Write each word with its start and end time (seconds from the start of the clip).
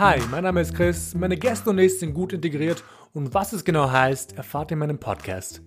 Hi, 0.00 0.18
mein 0.30 0.44
Name 0.44 0.62
ist 0.62 0.74
Chris, 0.74 1.14
meine 1.14 1.36
Gäste 1.36 1.68
und 1.68 1.78
ich 1.78 1.98
sind 1.98 2.14
gut 2.14 2.32
integriert. 2.32 2.82
Und 3.12 3.34
was 3.34 3.52
es 3.52 3.62
genau 3.62 3.90
heißt, 3.90 4.34
erfahrt 4.34 4.70
ihr 4.70 4.72
in 4.72 4.78
meinem 4.78 4.96
Podcast. 4.96 5.60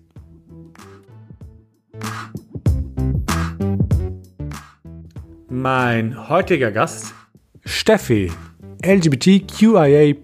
Mein 5.48 6.28
heutiger 6.28 6.72
Gast, 6.72 7.14
Steffi, 7.64 8.32
LGBTQIA 8.84 10.14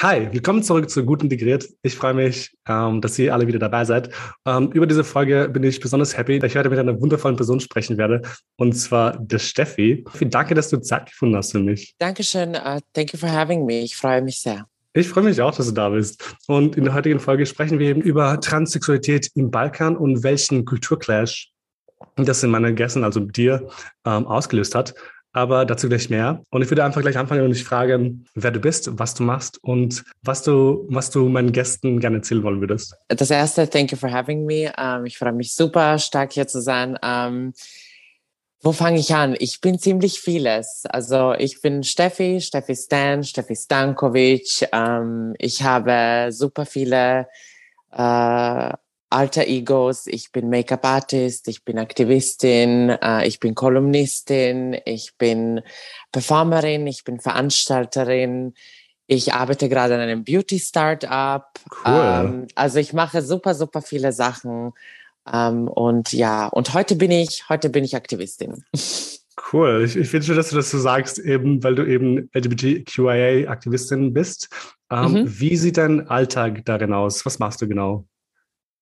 Hi, 0.00 0.28
willkommen 0.30 0.62
zurück 0.62 0.90
zu 0.90 1.06
Gut 1.06 1.22
Integriert. 1.22 1.70
Ich 1.80 1.94
freue 1.94 2.12
mich, 2.12 2.54
ähm, 2.68 3.00
dass 3.00 3.18
ihr 3.18 3.32
alle 3.32 3.46
wieder 3.46 3.58
dabei 3.58 3.86
seid. 3.86 4.10
Ähm, 4.44 4.70
über 4.72 4.86
diese 4.86 5.04
Folge 5.04 5.48
bin 5.48 5.62
ich 5.62 5.80
besonders 5.80 6.14
happy, 6.14 6.38
da 6.38 6.46
ich 6.46 6.54
heute 6.54 6.68
mit 6.68 6.78
einer 6.78 7.00
wundervollen 7.00 7.38
Person 7.38 7.60
sprechen 7.60 7.96
werde, 7.96 8.20
und 8.56 8.74
zwar 8.74 9.16
der 9.16 9.38
Steffi. 9.38 10.04
Danke, 10.20 10.54
dass 10.54 10.68
du 10.68 10.82
Zeit 10.82 11.06
gefunden 11.06 11.34
hast 11.34 11.52
für 11.52 11.60
mich. 11.60 11.94
Dankeschön. 11.98 12.50
Uh, 12.50 12.78
thank 12.92 13.14
you 13.14 13.18
for 13.18 13.32
having 13.32 13.64
me. 13.64 13.80
Ich 13.80 13.96
freue 13.96 14.20
mich 14.20 14.38
sehr. 14.38 14.66
Ich 14.92 15.08
freue 15.08 15.24
mich 15.24 15.40
auch, 15.40 15.56
dass 15.56 15.66
du 15.66 15.72
da 15.72 15.88
bist. 15.88 16.22
Und 16.46 16.76
in 16.76 16.84
der 16.84 16.92
heutigen 16.92 17.18
Folge 17.18 17.46
sprechen 17.46 17.78
wir 17.78 17.88
eben 17.88 18.02
über 18.02 18.38
Transsexualität 18.38 19.30
im 19.34 19.50
Balkan 19.50 19.96
und 19.96 20.22
welchen 20.22 20.66
Kulturclash 20.66 21.52
das 22.16 22.42
in 22.42 22.50
meinen 22.50 22.76
Gästen, 22.76 23.02
also 23.02 23.20
mit 23.20 23.38
dir, 23.38 23.66
ähm, 24.04 24.26
ausgelöst 24.26 24.74
hat 24.74 24.94
aber 25.36 25.66
dazu 25.66 25.88
gleich 25.88 26.08
mehr. 26.08 26.42
Und 26.48 26.62
ich 26.62 26.70
würde 26.70 26.82
einfach 26.82 27.02
gleich 27.02 27.18
anfangen 27.18 27.42
und 27.42 27.50
dich 27.50 27.62
fragen, 27.62 28.24
wer 28.34 28.50
du 28.50 28.58
bist, 28.58 28.98
was 28.98 29.12
du 29.12 29.22
machst 29.22 29.62
und 29.62 30.02
was 30.22 30.42
du, 30.42 30.86
was 30.88 31.10
du 31.10 31.28
meinen 31.28 31.52
Gästen 31.52 32.00
gerne 32.00 32.16
erzählen 32.16 32.42
wollen 32.42 32.60
würdest. 32.60 32.96
Das 33.08 33.30
erste, 33.30 33.68
thank 33.68 33.92
you 33.92 33.98
for 33.98 34.10
having 34.10 34.46
me. 34.46 34.72
Um, 34.78 35.00
ähm, 35.00 35.04
ich 35.04 35.18
freue 35.18 35.32
mich 35.32 35.54
super 35.54 35.98
stark 35.98 36.32
hier 36.32 36.48
zu 36.48 36.62
sein. 36.62 36.92
Um, 36.92 36.98
ähm, 37.02 37.52
wo 38.62 38.72
fange 38.72 38.98
ich 38.98 39.14
an? 39.14 39.36
Ich 39.38 39.60
bin 39.60 39.78
ziemlich 39.78 40.20
vieles. 40.20 40.84
Also 40.88 41.34
ich 41.34 41.60
bin 41.60 41.84
Steffi, 41.84 42.40
Steffi 42.40 42.74
Stan, 42.74 43.22
Steffi 43.22 43.54
Stankovic. 43.54 44.66
Ähm, 44.72 45.34
ich 45.38 45.62
habe 45.62 46.28
super 46.30 46.64
viele 46.64 47.28
äh, 47.92 48.72
alter 49.10 49.46
Egos. 49.46 50.06
Ich 50.06 50.32
bin 50.32 50.48
Make-up-Artist, 50.50 51.48
ich 51.48 51.64
bin 51.64 51.78
Aktivistin, 51.78 52.90
äh, 52.90 53.26
ich 53.26 53.40
bin 53.40 53.54
Kolumnistin, 53.54 54.76
ich 54.84 55.16
bin 55.16 55.60
Performerin, 56.12 56.86
ich 56.86 57.04
bin 57.04 57.20
Veranstalterin. 57.20 58.54
Ich 59.06 59.32
arbeite 59.32 59.68
gerade 59.68 59.94
an 59.94 60.00
einem 60.00 60.24
Beauty-Startup. 60.24 61.46
Cool. 61.84 61.92
Ähm, 61.94 62.46
also 62.56 62.78
ich 62.78 62.92
mache 62.92 63.22
super, 63.22 63.54
super 63.54 63.80
viele 63.80 64.12
Sachen. 64.12 64.72
Ähm, 65.32 65.68
und 65.68 66.12
ja, 66.12 66.46
und 66.48 66.74
heute 66.74 66.96
bin 66.96 67.12
ich, 67.12 67.48
heute 67.48 67.70
bin 67.70 67.84
ich 67.84 67.94
Aktivistin. 67.94 68.64
Cool. 69.52 69.84
Ich, 69.84 69.96
ich 69.96 70.08
finde 70.08 70.26
schön, 70.26 70.36
dass 70.36 70.50
du 70.50 70.56
das 70.56 70.70
so 70.70 70.78
sagst, 70.78 71.18
eben, 71.18 71.62
weil 71.62 71.74
du 71.74 71.84
eben 71.84 72.30
LGBTQIA-Aktivistin 72.32 74.12
bist. 74.12 74.48
Ähm, 74.90 75.12
mhm. 75.12 75.40
Wie 75.40 75.56
sieht 75.56 75.76
dein 75.76 76.08
Alltag 76.08 76.64
darin 76.64 76.92
aus? 76.92 77.26
Was 77.26 77.38
machst 77.38 77.60
du 77.60 77.68
genau? 77.68 78.06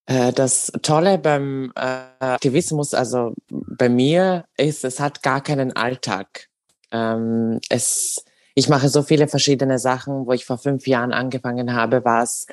Äh, 0.07 0.33
das 0.33 0.71
Tolle 0.83 1.19
beim 1.19 1.73
äh, 1.77 1.81
Aktivismus, 2.19 2.95
also 2.95 3.35
bei 3.49 3.89
mir, 3.89 4.45
ist, 4.57 4.85
es 4.85 5.01
hat 5.01 5.23
gar 5.23 5.43
keinen 5.43 5.75
Alltag. 5.75 6.49
Ähm, 6.91 7.61
es, 7.71 8.25
ich 8.55 8.69
mache 8.69 8.89
so 8.89 9.03
viele 9.03 9.29
verschiedene 9.29 9.79
Sachen. 9.79 10.27
Wo 10.27 10.33
ich 10.33 10.45
vor 10.45 10.59
fünf 10.59 10.87
Jahren 10.87 11.13
angefangen 11.13 11.75
habe, 11.75 12.05
war 12.05 12.23
es 12.23 12.47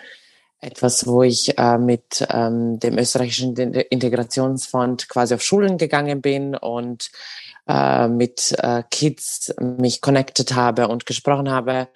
etwas, 0.59 1.07
wo 1.07 1.23
ich 1.23 1.57
äh, 1.57 1.77
mit 1.77 2.25
ähm, 2.29 2.79
dem 2.79 2.97
österreichischen 2.97 3.55
Integrationsfonds 3.55 5.07
quasi 5.07 5.33
auf 5.33 5.41
Schulen 5.41 5.77
gegangen 5.77 6.21
bin 6.21 6.55
und 6.55 7.11
mit 8.09 8.55
Kids 8.89 9.53
mich 9.61 10.01
connected 10.01 10.55
habe 10.55 10.87
und 10.89 11.05
gesprochen 11.05 11.49
habe. 11.49 11.87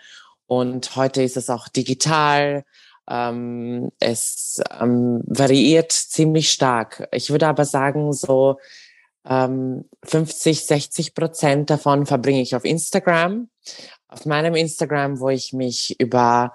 Und 0.46 0.96
heute 0.96 1.24
ist 1.24 1.38
es 1.38 1.50
auch 1.50 1.68
digital. 1.68 2.64
Ähm, 3.10 3.92
es 4.00 4.62
ähm, 4.80 5.22
variiert 5.26 5.92
ziemlich 5.92 6.52
stark. 6.52 7.08
Ich 7.12 7.30
würde 7.30 7.48
aber 7.48 7.66
sagen, 7.66 8.14
so 8.14 8.58
ähm, 9.28 9.86
50, 10.04 10.66
60 10.66 11.14
Prozent 11.14 11.70
davon 11.70 12.06
verbringe 12.06 12.42
ich 12.42 12.56
auf 12.56 12.66
Instagram. 12.66 13.50
Auf 14.08 14.26
meinem 14.26 14.56
Instagram, 14.56 15.20
wo 15.20 15.30
ich 15.30 15.54
mich 15.54 16.00
über 16.00 16.54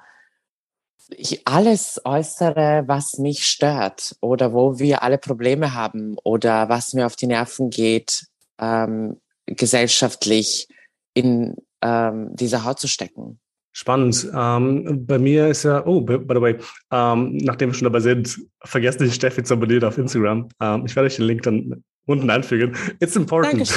ich 1.16 1.47
alles 1.47 2.00
äußere, 2.05 2.84
was 2.87 3.19
mich 3.19 3.47
stört 3.47 4.16
oder 4.21 4.53
wo 4.53 4.78
wir 4.78 5.03
alle 5.03 5.19
Probleme 5.19 5.75
haben 5.75 6.16
oder 6.22 6.69
was 6.69 6.94
mir 6.94 7.06
auf 7.06 7.16
die 7.16 7.27
Nerven 7.27 7.71
geht, 7.71 8.27
ähm, 8.60 9.21
gesellschaftlich 9.47 10.69
in 11.15 11.56
ähm, 11.83 12.31
diese 12.34 12.65
Haut 12.65 12.78
zu 12.78 12.87
stecken. 12.87 13.40
Spannend. 13.72 14.28
Ähm, 14.34 15.06
bei 15.06 15.19
mir 15.19 15.48
ist 15.48 15.62
ja, 15.62 15.86
oh, 15.86 16.00
by, 16.00 16.19
by 16.19 16.34
the 16.34 16.41
way, 16.41 16.56
ähm, 16.91 17.36
nachdem 17.36 17.70
wir 17.70 17.75
schon 17.75 17.84
dabei 17.84 18.00
sind, 18.00 18.38
vergesst 18.64 19.00
nicht, 19.00 19.14
Steffi 19.14 19.42
zu 19.44 19.54
abonnieren 19.54 19.84
auf 19.84 19.97
Instagram. 19.97 20.48
Ähm, 20.60 20.84
ich 20.86 20.97
werde 20.97 21.06
euch 21.06 21.16
den 21.16 21.26
Link 21.26 21.42
dann 21.42 21.84
unten 22.06 22.28
einfügen. 22.28 22.75
It's 22.98 23.14
important. 23.14 23.72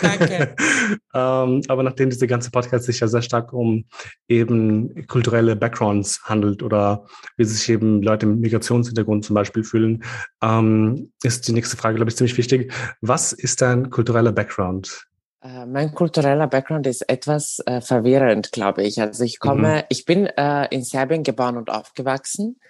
Danke. 0.00 0.54
ähm, 1.14 1.62
aber 1.66 1.82
nachdem 1.82 2.10
diese 2.10 2.26
ganze 2.26 2.50
Podcast 2.50 2.84
sich 2.84 3.00
ja 3.00 3.08
sehr 3.08 3.22
stark 3.22 3.52
um 3.52 3.84
eben 4.28 5.06
kulturelle 5.08 5.56
Backgrounds 5.56 6.22
handelt 6.24 6.62
oder 6.62 7.04
wie 7.36 7.44
sich 7.44 7.68
eben 7.68 8.02
Leute 8.02 8.26
mit 8.26 8.38
Migrationshintergrund 8.40 9.24
zum 9.24 9.34
Beispiel 9.34 9.64
fühlen, 9.64 10.04
ähm, 10.42 11.10
ist 11.22 11.48
die 11.48 11.52
nächste 11.52 11.76
Frage, 11.76 11.96
glaube 11.96 12.10
ich, 12.10 12.16
ziemlich 12.16 12.38
wichtig. 12.38 12.72
Was 13.00 13.32
ist 13.32 13.60
dein 13.62 13.90
kultureller 13.90 14.32
Background? 14.32 15.08
Äh, 15.42 15.66
mein 15.66 15.94
kultureller 15.94 16.46
Background 16.46 16.86
ist 16.86 17.02
etwas 17.08 17.60
äh, 17.66 17.80
verwirrend, 17.80 18.52
glaube 18.52 18.82
ich. 18.84 19.00
Also 19.00 19.24
ich 19.24 19.38
komme, 19.38 19.76
mhm. 19.76 19.82
ich 19.88 20.04
bin 20.04 20.26
äh, 20.26 20.66
in 20.70 20.84
Serbien 20.84 21.22
geboren 21.22 21.56
und 21.56 21.70
aufgewachsen. 21.70 22.60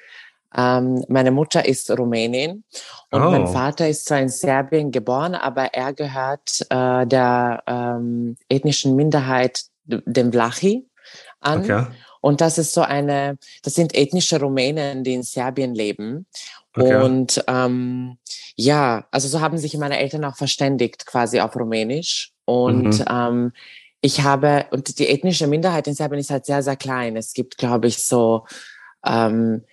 Ähm, 0.55 1.05
meine 1.09 1.31
Mutter 1.31 1.65
ist 1.67 1.91
Rumänin 1.91 2.65
und 3.11 3.23
oh. 3.23 3.31
mein 3.31 3.47
Vater 3.47 3.89
ist 3.89 4.05
zwar 4.05 4.21
in 4.21 4.29
Serbien 4.29 4.91
geboren, 4.91 5.35
aber 5.35 5.73
er 5.73 5.95
gehört 5.95 6.67
äh, 6.69 7.07
der 7.07 7.63
ähm, 7.67 8.37
ethnischen 8.51 8.95
Minderheit, 8.95 9.63
dem 9.85 10.31
Vlachi, 10.31 10.87
an. 11.41 11.65
Okay. 11.65 11.87
Und 12.21 12.41
das 12.41 12.59
ist 12.59 12.73
so 12.73 12.83
eine, 12.83 13.39
das 13.63 13.75
sind 13.75 13.95
ethnische 13.97 14.39
Rumänen, 14.41 15.05
die 15.05 15.15
in 15.15 15.23
Serbien 15.23 15.75
leben. 15.75 16.27
Okay. 16.77 17.03
Und 17.03 17.43
ähm, 17.49 18.19
ja, 18.55 19.07
also 19.11 19.29
so 19.29 19.41
haben 19.41 19.59
sich 19.59 19.77
meine 19.77 19.99
Eltern 19.99 20.25
auch 20.25 20.37
verständigt, 20.37 21.05
quasi 21.07 21.41
auf 21.41 21.57
Rumänisch. 21.57 22.32
Und 22.45 22.99
mhm. 22.99 23.05
ähm, 23.09 23.53
ich 24.01 24.23
habe, 24.23 24.67
und 24.71 24.99
die 24.99 25.09
ethnische 25.09 25.47
Minderheit 25.47 25.87
in 25.87 25.95
Serbien 25.95 26.21
ist 26.21 26.31
halt 26.31 26.47
sehr, 26.47 26.63
sehr 26.63 26.77
klein. 26.77 27.17
Es 27.17 27.35
gibt, 27.35 27.57
glaube 27.57 27.87
ich, 27.87 28.05
so, 28.05 28.47
ähm, 29.07 29.65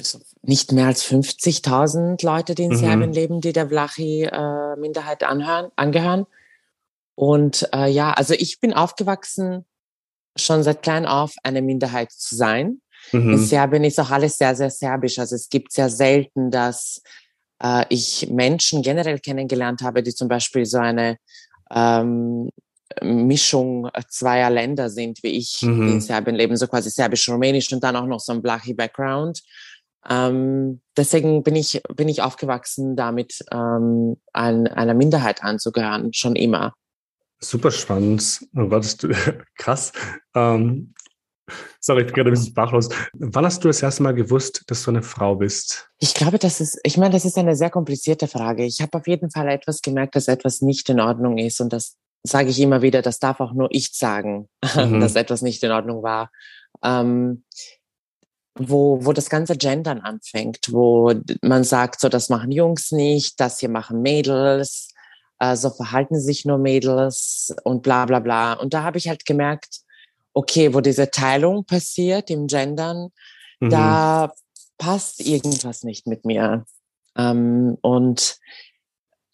so 0.00 0.18
nicht 0.42 0.72
mehr 0.72 0.86
als 0.86 1.04
50.000 1.04 2.24
Leute, 2.24 2.54
die 2.54 2.64
in 2.64 2.72
mhm. 2.72 2.76
Serbien 2.76 3.12
leben, 3.12 3.40
die 3.40 3.52
der 3.52 3.68
Vlachi-Minderheit 3.68 5.22
äh, 5.22 5.26
angehören. 5.76 6.26
Und 7.14 7.68
äh, 7.74 7.90
ja, 7.90 8.12
also 8.12 8.34
ich 8.34 8.60
bin 8.60 8.72
aufgewachsen, 8.72 9.64
schon 10.36 10.62
seit 10.62 10.82
klein 10.82 11.06
auf 11.06 11.34
eine 11.42 11.62
Minderheit 11.62 12.10
zu 12.10 12.34
sein. 12.34 12.80
Mhm. 13.12 13.32
In 13.34 13.38
Serbien 13.38 13.84
ist 13.84 14.00
auch 14.00 14.10
alles 14.10 14.38
sehr, 14.38 14.56
sehr 14.56 14.70
serbisch. 14.70 15.18
Also 15.18 15.36
es 15.36 15.48
gibt 15.48 15.72
sehr 15.72 15.90
selten, 15.90 16.50
dass 16.50 17.02
äh, 17.62 17.84
ich 17.88 18.28
Menschen 18.30 18.82
generell 18.82 19.18
kennengelernt 19.18 19.82
habe, 19.82 20.02
die 20.02 20.14
zum 20.14 20.28
Beispiel 20.28 20.66
so 20.66 20.78
eine 20.78 21.18
ähm, 21.70 22.50
Mischung 23.02 23.88
zweier 24.08 24.50
Länder 24.50 24.90
sind, 24.90 25.22
wie 25.22 25.38
ich 25.38 25.62
mhm. 25.62 25.88
in 25.88 26.00
Serbien 26.00 26.36
leben, 26.36 26.56
so 26.56 26.66
quasi 26.66 26.90
serbisch-rumänisch 26.90 27.72
und 27.72 27.82
dann 27.82 27.96
auch 27.96 28.06
noch 28.06 28.20
so 28.20 28.32
ein 28.32 28.42
Blachi-Background. 28.42 29.42
Ähm, 30.08 30.80
deswegen 30.96 31.42
bin 31.42 31.56
ich, 31.56 31.80
bin 31.96 32.08
ich 32.08 32.22
aufgewachsen, 32.22 32.94
damit 32.94 33.44
ähm, 33.50 34.16
ein, 34.32 34.68
einer 34.68 34.94
Minderheit 34.94 35.42
anzugehören, 35.42 36.12
schon 36.12 36.36
immer. 36.36 36.74
Super 37.40 37.70
spannend. 37.70 38.46
Oh 38.54 38.68
Gott, 38.68 38.96
krass. 39.58 39.92
Ähm, 40.34 40.94
sorry, 41.80 42.00
ich 42.00 42.06
bin 42.06 42.14
gerade 42.14 42.30
ein 42.30 42.34
bisschen 42.34 42.52
sprachlos. 42.52 42.88
Wann 43.14 43.44
hast 43.44 43.62
du 43.64 43.68
das 43.68 43.82
erste 43.82 44.02
Mal 44.02 44.14
gewusst, 44.14 44.62
dass 44.66 44.82
du 44.82 44.90
eine 44.90 45.02
Frau 45.02 45.36
bist? 45.36 45.90
Ich 45.98 46.14
glaube, 46.14 46.38
das 46.38 46.60
ist, 46.60 46.78
ich 46.82 46.96
meine, 46.96 47.12
das 47.12 47.24
ist 47.24 47.38
eine 47.38 47.56
sehr 47.56 47.70
komplizierte 47.70 48.28
Frage. 48.28 48.64
Ich 48.64 48.80
habe 48.80 48.98
auf 48.98 49.06
jeden 49.06 49.30
Fall 49.30 49.48
etwas 49.48 49.82
gemerkt, 49.82 50.16
dass 50.16 50.28
etwas 50.28 50.60
nicht 50.60 50.88
in 50.88 51.00
Ordnung 51.00 51.38
ist 51.38 51.60
und 51.60 51.72
das 51.72 51.96
sage 52.26 52.48
ich 52.48 52.60
immer 52.60 52.80
wieder, 52.82 53.02
das 53.02 53.18
darf 53.18 53.40
auch 53.40 53.52
nur 53.52 53.68
ich 53.70 53.92
sagen, 53.92 54.48
mhm. 54.76 55.00
dass 55.00 55.14
etwas 55.14 55.42
nicht 55.42 55.62
in 55.62 55.72
Ordnung 55.72 56.02
war. 56.02 56.30
Ähm, 56.82 57.44
wo, 58.56 59.04
wo 59.04 59.12
das 59.12 59.30
ganze 59.30 59.56
Gendern 59.56 60.00
anfängt, 60.00 60.68
wo 60.70 61.12
man 61.42 61.64
sagt, 61.64 62.00
so 62.00 62.08
das 62.08 62.28
machen 62.28 62.52
Jungs 62.52 62.92
nicht, 62.92 63.40
das 63.40 63.58
hier 63.58 63.68
machen 63.68 64.00
Mädels, 64.00 64.94
äh, 65.40 65.56
so 65.56 65.70
verhalten 65.70 66.20
sich 66.20 66.44
nur 66.44 66.58
Mädels 66.58 67.54
und 67.64 67.82
bla 67.82 68.06
bla 68.06 68.20
bla. 68.20 68.52
Und 68.54 68.72
da 68.72 68.84
habe 68.84 68.98
ich 68.98 69.08
halt 69.08 69.26
gemerkt, 69.26 69.80
okay, 70.34 70.74
wo 70.74 70.80
diese 70.80 71.10
Teilung 71.10 71.64
passiert 71.64 72.28
im 72.28 72.46
Gendern, 72.46 73.08
mhm. 73.60 73.70
da 73.70 74.34
passt 74.76 75.20
irgendwas 75.20 75.84
nicht 75.84 76.06
mit 76.06 76.24
mir. 76.24 76.66
Ähm, 77.16 77.78
und 77.80 78.38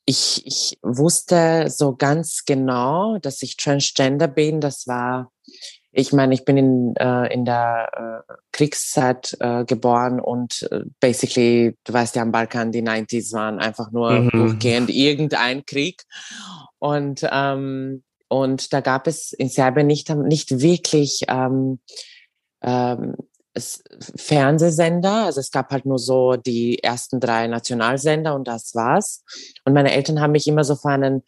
ich, 0.04 0.46
ich 0.46 0.78
wusste 0.82 1.68
so 1.68 1.96
ganz 1.96 2.44
genau, 2.44 3.18
dass 3.18 3.42
ich 3.42 3.56
transgender 3.56 4.28
bin. 4.28 4.60
Das 4.60 4.86
war, 4.86 5.32
ich 5.92 6.12
meine, 6.12 6.34
ich 6.34 6.44
bin 6.44 6.56
in, 6.56 6.96
äh, 6.96 7.32
in 7.32 7.44
der 7.44 8.24
äh, 8.28 8.32
Kriegszeit 8.52 9.36
äh, 9.40 9.64
geboren 9.64 10.20
und 10.20 10.68
äh, 10.70 10.82
basically, 11.00 11.76
du 11.84 11.92
weißt 11.92 12.16
ja, 12.16 12.22
am 12.22 12.32
Balkan, 12.32 12.72
die 12.72 12.82
90s 12.82 13.32
waren 13.32 13.58
einfach 13.58 13.90
nur 13.90 14.10
mhm. 14.12 14.30
durchgehend 14.30 14.90
irgendein 14.90 15.64
Krieg. 15.64 16.02
Und, 16.78 17.26
ähm, 17.30 18.02
und 18.30 18.72
da 18.72 18.80
gab 18.80 19.08
es 19.08 19.32
in 19.32 19.48
Serbien 19.48 19.88
nicht, 19.88 20.08
nicht 20.08 20.60
wirklich 20.60 21.22
ähm, 21.28 21.80
ähm, 22.62 23.16
Fernsehsender. 24.16 25.24
Also 25.24 25.40
es 25.40 25.50
gab 25.50 25.72
halt 25.72 25.84
nur 25.84 25.98
so 25.98 26.36
die 26.36 26.80
ersten 26.80 27.18
drei 27.18 27.48
Nationalsender 27.48 28.36
und 28.36 28.46
das 28.46 28.76
war's. 28.76 29.24
Und 29.64 29.72
meine 29.72 29.90
Eltern 29.90 30.20
haben 30.20 30.30
mich 30.30 30.46
immer 30.46 30.62
so 30.62 30.76
vor 30.76 30.92
einen, 30.92 31.24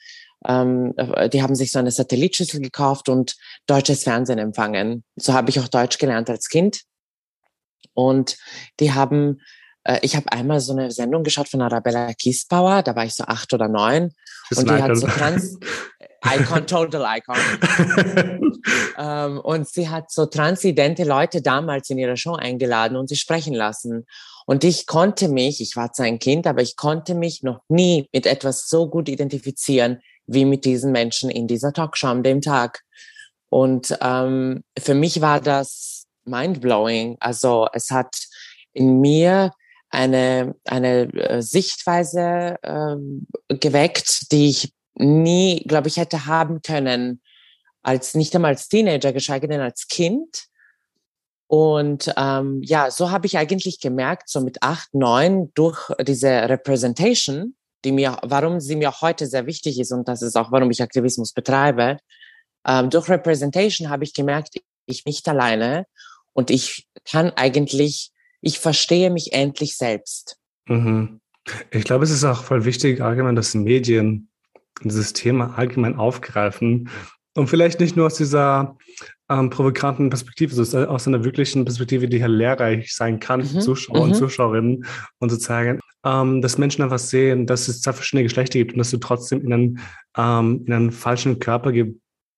ähm, 0.46 0.94
die 1.32 1.42
haben 1.42 1.56
sich 1.56 1.72
so 1.72 1.80
eine 1.80 1.90
Satellitschüssel 1.90 2.60
gekauft 2.60 3.08
und 3.08 3.36
deutsches 3.66 4.04
Fernsehen 4.04 4.38
empfangen. 4.38 5.02
So 5.16 5.32
habe 5.32 5.50
ich 5.50 5.58
auch 5.58 5.68
Deutsch 5.68 5.98
gelernt 5.98 6.30
als 6.30 6.48
Kind. 6.48 6.82
Und 7.94 8.38
die 8.78 8.92
haben, 8.92 9.40
äh, 9.82 9.98
ich 10.02 10.14
habe 10.14 10.30
einmal 10.30 10.60
so 10.60 10.72
eine 10.72 10.92
Sendung 10.92 11.24
geschaut 11.24 11.48
von 11.48 11.62
Arabella 11.62 12.14
Kiesbauer, 12.14 12.84
da 12.84 12.94
war 12.94 13.04
ich 13.04 13.14
so 13.14 13.24
acht 13.24 13.52
oder 13.52 13.66
neun. 13.66 14.12
Und 14.58 14.68
die 14.68 14.82
hat 14.82 14.96
so 14.96 15.06
trans, 15.06 15.58
Icon, 16.24 16.66
total 16.66 17.18
Icon. 17.18 17.36
ähm, 18.98 19.40
und 19.40 19.68
sie 19.68 19.88
hat 19.88 20.10
so 20.10 20.26
transidente 20.26 21.04
Leute 21.04 21.42
damals 21.42 21.90
in 21.90 21.98
ihre 21.98 22.16
Show 22.16 22.34
eingeladen 22.34 22.96
und 22.96 23.08
sie 23.08 23.16
sprechen 23.16 23.54
lassen. 23.54 24.06
Und 24.46 24.64
ich 24.64 24.86
konnte 24.86 25.28
mich, 25.28 25.60
ich 25.60 25.76
war 25.76 25.92
zwar 25.92 26.06
ein 26.06 26.18
Kind, 26.18 26.46
aber 26.46 26.62
ich 26.62 26.76
konnte 26.76 27.14
mich 27.14 27.42
noch 27.42 27.60
nie 27.68 28.08
mit 28.12 28.26
etwas 28.26 28.68
so 28.68 28.88
gut 28.88 29.08
identifizieren 29.08 30.00
wie 30.26 30.44
mit 30.44 30.64
diesen 30.64 30.92
Menschen 30.92 31.30
in 31.30 31.46
dieser 31.48 31.72
Talkshow 31.72 32.08
an 32.08 32.22
dem 32.22 32.40
Tag. 32.40 32.82
Und 33.48 33.96
ähm, 34.00 34.64
für 34.78 34.94
mich 34.94 35.20
war 35.20 35.40
das 35.40 36.06
mindblowing. 36.24 37.16
Also 37.20 37.66
es 37.72 37.90
hat 37.90 38.16
in 38.72 39.00
mir 39.00 39.50
eine, 39.92 40.54
eine 40.64 41.12
äh, 41.12 41.42
Sichtweise 41.42 42.56
ähm, 42.62 43.26
geweckt, 43.48 44.32
die 44.32 44.48
ich 44.48 44.72
nie, 44.94 45.62
glaube 45.66 45.88
ich, 45.88 45.98
hätte 45.98 46.26
haben 46.26 46.62
können, 46.62 47.20
als 47.82 48.14
nicht 48.14 48.34
einmal 48.34 48.52
als 48.52 48.68
Teenager, 48.68 49.12
geschweige 49.12 49.48
denn 49.48 49.60
als 49.60 49.86
Kind. 49.88 50.46
Und 51.46 52.12
ähm, 52.16 52.62
ja, 52.64 52.90
so 52.90 53.10
habe 53.10 53.26
ich 53.26 53.36
eigentlich 53.36 53.80
gemerkt, 53.80 54.30
so 54.30 54.40
mit 54.40 54.62
acht, 54.62 54.94
neun, 54.94 55.52
durch 55.54 55.90
diese 56.00 56.48
Representation, 56.48 57.54
die 57.84 57.92
mir, 57.92 58.18
warum 58.22 58.60
sie 58.60 58.76
mir 58.76 59.00
heute 59.02 59.26
sehr 59.26 59.46
wichtig 59.46 59.78
ist 59.78 59.92
und 59.92 60.08
das 60.08 60.22
ist 60.22 60.36
auch, 60.36 60.50
warum 60.50 60.70
ich 60.70 60.82
Aktivismus 60.82 61.32
betreibe, 61.32 61.98
ähm, 62.66 62.88
durch 62.88 63.08
Representation 63.10 63.90
habe 63.90 64.04
ich 64.04 64.14
gemerkt, 64.14 64.54
ich 64.86 65.04
nicht 65.04 65.28
alleine 65.28 65.84
und 66.32 66.50
ich 66.50 66.88
kann 67.04 67.30
eigentlich, 67.36 68.12
ich 68.42 68.58
verstehe 68.58 69.10
mich 69.10 69.32
endlich 69.32 69.76
selbst. 69.76 70.36
Mhm. 70.68 71.20
Ich 71.70 71.84
glaube, 71.84 72.04
es 72.04 72.10
ist 72.10 72.24
auch 72.24 72.44
voll 72.44 72.64
wichtig, 72.64 73.00
allgemein, 73.00 73.36
dass 73.36 73.54
Medien 73.54 74.28
dieses 74.84 75.12
Thema 75.12 75.54
allgemein 75.56 75.96
aufgreifen 75.96 76.90
und 77.34 77.48
vielleicht 77.48 77.80
nicht 77.80 77.96
nur 77.96 78.06
aus 78.06 78.16
dieser 78.16 78.76
ähm, 79.28 79.50
provokanten 79.50 80.10
Perspektive, 80.10 80.54
sondern 80.54 80.90
aus 80.90 81.08
einer 81.08 81.24
wirklichen 81.24 81.64
Perspektive, 81.64 82.08
die 82.08 82.22
halt 82.22 82.32
lehrreich 82.32 82.94
sein 82.94 83.18
kann 83.20 83.40
mhm. 83.40 83.46
für 83.46 83.58
Zuschauer 83.60 83.96
mhm. 83.96 84.02
und 84.02 84.14
Zuschauerinnen 84.14 84.84
und 85.18 85.30
sozusagen, 85.30 85.80
ähm, 86.04 86.42
dass 86.42 86.58
Menschen 86.58 86.82
einfach 86.82 86.98
sehen, 86.98 87.46
dass 87.46 87.68
es 87.68 87.80
zwei 87.80 87.92
verschiedene 87.92 88.24
Geschlechter 88.24 88.58
gibt 88.58 88.72
und 88.72 88.78
dass 88.78 88.90
du 88.90 88.98
trotzdem 88.98 89.40
in 89.42 89.52
einen, 89.52 89.80
ähm, 90.16 90.64
in 90.66 90.72
einen 90.72 90.92
falschen 90.92 91.38
Körper 91.38 91.72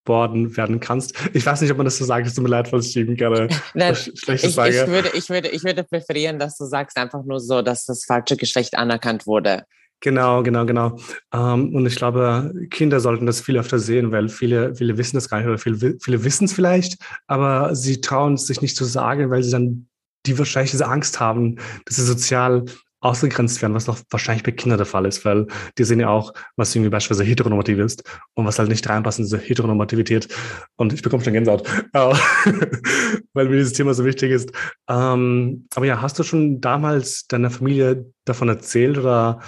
geboren 0.05 0.57
werden 0.57 0.81
kannst. 0.81 1.15
Ich 1.33 1.45
weiß 1.45 1.63
nicht, 1.63 1.71
ob 1.71 1.79
man 1.79 1.87
das 1.87 1.97
so 1.97 2.05
sagt, 2.05 2.27
es 2.27 2.35
tut 2.35 2.45
mir 2.45 2.51
leid, 2.51 2.71
was 2.73 2.87
ich 2.87 2.97
eben 2.97 3.17
gerade 3.17 3.49
Nein, 3.73 3.95
Schlechtes 3.95 4.51
ich, 4.51 4.55
sage. 4.55 4.71
Ich 4.71 4.87
würde, 4.87 5.11
ich, 5.15 5.29
würde, 5.31 5.49
ich 5.49 5.65
würde 5.65 5.83
präferieren, 5.85 6.39
dass 6.39 6.57
du 6.57 6.67
sagst 6.67 6.97
einfach 6.97 7.25
nur 7.25 7.41
so, 7.41 7.63
dass 7.63 7.87
das 7.87 8.05
falsche 8.05 8.37
Geschlecht 8.37 8.77
anerkannt 8.77 9.27
wurde. 9.27 9.65
Genau, 10.01 10.43
genau, 10.43 10.67
genau. 10.67 10.99
Ähm, 11.33 11.75
und 11.75 11.87
ich 11.87 11.97
glaube, 11.97 12.53
Kinder 12.71 13.01
sollten 13.01 13.25
das 13.25 13.41
viel 13.41 13.57
öfter 13.57 13.79
sehen, 13.79 14.13
weil 14.13 14.29
viele, 14.29 14.75
viele 14.75 14.99
wissen 14.99 15.17
das 15.17 15.31
gar 15.31 15.39
nicht 15.39 15.47
oder 15.47 15.57
viele, 15.57 15.97
viele 15.99 16.25
wissen 16.25 16.45
es 16.45 16.53
vielleicht, 16.53 16.99
aber 17.27 17.75
sie 17.75 18.03
trauen 18.03 18.35
es 18.35 18.47
sich 18.47 18.61
nicht 18.61 18.77
zu 18.77 18.85
sagen, 18.85 19.31
weil 19.31 19.43
sie 19.43 19.53
dann 19.53 19.89
die 20.27 20.39
wahrscheinlich 20.39 20.73
diese 20.73 20.89
Angst 20.89 21.21
haben, 21.21 21.57
dass 21.87 21.97
sie 21.97 22.05
sozial 22.05 22.65
ausgegrenzt 23.05 23.61
werden, 23.61 23.75
was 23.75 23.85
doch 23.85 23.99
wahrscheinlich 24.11 24.43
bei 24.43 24.53
Kindern 24.53 24.79
der 24.79 24.87
Fall 24.87 25.05
ist, 25.05 25.25
weil 25.25 25.47
die 25.77 25.85
sehen 25.85 26.01
ja 26.01 26.09
auch, 26.09 26.33
was 26.57 26.75
irgendwie 26.75 26.91
beispielsweise 26.91 27.29
heteronormativ 27.29 27.79
ist 27.79 28.03
und 28.35 28.47
was 28.47 28.59
halt 28.59 28.71
nicht 28.71 28.89
reinpasst 28.89 29.19
in 29.19 29.27
diese 29.27 29.39
Heteronormativität. 29.39 30.29
Und 30.77 30.93
ich 30.93 31.03
bekomme 31.03 31.23
schon 31.23 31.35
Gänsehaut, 31.35 31.69
weil 31.93 33.49
mir 33.49 33.57
dieses 33.57 33.75
Thema 33.75 33.93
so 33.93 34.05
wichtig 34.05 34.31
ist. 34.31 34.53
Ähm, 34.89 35.67
aber 35.75 35.85
ja, 35.85 36.01
hast 36.01 36.19
du 36.19 36.23
schon 36.23 36.61
damals 36.61 37.27
deiner 37.27 37.51
Familie 37.51 38.07
davon 38.25 38.49
erzählt 38.49 38.97
oder 38.97 39.41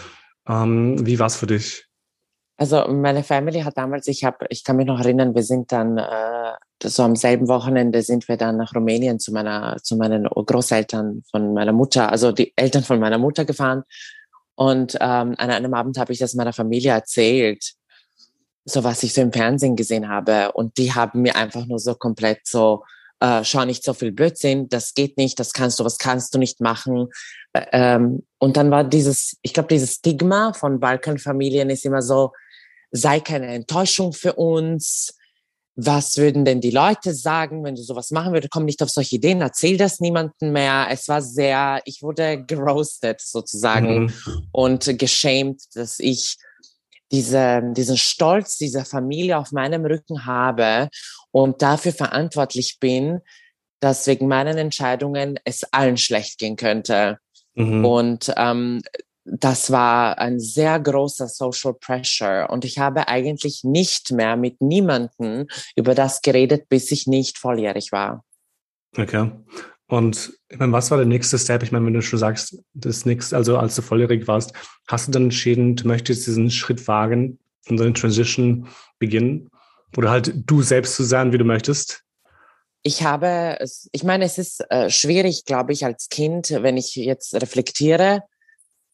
ähm, 0.47 1.07
wie 1.07 1.19
war 1.19 1.27
es 1.27 1.37
für 1.37 1.47
dich? 1.47 1.87
Also 2.59 2.87
meine 2.89 3.23
Family 3.23 3.61
hat 3.63 3.77
damals, 3.77 4.07
ich 4.07 4.25
habe, 4.25 4.47
ich 4.51 4.65
kann 4.65 4.77
mich 4.77 4.87
noch 4.87 5.01
erinnern, 5.01 5.35
wir 5.35 5.43
sind 5.43 5.73
dann 5.73 5.99
äh, 5.99 6.53
so 6.83 7.03
am 7.03 7.17
selben 7.17 7.49
Wochenende 7.49 8.03
sind 8.03 8.29
wir 8.29 8.37
dann 8.37 8.57
nach 8.57 8.75
Rumänien 8.75 9.19
zu 9.19 9.33
meiner, 9.33 9.77
zu 9.83 9.97
meinen 9.97 10.25
Großeltern 10.25 11.23
von 11.31 11.55
meiner 11.55 11.73
Mutter, 11.73 12.11
also 12.11 12.33
die 12.33 12.53
Eltern 12.57 12.85
von 12.85 13.01
meiner 13.01 13.19
Mutter 13.19 13.45
gefahren. 13.45 13.83
Und 14.55 14.95
ähm, 14.95 15.35
an 15.39 15.51
einem 15.51 15.75
Abend 15.75 15.99
habe 15.99 16.13
ich 16.13 16.19
das 16.19 16.35
meiner 16.35 16.53
Familie 16.53 16.93
erzählt, 16.93 17.73
so 18.65 18.85
was 18.85 19.03
ich 19.03 19.15
so 19.15 19.21
im 19.21 19.33
Fernsehen 19.33 19.77
gesehen 19.77 20.09
habe. 20.09 20.53
Und 20.53 20.77
die 20.79 20.93
haben 20.93 21.23
mir 21.23 21.37
einfach 21.37 21.67
nur 21.67 21.79
so 21.79 21.95
komplett 21.95 22.41
so 22.47 22.83
äh, 23.21 23.45
schau 23.45 23.65
nicht 23.65 23.83
so 23.83 23.95
viel 23.95 24.13
Blödsinn, 24.13 24.69
das 24.69 24.95
geht 24.95 25.17
nicht, 25.17 25.41
das 25.41 25.53
kannst 25.53 25.81
du, 25.81 25.85
was 25.85 25.99
kannst 25.99 26.35
du 26.35 26.39
nicht 26.39 26.61
machen. 26.61 27.09
Ähm, 27.55 28.27
und 28.39 28.57
dann 28.57 28.71
war 28.71 28.85
dieses, 28.85 29.39
ich 29.43 29.55
glaube, 29.55 29.69
dieses 29.69 29.95
Stigma 29.95 30.53
von 30.53 30.81
Balkanfamilien 30.81 31.71
ist 31.71 31.87
immer 31.87 32.03
so, 32.03 32.33
sei 32.91 33.21
keine 33.21 33.47
Enttäuschung 33.47 34.13
für 34.13 34.35
uns. 34.35 35.17
Was 35.79 36.17
würden 36.17 36.47
denn 36.47 36.63
die 36.63 36.71
Leute 36.71 37.13
sagen, 37.15 37.63
wenn 37.63 37.75
du 37.75 37.83
sowas 37.83 38.11
machen 38.11 38.33
würdest? 38.33 38.51
Komm 38.51 38.65
nicht 38.65 38.83
auf 38.83 38.89
solche 38.89 39.17
Ideen, 39.17 39.43
erzähl 39.43 39.77
das 39.77 40.01
niemandem 40.01 40.53
mehr. 40.53 40.89
Es 40.91 41.07
war 41.07 41.21
sehr, 41.21 41.83
ich 41.85 42.03
wurde 42.03 42.43
geroastet 42.45 43.21
sozusagen 43.21 44.05
mhm. 44.05 44.13
und 44.53 44.99
geschämt, 44.99 45.63
dass 45.75 45.99
ich 45.99 46.39
diese, 47.13 47.63
diesen 47.77 47.99
Stolz 47.99 48.57
dieser 48.57 48.87
Familie 48.87 49.39
auf 49.39 49.53
meinem 49.53 49.85
Rücken 49.85 50.25
habe 50.25 50.89
und 51.31 51.61
dafür 51.61 51.93
verantwortlich 51.93 52.79
bin, 52.81 53.21
dass 53.81 54.07
wegen 54.07 54.29
meinen 54.29 54.57
Entscheidungen 54.57 55.39
es 55.45 55.63
allen 55.73 55.99
schlecht 55.99 56.39
gehen 56.39 56.57
könnte. 56.57 57.19
Mhm. 57.55 57.85
Und 57.85 58.33
ähm, 58.37 58.81
das 59.27 59.71
war 59.71 60.19
ein 60.19 60.39
sehr 60.39 60.79
großer 60.79 61.29
Social 61.29 61.75
Pressure. 61.75 62.49
Und 62.51 62.65
ich 62.65 62.79
habe 62.79 63.09
eigentlich 63.09 63.65
nicht 63.65 64.13
mehr 64.13 64.37
mit 64.37 64.61
niemandem 64.61 65.47
über 65.75 65.95
das 65.95 66.23
geredet, 66.23 66.69
bis 66.69 66.93
ich 66.93 67.07
nicht 67.07 67.39
volljährig 67.39 67.93
war. 67.93 68.25
Okay. 68.97 69.31
Und 69.89 70.33
ich 70.49 70.59
meine, 70.59 70.73
was 70.73 70.91
war 70.91 70.99
der 70.99 71.07
nächste 71.07 71.39
Step? 71.39 71.63
Ich 71.63 71.73
meine, 71.73 71.87
wenn 71.87 71.95
du 71.95 72.03
schon 72.03 72.19
sagst, 72.19 72.59
das 72.75 73.05
nächste, 73.05 73.37
also 73.37 73.59
als 73.59 73.77
du 73.77 73.83
volljährig 73.83 74.27
warst, 74.27 74.53
hast 74.89 75.09
du 75.09 75.13
dann 75.13 75.25
entschieden, 75.25 75.77
du 75.77 75.87
möchtest 75.87 76.27
diesen 76.27 76.51
Schritt 76.51 76.87
wagen 76.89 77.39
und 77.69 77.79
so 77.79 77.85
eine 77.85 77.93
Transition 77.93 78.69
beginnen? 78.99 79.49
Oder 79.97 80.11
halt 80.11 80.33
du 80.35 80.63
selbst 80.63 80.97
zu 80.97 81.05
sein, 81.05 81.33
wie 81.33 81.39
du 81.39 81.45
möchtest? 81.45 82.03
Ich 82.83 83.03
habe, 83.03 83.59
ich 83.93 84.05
meine, 84.05 84.25
es 84.25 84.39
ist 84.39 84.65
äh, 84.71 84.91
schwierig, 84.91 85.45
glaube 85.45 85.73
ich, 85.73 85.85
als 85.85 86.09
Kind, 86.09 86.51
wenn 86.51 86.77
ich 86.77 86.95
jetzt 86.95 87.35
reflektiere, 87.35 88.23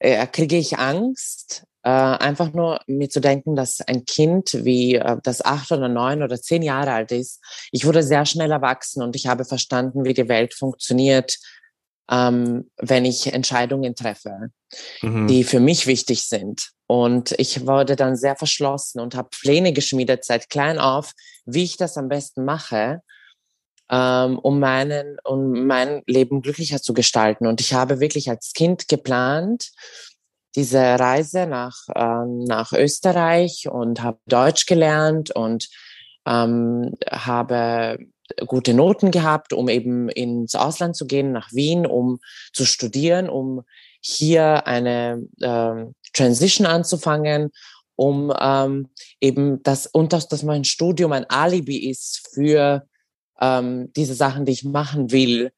äh, 0.02 0.26
kriege 0.26 0.56
ich 0.56 0.78
Angst, 0.78 1.64
äh, 1.84 1.88
einfach 1.90 2.52
nur 2.52 2.80
mir 2.86 3.08
zu 3.08 3.20
denken, 3.20 3.54
dass 3.54 3.80
ein 3.80 4.04
Kind 4.04 4.52
wie 4.64 4.96
äh, 4.96 5.16
das 5.22 5.44
acht 5.44 5.70
oder 5.70 5.88
neun 5.88 6.22
oder 6.22 6.40
zehn 6.40 6.62
Jahre 6.62 6.92
alt 6.92 7.12
ist, 7.12 7.40
ich 7.70 7.86
wurde 7.86 8.02
sehr 8.02 8.26
schnell 8.26 8.50
erwachsen 8.50 9.02
und 9.02 9.14
ich 9.14 9.28
habe 9.28 9.44
verstanden, 9.44 10.04
wie 10.04 10.14
die 10.14 10.28
Welt 10.28 10.54
funktioniert, 10.54 11.38
ähm, 12.10 12.68
wenn 12.78 13.04
ich 13.04 13.32
Entscheidungen 13.32 13.94
treffe, 13.94 14.50
mhm. 15.02 15.28
die 15.28 15.44
für 15.44 15.60
mich 15.60 15.86
wichtig 15.86 16.24
sind. 16.24 16.70
Und 16.88 17.32
ich 17.38 17.66
wurde 17.66 17.94
dann 17.94 18.16
sehr 18.16 18.36
verschlossen 18.36 19.00
und 19.00 19.14
habe 19.14 19.28
Pläne 19.40 19.72
geschmiedet 19.72 20.24
seit 20.24 20.50
klein 20.50 20.78
auf, 20.78 21.12
wie 21.46 21.62
ich 21.62 21.76
das 21.76 21.96
am 21.96 22.08
besten 22.08 22.44
mache, 22.44 23.02
ähm, 23.92 24.38
um 24.38 24.58
meinen, 24.58 25.18
um 25.22 25.66
mein 25.66 26.02
Leben 26.06 26.40
glücklicher 26.40 26.80
zu 26.80 26.94
gestalten. 26.94 27.46
Und 27.46 27.60
ich 27.60 27.74
habe 27.74 28.00
wirklich 28.00 28.30
als 28.30 28.54
Kind 28.54 28.88
geplant, 28.88 29.70
diese 30.56 30.80
Reise 30.80 31.46
nach, 31.46 31.76
ähm, 31.94 32.44
nach 32.44 32.72
Österreich 32.72 33.68
und 33.70 34.02
habe 34.02 34.18
Deutsch 34.26 34.66
gelernt 34.66 35.30
und 35.30 35.68
ähm, 36.26 36.94
habe 37.10 37.98
gute 38.46 38.72
Noten 38.72 39.10
gehabt, 39.10 39.52
um 39.52 39.68
eben 39.68 40.08
ins 40.08 40.54
Ausland 40.54 40.96
zu 40.96 41.06
gehen, 41.06 41.32
nach 41.32 41.52
Wien, 41.52 41.86
um 41.86 42.18
zu 42.54 42.64
studieren, 42.64 43.28
um 43.28 43.62
hier 44.00 44.66
eine 44.66 45.22
ähm, 45.42 45.94
Transition 46.14 46.66
anzufangen 46.66 47.50
um 47.94 48.32
ähm, 48.40 48.88
eben 49.20 49.62
das 49.62 49.86
und 49.86 50.12
dass, 50.12 50.26
dass 50.26 50.42
mein 50.42 50.64
Studium 50.64 51.12
ein 51.12 51.28
Alibi 51.28 51.88
ist 51.88 52.26
für 52.34 52.86
ähm, 53.40 53.92
diese 53.94 54.14
Sachen, 54.14 54.44
die 54.44 54.52
ich 54.52 54.64
machen 54.64 55.10
will. 55.10 55.52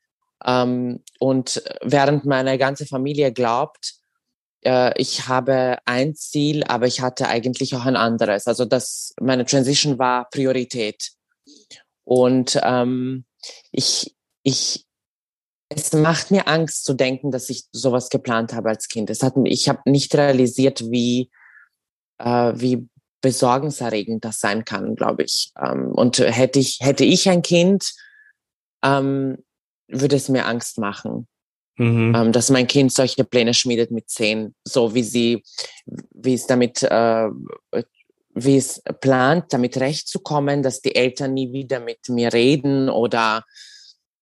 Ähm, 0.44 1.02
und 1.18 1.62
während 1.82 2.24
meine 2.24 2.58
ganze 2.58 2.86
Familie 2.86 3.32
glaubt, 3.32 3.94
äh, 4.64 4.92
ich 5.00 5.28
habe 5.28 5.78
ein 5.84 6.14
Ziel, 6.14 6.64
aber 6.64 6.86
ich 6.86 7.00
hatte 7.00 7.28
eigentlich 7.28 7.74
auch 7.74 7.84
ein 7.84 7.96
anderes. 7.96 8.46
Also 8.46 8.64
das, 8.64 9.14
meine 9.20 9.44
Transition 9.44 9.98
war 9.98 10.28
Priorität. 10.30 11.12
Und 12.04 12.60
ähm, 12.62 13.24
ich, 13.70 14.14
ich, 14.42 14.86
es 15.68 15.92
macht 15.92 16.30
mir 16.30 16.48
Angst 16.48 16.84
zu 16.84 16.94
denken, 16.94 17.30
dass 17.30 17.50
ich 17.50 17.64
sowas 17.72 18.10
geplant 18.10 18.52
habe 18.52 18.70
als 18.70 18.88
Kind. 18.88 19.10
Es 19.10 19.22
hat, 19.22 19.34
ich 19.44 19.68
habe 19.68 19.80
nicht 19.90 20.14
realisiert, 20.14 20.90
wie, 20.90 21.30
äh, 22.18 22.52
wie 22.54 22.88
besorgniserregend 23.24 24.22
das 24.22 24.38
sein 24.38 24.66
kann, 24.66 24.96
glaube 24.96 25.22
ich. 25.22 25.50
Ähm, 25.58 25.92
und 25.92 26.18
hätte 26.18 26.58
ich, 26.58 26.78
hätte 26.80 27.06
ich 27.06 27.26
ein 27.30 27.40
Kind, 27.40 27.94
ähm, 28.84 29.38
würde 29.88 30.16
es 30.16 30.28
mir 30.28 30.44
Angst 30.44 30.76
machen. 30.78 31.26
Mhm. 31.78 32.14
Ähm, 32.14 32.32
dass 32.32 32.50
mein 32.50 32.66
Kind 32.66 32.92
solche 32.92 33.24
Pläne 33.24 33.54
schmiedet 33.54 33.90
mit 33.90 34.10
zehn, 34.10 34.54
so 34.62 34.94
wie 34.94 35.02
sie, 35.02 35.42
wie 35.86 36.34
es 36.34 36.46
damit, 36.46 36.82
äh, 36.82 37.28
wie 38.34 38.58
es 38.58 38.82
plant, 39.00 39.46
damit 39.54 39.78
recht 39.78 40.06
zu 40.06 40.20
kommen, 40.20 40.62
dass 40.62 40.82
die 40.82 40.94
Eltern 40.94 41.32
nie 41.32 41.50
wieder 41.52 41.80
mit 41.80 42.10
mir 42.10 42.30
reden 42.30 42.90
oder 42.90 43.44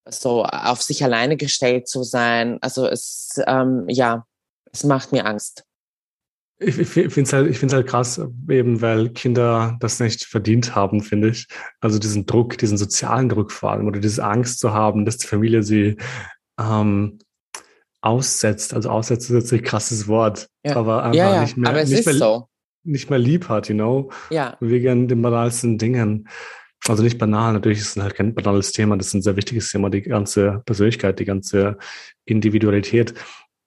so 0.09 0.45
auf 0.45 0.81
sich 0.81 1.03
alleine 1.03 1.37
gestellt 1.37 1.89
zu 1.89 2.05
sein. 2.05 2.59
Also 2.61 2.87
es, 2.87 3.41
ähm, 3.49 3.85
ja, 3.89 4.27
es 4.73 4.85
macht 4.85 5.11
mir 5.11 5.27
Angst. 5.27 5.65
Ich, 6.65 6.79
ich 6.79 6.89
finde 6.89 7.23
es 7.23 7.33
halt, 7.33 7.51
ich 7.51 7.59
find's 7.59 7.75
halt 7.75 7.87
krass, 7.87 8.21
eben 8.49 8.81
weil 8.81 9.11
Kinder 9.11 9.77
das 9.81 10.01
nicht 10.01 10.25
verdient 10.25 10.75
haben, 10.75 11.03
finde 11.03 11.29
ich. 11.29 11.47
Also 11.81 11.99
diesen 11.99 12.27
Druck, 12.27 12.59
diesen 12.59 12.79
sozialen 12.79 13.29
Druck 13.29 13.53
vor 13.53 13.73
allem 13.73 13.87
oder 13.87 14.01
diese 14.01 14.25
Angst 14.25 14.61
zu 14.61 14.73
haben, 14.73 15.05
dass 15.05 15.19
die 15.19 15.27
Familie 15.27 15.63
sie 15.63 15.97
ähm, 16.61 17.19
aussetzt. 18.01 18.75
Also 18.75 18.91
aussetzt 18.91 19.31
ist 19.31 19.35
jetzt 19.35 19.53
ein 19.53 19.63
krasses 19.63 20.09
Wort, 20.09 20.49
ja. 20.65 20.77
aber 20.77 21.05
einfach 21.05 21.17
ja, 21.17 21.35
ja. 21.35 21.41
nicht 21.43 21.57
mehr, 21.57 21.71
aber 21.71 21.81
es 21.81 21.91
nicht, 21.91 22.01
ist 22.01 22.07
mehr, 22.07 22.15
so. 22.15 22.49
nicht 22.85 23.11
mehr 23.11 23.19
lieb 23.19 23.49
hat, 23.49 23.69
you 23.69 23.75
know? 23.75 24.11
Ja. 24.31 24.57
Wegen 24.61 25.09
den 25.09 25.23
banalsten 25.23 25.79
Dingen. 25.79 26.29
Also 26.89 27.05
nicht 27.05 27.19
banal, 27.19 27.53
natürlich 27.53 27.79
ist 27.79 27.97
es 27.97 28.03
halt 28.03 28.17
kein 28.17 28.35
banales 28.35 28.73
Thema, 28.73 28.97
das 28.97 29.09
ist 29.09 29.15
ein 29.15 29.23
sehr 29.23 29.37
wichtiges 29.37 29.71
Thema, 29.71 29.89
die 29.89 30.03
ganze 30.03 30.63
Persönlichkeit, 30.67 31.21
die 31.21 31.25
ganze 31.25 31.79
Individualität. 32.25 33.15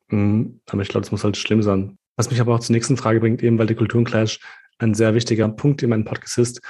Mm, 0.09 0.59
aber 0.69 0.81
ich 0.81 0.89
glaube, 0.89 1.03
das 1.03 1.11
muss 1.11 1.23
halt 1.23 1.37
schlimm 1.37 1.63
sein. 1.63 1.97
Was 2.17 2.29
mich 2.29 2.39
aber 2.39 2.55
auch 2.55 2.59
zur 2.59 2.73
nächsten 2.73 2.97
Frage 2.97 3.19
bringt, 3.19 3.43
eben 3.43 3.57
weil 3.57 3.67
der 3.67 3.75
Kulturenclash 3.75 4.39
ein 4.77 4.93
sehr 4.93 5.15
wichtiger 5.15 5.47
Punkt 5.49 5.83
in 5.83 5.89
meinem 5.89 6.05
Podcast 6.05 6.37
ist. 6.37 6.61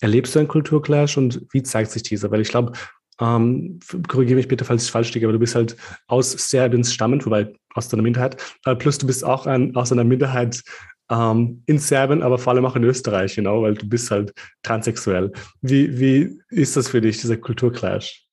Erlebst 0.00 0.34
du 0.34 0.40
einen 0.40 0.48
Kulturclash 0.48 1.16
und 1.16 1.46
wie 1.52 1.62
zeigt 1.62 1.90
sich 1.90 2.02
dieser? 2.02 2.30
Weil 2.30 2.40
ich 2.40 2.48
glaube, 2.48 2.72
ähm, 3.20 3.78
korrigiere 4.08 4.36
mich 4.36 4.48
bitte, 4.48 4.64
falls 4.64 4.84
ich 4.84 4.90
falsch 4.90 5.12
liege, 5.14 5.26
aber 5.26 5.34
du 5.34 5.38
bist 5.38 5.54
halt 5.54 5.76
aus 6.08 6.32
Serbiens 6.32 6.92
stammend, 6.92 7.24
wobei 7.24 7.52
aus 7.74 7.88
deiner 7.88 8.02
Minderheit, 8.02 8.42
äh, 8.64 8.74
plus 8.74 8.98
du 8.98 9.06
bist 9.06 9.24
auch 9.24 9.46
ein, 9.46 9.76
aus 9.76 9.92
einer 9.92 10.04
Minderheit 10.04 10.62
ähm, 11.10 11.62
in 11.66 11.78
Serbien, 11.78 12.22
aber 12.22 12.38
vor 12.38 12.52
allem 12.52 12.64
auch 12.64 12.76
in 12.76 12.84
Österreich, 12.84 13.36
genau, 13.36 13.62
weil 13.62 13.74
du 13.74 13.88
bist 13.88 14.10
halt 14.10 14.32
transsexuell. 14.62 15.32
Wie, 15.60 15.98
wie 15.98 16.40
ist 16.48 16.76
das 16.76 16.88
für 16.88 17.00
dich, 17.00 17.20
dieser 17.20 17.36
Kulturclash? 17.36 18.26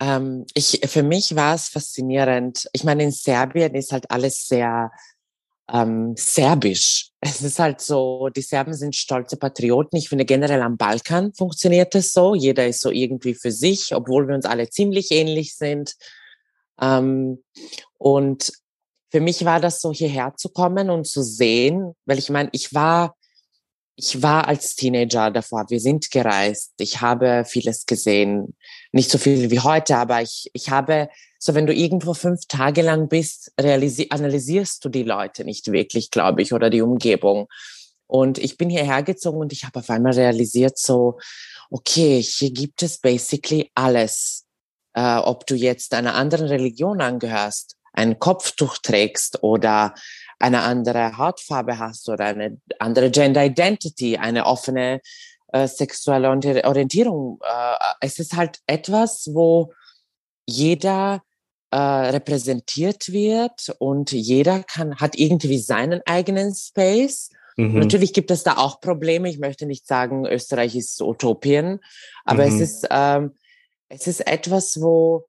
Ähm, 0.00 0.46
ich, 0.54 0.80
für 0.86 1.02
mich 1.02 1.36
war 1.36 1.54
es 1.54 1.68
faszinierend. 1.68 2.68
Ich 2.72 2.84
meine, 2.84 3.02
in 3.02 3.10
Serbien 3.10 3.74
ist 3.74 3.92
halt 3.92 4.10
alles 4.10 4.46
sehr 4.46 4.90
ähm, 5.72 6.14
serbisch. 6.16 7.06
Es 7.22 7.42
ist 7.42 7.58
halt 7.58 7.82
so, 7.82 8.30
die 8.34 8.40
Serben 8.40 8.72
sind 8.72 8.96
stolze 8.96 9.36
Patrioten. 9.36 9.98
Ich 9.98 10.08
finde 10.08 10.24
generell 10.24 10.62
am 10.62 10.78
Balkan 10.78 11.34
funktioniert 11.34 11.94
es 11.94 12.14
so. 12.14 12.34
Jeder 12.34 12.66
ist 12.66 12.80
so 12.80 12.90
irgendwie 12.90 13.34
für 13.34 13.52
sich, 13.52 13.94
obwohl 13.94 14.26
wir 14.26 14.34
uns 14.34 14.46
alle 14.46 14.70
ziemlich 14.70 15.10
ähnlich 15.10 15.54
sind. 15.54 15.96
Ähm, 16.80 17.44
und 17.98 18.50
für 19.10 19.20
mich 19.20 19.44
war 19.44 19.60
das 19.60 19.82
so, 19.82 19.92
hierher 19.92 20.34
zu 20.36 20.48
kommen 20.48 20.88
und 20.88 21.06
zu 21.06 21.22
sehen, 21.22 21.94
weil 22.06 22.18
ich 22.18 22.30
meine, 22.30 22.48
ich 22.52 22.72
war, 22.72 23.16
ich 23.96 24.22
war 24.22 24.48
als 24.48 24.76
Teenager 24.76 25.30
davor, 25.30 25.66
wir 25.68 25.80
sind 25.80 26.10
gereist, 26.10 26.72
ich 26.78 27.02
habe 27.02 27.44
vieles 27.46 27.84
gesehen, 27.84 28.56
nicht 28.92 29.10
so 29.10 29.18
viel 29.18 29.50
wie 29.50 29.60
heute, 29.60 29.96
aber 29.96 30.22
ich, 30.22 30.50
ich 30.52 30.70
habe, 30.70 31.08
so 31.38 31.54
wenn 31.54 31.66
du 31.66 31.74
irgendwo 31.74 32.14
fünf 32.14 32.46
Tage 32.48 32.82
lang 32.82 33.08
bist, 33.08 33.52
analysierst 33.56 34.84
du 34.84 34.88
die 34.88 35.04
Leute 35.04 35.44
nicht 35.44 35.70
wirklich, 35.70 36.10
glaube 36.10 36.42
ich, 36.42 36.52
oder 36.52 36.70
die 36.70 36.82
Umgebung. 36.82 37.46
Und 38.06 38.38
ich 38.38 38.56
bin 38.56 38.68
hierher 38.70 39.02
gezogen 39.02 39.38
und 39.38 39.52
ich 39.52 39.64
habe 39.64 39.78
auf 39.78 39.90
einmal 39.90 40.12
realisiert, 40.12 40.78
so, 40.78 41.18
okay, 41.70 42.20
hier 42.20 42.50
gibt 42.52 42.82
es 42.82 42.98
basically 42.98 43.70
alles. 43.74 44.46
Äh, 44.92 45.18
ob 45.18 45.46
du 45.46 45.54
jetzt 45.54 45.94
einer 45.94 46.16
anderen 46.16 46.46
Religion 46.46 47.00
angehörst, 47.00 47.76
ein 47.92 48.18
Kopftuch 48.18 48.78
trägst 48.78 49.42
oder 49.44 49.94
eine 50.40 50.62
andere 50.62 51.16
Hautfarbe 51.18 51.78
hast 51.78 52.08
oder 52.08 52.24
eine 52.24 52.58
andere 52.78 53.10
Gender 53.10 53.44
Identity, 53.44 54.16
eine 54.16 54.46
offene 54.46 55.00
äh, 55.52 55.68
sexuelle 55.68 56.28
Orientierung. 56.30 57.38
Äh, 57.42 57.74
es 58.00 58.18
ist 58.18 58.36
halt 58.36 58.60
etwas, 58.66 59.28
wo 59.32 59.72
jeder 60.46 61.22
äh, 61.70 61.76
repräsentiert 61.76 63.12
wird 63.12 63.74
und 63.78 64.12
jeder 64.12 64.62
kann, 64.64 64.96
hat 64.96 65.16
irgendwie 65.16 65.58
seinen 65.58 66.00
eigenen 66.04 66.54
Space. 66.54 67.30
Mhm. 67.56 67.78
Natürlich 67.78 68.12
gibt 68.12 68.30
es 68.30 68.42
da 68.42 68.56
auch 68.56 68.80
Probleme. 68.80 69.28
Ich 69.28 69.38
möchte 69.38 69.66
nicht 69.66 69.86
sagen, 69.86 70.26
Österreich 70.26 70.74
ist 70.74 71.00
Utopien, 71.00 71.80
aber 72.24 72.46
mhm. 72.46 72.54
es 72.54 72.60
ist, 72.60 72.86
ähm, 72.90 73.34
es 73.88 74.06
ist 74.06 74.26
etwas, 74.26 74.80
wo 74.80 75.26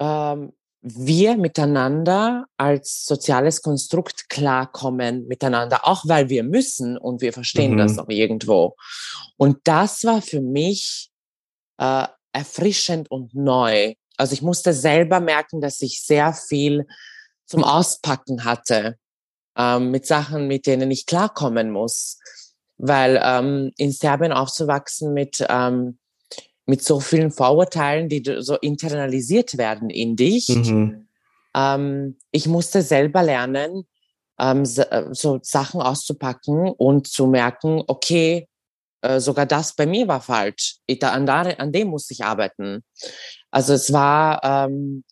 ähm, 0.00 0.52
wir 0.86 1.38
miteinander 1.38 2.44
als 2.58 3.06
soziales 3.06 3.62
Konstrukt 3.62 4.28
klarkommen 4.28 5.26
miteinander, 5.26 5.88
auch 5.88 6.04
weil 6.06 6.28
wir 6.28 6.44
müssen 6.44 6.98
und 6.98 7.22
wir 7.22 7.32
verstehen 7.32 7.72
mhm. 7.72 7.78
das 7.78 7.98
auch 7.98 8.08
irgendwo. 8.08 8.76
Und 9.38 9.60
das 9.64 10.04
war 10.04 10.20
für 10.20 10.42
mich 10.42 11.10
äh, 11.78 12.06
erfrischend 12.32 13.10
und 13.10 13.34
neu. 13.34 13.94
Also 14.18 14.34
ich 14.34 14.42
musste 14.42 14.74
selber 14.74 15.20
merken, 15.20 15.62
dass 15.62 15.80
ich 15.80 16.02
sehr 16.02 16.34
viel 16.34 16.86
zum 17.46 17.64
Auspacken 17.64 18.44
hatte 18.44 18.98
ähm, 19.56 19.90
mit 19.90 20.06
Sachen, 20.06 20.46
mit 20.48 20.66
denen 20.66 20.90
ich 20.90 21.06
klarkommen 21.06 21.70
muss. 21.70 22.18
Weil 22.76 23.18
ähm, 23.24 23.70
in 23.78 23.90
Serbien 23.90 24.32
aufzuwachsen 24.32 25.14
mit 25.14 25.42
ähm, 25.48 25.98
mit 26.66 26.82
so 26.82 27.00
vielen 27.00 27.30
Vorurteilen, 27.30 28.08
die 28.08 28.22
so 28.38 28.56
internalisiert 28.56 29.58
werden 29.58 29.90
in 29.90 30.16
dich. 30.16 30.48
Mhm. 30.48 31.08
Ähm, 31.54 32.16
ich 32.30 32.46
musste 32.46 32.82
selber 32.82 33.22
lernen, 33.22 33.84
ähm, 34.38 34.62
äh, 34.62 35.04
so 35.12 35.38
Sachen 35.42 35.80
auszupacken 35.80 36.68
und 36.68 37.06
zu 37.06 37.26
merken, 37.26 37.82
okay, 37.86 38.48
äh, 39.02 39.20
sogar 39.20 39.46
das 39.46 39.76
bei 39.76 39.86
mir 39.86 40.08
war 40.08 40.20
falsch. 40.20 40.78
Ich, 40.86 41.02
an, 41.04 41.28
an 41.28 41.72
dem 41.72 41.88
musste 41.88 42.14
ich 42.14 42.24
arbeiten. 42.24 42.82
Also 43.50 43.74
es 43.74 43.92
war 43.92 44.40
ähm, 44.42 45.04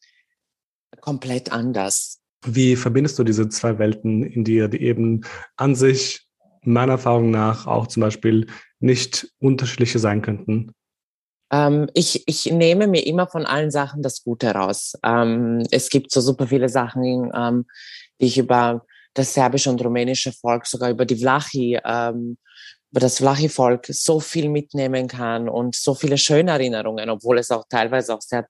komplett 1.00 1.52
anders. 1.52 2.18
Wie 2.44 2.74
verbindest 2.74 3.18
du 3.18 3.24
diese 3.24 3.48
zwei 3.48 3.78
Welten 3.78 4.24
in 4.24 4.44
dir, 4.44 4.68
die 4.68 4.82
eben 4.82 5.20
an 5.56 5.74
sich 5.74 6.26
meiner 6.64 6.92
Erfahrung 6.92 7.30
nach 7.30 7.66
auch 7.66 7.86
zum 7.86 8.00
Beispiel 8.00 8.46
nicht 8.80 9.28
unterschiedliche 9.38 9.98
sein 9.98 10.22
könnten? 10.22 10.72
Ähm, 11.52 11.88
ich, 11.94 12.24
ich 12.26 12.50
nehme 12.50 12.86
mir 12.86 13.06
immer 13.06 13.26
von 13.26 13.44
allen 13.46 13.70
Sachen 13.70 14.02
das 14.02 14.24
Gute 14.24 14.50
raus. 14.52 14.94
Ähm, 15.04 15.64
es 15.70 15.90
gibt 15.90 16.10
so 16.10 16.20
super 16.20 16.46
viele 16.46 16.68
Sachen, 16.68 17.30
ähm, 17.34 17.66
die 18.20 18.26
ich 18.26 18.38
über 18.38 18.84
das 19.14 19.34
serbische 19.34 19.70
und 19.70 19.84
rumänische 19.84 20.32
Volk, 20.32 20.66
sogar 20.66 20.90
über 20.90 21.04
die 21.04 21.16
Vlachi, 21.16 21.78
ähm, 21.84 22.38
über 22.90 23.00
das 23.00 23.18
Vlachi-Volk 23.18 23.86
so 23.88 24.20
viel 24.20 24.48
mitnehmen 24.48 25.08
kann 25.08 25.48
und 25.48 25.74
so 25.74 25.94
viele 25.94 26.18
schöne 26.18 26.52
Erinnerungen, 26.52 27.10
obwohl 27.10 27.38
es 27.38 27.50
auch 27.50 27.64
teilweise 27.68 28.14
auch 28.14 28.22
sehr 28.22 28.46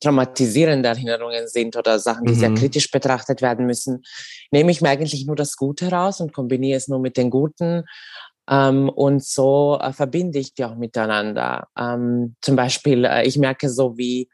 traumatisierende 0.00 0.88
Erinnerungen 0.88 1.46
sind 1.46 1.76
oder 1.76 1.98
Sachen, 1.98 2.26
die 2.26 2.34
mhm. 2.34 2.38
sehr 2.38 2.54
kritisch 2.54 2.90
betrachtet 2.90 3.40
werden 3.40 3.66
müssen, 3.66 4.02
nehme 4.50 4.70
ich 4.70 4.80
mir 4.80 4.90
eigentlich 4.90 5.26
nur 5.26 5.36
das 5.36 5.56
Gute 5.56 5.90
raus 5.90 6.20
und 6.20 6.32
kombiniere 6.32 6.76
es 6.76 6.88
nur 6.88 6.98
mit 6.98 7.16
den 7.16 7.30
Guten 7.30 7.84
ähm, 8.48 8.88
und 8.88 9.24
so 9.24 9.78
äh, 9.80 9.92
verbinde 9.92 10.38
ich 10.38 10.54
die 10.54 10.64
auch 10.64 10.76
miteinander. 10.76 11.68
Ähm, 11.78 12.36
zum 12.40 12.56
Beispiel, 12.56 13.04
äh, 13.04 13.24
ich 13.24 13.38
merke 13.38 13.68
so, 13.68 13.96
wie, 13.96 14.28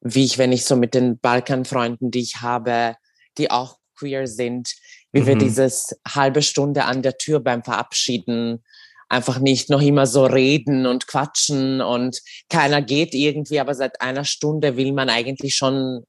wie 0.00 0.24
ich, 0.24 0.38
wenn 0.38 0.52
ich 0.52 0.64
so 0.64 0.76
mit 0.76 0.94
den 0.94 1.18
Balkanfreunden, 1.18 2.10
die 2.10 2.20
ich 2.20 2.40
habe, 2.40 2.96
die 3.38 3.50
auch 3.50 3.78
queer 3.96 4.26
sind, 4.26 4.74
wie 5.12 5.22
mhm. 5.22 5.26
wir 5.26 5.36
dieses 5.36 5.96
halbe 6.06 6.42
Stunde 6.42 6.84
an 6.84 7.02
der 7.02 7.18
Tür 7.18 7.40
beim 7.40 7.62
Verabschieden 7.62 8.62
einfach 9.10 9.40
nicht 9.40 9.70
noch 9.70 9.82
immer 9.82 10.06
so 10.06 10.24
reden 10.24 10.86
und 10.86 11.08
quatschen 11.08 11.80
und 11.80 12.22
keiner 12.48 12.80
geht 12.80 13.12
irgendwie, 13.12 13.58
aber 13.58 13.74
seit 13.74 14.00
einer 14.00 14.24
Stunde 14.24 14.76
will 14.76 14.92
man 14.92 15.10
eigentlich 15.10 15.56
schon 15.56 16.04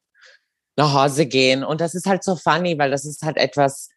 nach 0.78 0.94
Hause 0.94 1.26
gehen. 1.26 1.64
Und 1.64 1.82
das 1.82 1.96
ist 1.96 2.06
halt 2.06 2.24
so 2.24 2.36
funny, 2.36 2.78
weil 2.78 2.92
das 2.92 3.06
ist 3.06 3.24
halt 3.24 3.38
etwas, 3.38 3.90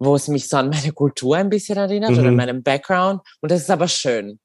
wo 0.00 0.16
es 0.16 0.26
mich 0.26 0.48
so 0.48 0.56
an 0.56 0.70
meine 0.70 0.92
Kultur 0.92 1.36
ein 1.36 1.50
bisschen 1.50 1.78
erinnert 1.78 2.10
mhm. 2.10 2.18
oder 2.18 2.32
meinen 2.32 2.62
Background. 2.62 3.20
Und 3.40 3.52
das 3.52 3.60
ist 3.60 3.70
aber 3.70 3.86
schön. 3.86 4.40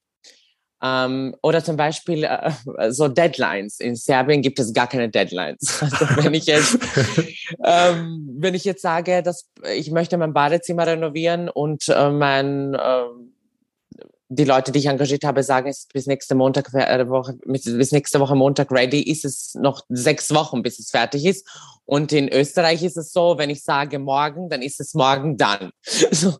Ähm, 0.83 1.33
oder 1.41 1.63
zum 1.63 1.77
Beispiel 1.77 2.25
äh, 2.25 2.51
so 2.91 3.07
Deadlines. 3.07 3.79
In 3.79 3.95
Serbien 3.95 4.41
gibt 4.41 4.59
es 4.59 4.73
gar 4.73 4.87
keine 4.87 5.09
Deadlines. 5.09 5.81
Also 5.81 6.23
wenn 6.23 6.33
ich 6.33 6.45
jetzt, 6.45 6.77
ähm, 7.63 8.29
wenn 8.37 8.53
ich 8.53 8.65
jetzt 8.65 8.81
sage, 8.81 9.23
dass 9.23 9.49
ich 9.73 9.89
möchte 9.91 10.17
mein 10.17 10.33
Badezimmer 10.33 10.85
renovieren 10.85 11.49
und 11.49 11.87
äh, 11.87 12.09
mein 12.11 12.75
äh, 12.75 13.03
die 14.29 14.43
Leute, 14.43 14.71
die 14.71 14.79
ich 14.79 14.87
engagiert 14.87 15.23
habe, 15.23 15.43
sagen, 15.43 15.67
es 15.67 15.79
ist 15.79 15.93
bis 15.93 16.07
nächste 16.07 16.35
Montag 16.35 16.73
äh, 16.73 17.07
Woche, 17.09 17.37
bis 17.45 17.91
nächste 17.91 18.19
Woche 18.19 18.35
Montag 18.35 18.71
ready, 18.71 19.01
ist 19.01 19.25
es 19.25 19.53
noch 19.55 19.83
sechs 19.89 20.33
Wochen, 20.33 20.63
bis 20.63 20.79
es 20.79 20.89
fertig 20.89 21.25
ist. 21.25 21.47
Und 21.85 22.11
in 22.11 22.29
Österreich 22.29 22.83
ist 22.83 22.97
es 22.97 23.11
so, 23.11 23.37
wenn 23.37 23.51
ich 23.51 23.63
sage 23.63 23.99
morgen, 23.99 24.49
dann 24.49 24.63
ist 24.63 24.79
es 24.79 24.93
morgen 24.93 25.37
dann. 25.37 25.71
So. 26.11 26.35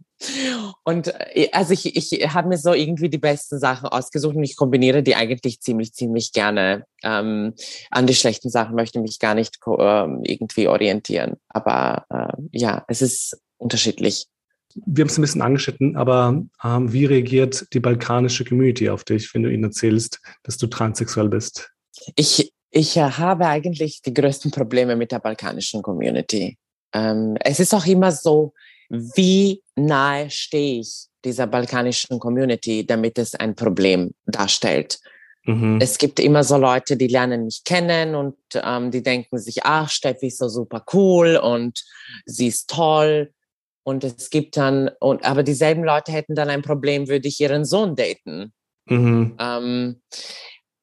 Und 0.84 1.14
äh, 1.36 1.50
also 1.52 1.74
ich, 1.74 1.96
ich 1.96 2.34
habe 2.34 2.48
mir 2.48 2.58
so 2.58 2.74
irgendwie 2.74 3.10
die 3.10 3.18
besten 3.18 3.60
Sachen 3.60 3.90
ausgesucht 3.90 4.36
und 4.36 4.44
ich 4.44 4.56
kombiniere 4.56 5.04
die 5.04 5.16
eigentlich 5.16 5.62
ziemlich, 5.62 5.94
ziemlich 5.94 6.32
gerne. 6.32 6.86
Ähm, 7.04 7.54
an 7.92 8.08
die 8.08 8.16
schlechten 8.16 8.50
Sachen 8.50 8.76
möchte 8.76 9.00
ich 9.00 9.04
mich 9.04 9.20
gar 9.20 9.36
nicht 9.36 9.58
äh, 9.68 10.08
irgendwie 10.24 10.68
orientieren. 10.68 11.36
Aber 11.50 12.06
äh, 12.10 12.42
ja, 12.52 12.86
es 12.88 13.02
ist 13.02 13.38
unterschiedlich 13.58 14.28
wir 14.76 15.04
haben 15.04 15.10
es 15.10 15.18
ein 15.18 15.22
bisschen 15.22 15.42
angeschnitten, 15.42 15.96
aber 15.96 16.44
ähm, 16.64 16.92
wie 16.92 17.06
reagiert 17.06 17.68
die 17.74 17.80
balkanische 17.80 18.44
Community 18.44 18.90
auf 18.90 19.04
dich, 19.04 19.34
wenn 19.34 19.44
du 19.44 19.52
ihnen 19.52 19.64
erzählst, 19.64 20.22
dass 20.44 20.58
du 20.58 20.68
transsexuell 20.68 21.30
bist? 21.30 21.72
Ich, 22.16 22.54
ich 22.72 22.98
äh, 22.98 23.02
habe 23.02 23.48
eigentlich 23.48 24.02
die 24.02 24.14
größten 24.14 24.52
Probleme 24.52 24.96
mit 24.96 25.12
der 25.12 25.20
balkanischen 25.20 25.82
Community. 25.82 26.58
Ähm, 26.94 27.38
es 27.40 27.60
ist 27.60 27.74
auch 27.74 27.86
immer 27.86 28.12
so, 28.12 28.54
wie 28.90 29.62
nahe 29.76 30.30
stehe 30.30 30.82
ich 30.82 31.08
dieser 31.24 31.48
balkanischen 31.48 32.20
Community, 32.20 32.86
damit 32.86 33.18
es 33.18 33.34
ein 33.34 33.56
Problem 33.56 34.14
darstellt. 34.26 35.00
Mhm. 35.46 35.80
Es 35.82 35.98
gibt 35.98 36.20
immer 36.20 36.44
so 36.44 36.58
Leute, 36.58 36.98
die 36.98 37.08
lernen 37.08 37.46
mich 37.46 37.64
kennen 37.64 38.14
und 38.14 38.36
ähm, 38.56 38.92
die 38.92 39.02
denken 39.02 39.38
sich, 39.40 39.64
ach, 39.64 39.90
Steffi 39.90 40.28
ist 40.28 40.40
so 40.40 40.50
super 40.50 40.84
cool 40.94 41.38
und 41.38 41.84
sie 42.26 42.48
ist 42.48 42.70
toll 42.70 43.32
und 43.86 44.04
es 44.04 44.32
gibt 44.32 44.58
dann, 44.58 44.90
und, 45.00 45.24
aber 45.24 45.44
dieselben 45.44 45.84
Leute 45.84 46.12
hätten 46.12 46.34
dann 46.34 46.50
ein 46.50 46.64
Problem, 46.64 47.08
würde 47.08 47.28
ich 47.28 47.40
ihren 47.40 47.66
Sohn 47.66 47.96
daten. 47.96 48.52
Mhm. 48.88 49.38
Ähm, 49.40 50.02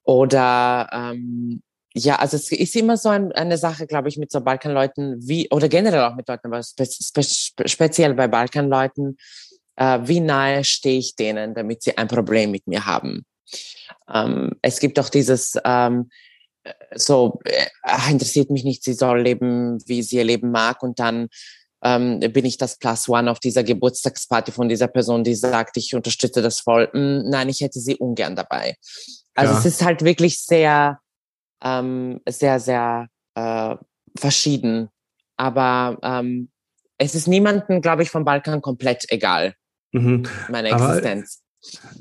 oder 0.04 0.88
ähm, 0.92 1.62
ja, 1.94 2.16
also 2.16 2.36
es 2.36 2.52
ist 2.52 2.76
immer 2.76 2.96
so 2.96 3.08
ein, 3.08 3.32
eine 3.32 3.58
Sache, 3.58 3.88
glaube 3.88 4.08
ich, 4.08 4.18
mit 4.18 4.30
so 4.30 4.40
Balkanleuten, 4.40 5.16
wie, 5.18 5.50
oder 5.50 5.68
generell 5.68 6.02
auch 6.04 6.14
mit 6.14 6.28
Leuten, 6.28 6.46
aber 6.46 6.62
spe 6.62 6.86
spe 6.86 7.68
speziell 7.68 8.14
bei 8.14 8.28
Balkanleuten, 8.28 9.18
äh, 9.74 9.98
wie 10.04 10.20
nahe 10.20 10.62
stehe 10.62 11.00
ich 11.00 11.16
denen, 11.16 11.54
damit 11.54 11.82
sie 11.82 11.98
ein 11.98 12.06
Problem 12.06 12.52
mit 12.52 12.68
mir 12.68 12.86
haben. 12.86 13.26
Ähm, 14.08 14.52
es 14.62 14.78
gibt 14.78 15.00
auch 15.00 15.08
dieses, 15.08 15.58
ähm, 15.64 16.08
so, 16.94 17.40
äh, 17.44 18.10
interessiert 18.10 18.50
mich 18.50 18.62
nicht, 18.62 18.84
sie 18.84 18.94
soll 18.94 19.22
leben, 19.22 19.82
wie 19.86 20.04
sie 20.04 20.18
ihr 20.18 20.24
Leben 20.24 20.52
mag 20.52 20.84
und 20.84 21.00
dann 21.00 21.28
ähm, 21.82 22.20
bin 22.20 22.44
ich 22.44 22.58
das 22.58 22.78
Plus 22.78 23.08
One 23.08 23.30
auf 23.30 23.40
dieser 23.40 23.64
Geburtstagsparty 23.64 24.52
von 24.52 24.68
dieser 24.68 24.88
Person, 24.88 25.24
die 25.24 25.34
sagt, 25.34 25.76
ich 25.76 25.94
unterstütze 25.94 26.40
das 26.40 26.60
voll. 26.60 26.88
Hm, 26.92 27.28
nein, 27.28 27.48
ich 27.48 27.60
hätte 27.60 27.80
sie 27.80 27.96
ungern 27.96 28.36
dabei. 28.36 28.76
Also 29.34 29.52
ja. 29.52 29.58
es 29.58 29.66
ist 29.66 29.84
halt 29.84 30.02
wirklich 30.04 30.40
sehr, 30.40 31.00
ähm, 31.62 32.20
sehr, 32.28 32.60
sehr 32.60 33.08
äh, 33.34 33.76
verschieden. 34.16 34.88
Aber 35.36 35.98
ähm, 36.02 36.50
es 36.98 37.14
ist 37.14 37.26
niemandem, 37.26 37.80
glaube 37.80 38.04
ich, 38.04 38.10
vom 38.10 38.24
Balkan 38.24 38.62
komplett 38.62 39.06
egal, 39.10 39.54
mhm. 39.92 40.24
meine 40.48 40.68
Existenz. 40.70 41.41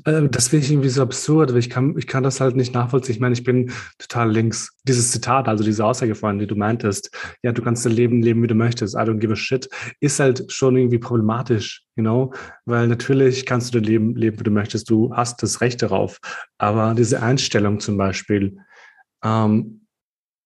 Äh, 0.04 0.28
das 0.28 0.48
finde 0.48 0.64
ich 0.64 0.72
irgendwie 0.72 0.88
so 0.88 1.02
absurd, 1.02 1.50
aber 1.50 1.58
ich 1.58 1.70
kann, 1.70 1.96
ich 1.96 2.06
kann 2.06 2.22
das 2.22 2.40
halt 2.40 2.56
nicht 2.56 2.74
nachvollziehen. 2.74 3.14
Ich 3.14 3.20
meine, 3.20 3.34
ich 3.34 3.44
bin 3.44 3.72
total 3.98 4.30
links. 4.30 4.76
Dieses 4.84 5.10
Zitat, 5.12 5.48
also 5.48 5.64
diese 5.64 5.84
Aussage 5.84 6.14
vorhin, 6.14 6.38
die 6.38 6.46
du 6.46 6.56
meintest, 6.56 7.10
ja, 7.42 7.52
du 7.52 7.62
kannst 7.62 7.86
dein 7.86 7.92
Leben 7.92 8.22
leben, 8.22 8.42
wie 8.42 8.48
du 8.48 8.54
möchtest, 8.54 8.94
I 8.94 8.98
don't 8.98 9.18
give 9.18 9.32
a 9.32 9.36
shit, 9.36 9.68
ist 10.00 10.20
halt 10.20 10.50
schon 10.50 10.76
irgendwie 10.76 10.98
problematisch, 10.98 11.84
you 11.96 12.02
know? 12.02 12.32
Weil 12.64 12.88
natürlich 12.88 13.46
kannst 13.46 13.72
du 13.72 13.78
dein 13.78 13.88
Leben 13.88 14.16
leben, 14.16 14.38
wie 14.38 14.44
du 14.44 14.50
möchtest, 14.50 14.90
du 14.90 15.14
hast 15.14 15.42
das 15.42 15.60
Recht 15.60 15.82
darauf. 15.82 16.18
Aber 16.58 16.94
diese 16.94 17.22
Einstellung 17.22 17.80
zum 17.80 17.96
Beispiel, 17.96 18.58
ähm, 19.24 19.78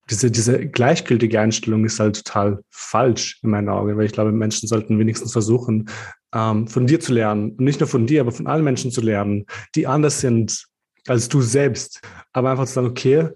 diese, 0.09 0.31
diese 0.31 0.68
gleichgültige 0.68 1.40
Einstellung 1.40 1.85
ist 1.85 1.98
halt 1.98 2.24
total 2.24 2.61
falsch 2.70 3.40
in 3.42 3.50
meinen 3.50 3.68
Augen, 3.68 3.96
weil 3.96 4.07
ich 4.07 4.12
glaube, 4.12 4.31
Menschen 4.31 4.68
sollten 4.68 4.98
wenigstens 5.00 5.33
versuchen, 5.33 5.88
ähm, 6.37 6.68
von 6.68 6.87
dir 6.87 7.01
zu 7.01 7.14
lernen. 7.14 7.53
Und 7.53 7.61
nicht 7.61 7.81
nur 7.81 7.88
von 7.88 8.07
dir, 8.07 8.20
aber 8.20 8.33
von 8.33 8.46
allen 8.46 8.64
Menschen 8.64 8.90
zu 8.90 9.01
lernen, 9.01 9.46
die 9.75 9.87
anders 9.87 10.20
sind 10.20 10.66
als 11.07 11.29
du 11.29 11.40
selbst. 11.40 12.01
Aber 12.33 12.51
einfach 12.51 12.66
zu 12.66 12.75
sagen, 12.75 12.88
okay, 12.88 13.29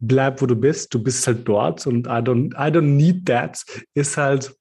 bleib, 0.00 0.42
wo 0.42 0.46
du 0.46 0.56
bist, 0.56 0.92
du 0.92 1.02
bist 1.02 1.26
halt 1.26 1.48
dort 1.48 1.86
und 1.86 2.06
I 2.06 2.20
don't, 2.20 2.52
I 2.54 2.70
don't 2.70 2.82
need 2.82 3.24
that, 3.26 3.64
ist 3.94 4.16
halt, 4.16 4.54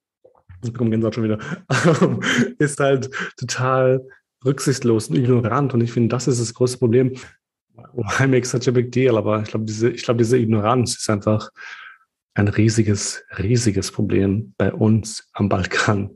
ich 0.64 0.72
bekomme 0.72 0.92
Gänsehaut 0.92 1.16
schon 1.16 1.24
wieder, 1.26 1.40
ist 2.60 2.80
halt 2.80 3.10
total 3.38 4.02
rücksichtslos 4.46 5.10
und 5.10 5.18
ignorant. 5.18 5.74
Und 5.74 5.82
ich 5.82 5.92
finde, 5.92 6.10
das 6.10 6.28
ist 6.28 6.40
das 6.40 6.54
große 6.54 6.78
Problem. 6.78 7.14
Why 7.94 8.28
make 8.28 8.46
such 8.46 8.68
a 8.68 8.72
big 8.72 8.92
deal? 8.92 9.18
Aber 9.18 9.42
ich 9.42 9.50
glaube, 9.50 9.66
diese, 9.66 9.90
ich 9.90 10.04
glaube, 10.04 10.20
diese 10.20 10.38
Ignoranz 10.38 10.96
ist 10.96 11.10
einfach 11.10 11.50
ein 12.36 12.48
riesiges, 12.48 13.24
riesiges 13.38 13.92
Problem 13.92 14.54
bei 14.58 14.72
uns 14.72 15.28
am 15.34 15.50
Balkan. 15.50 16.12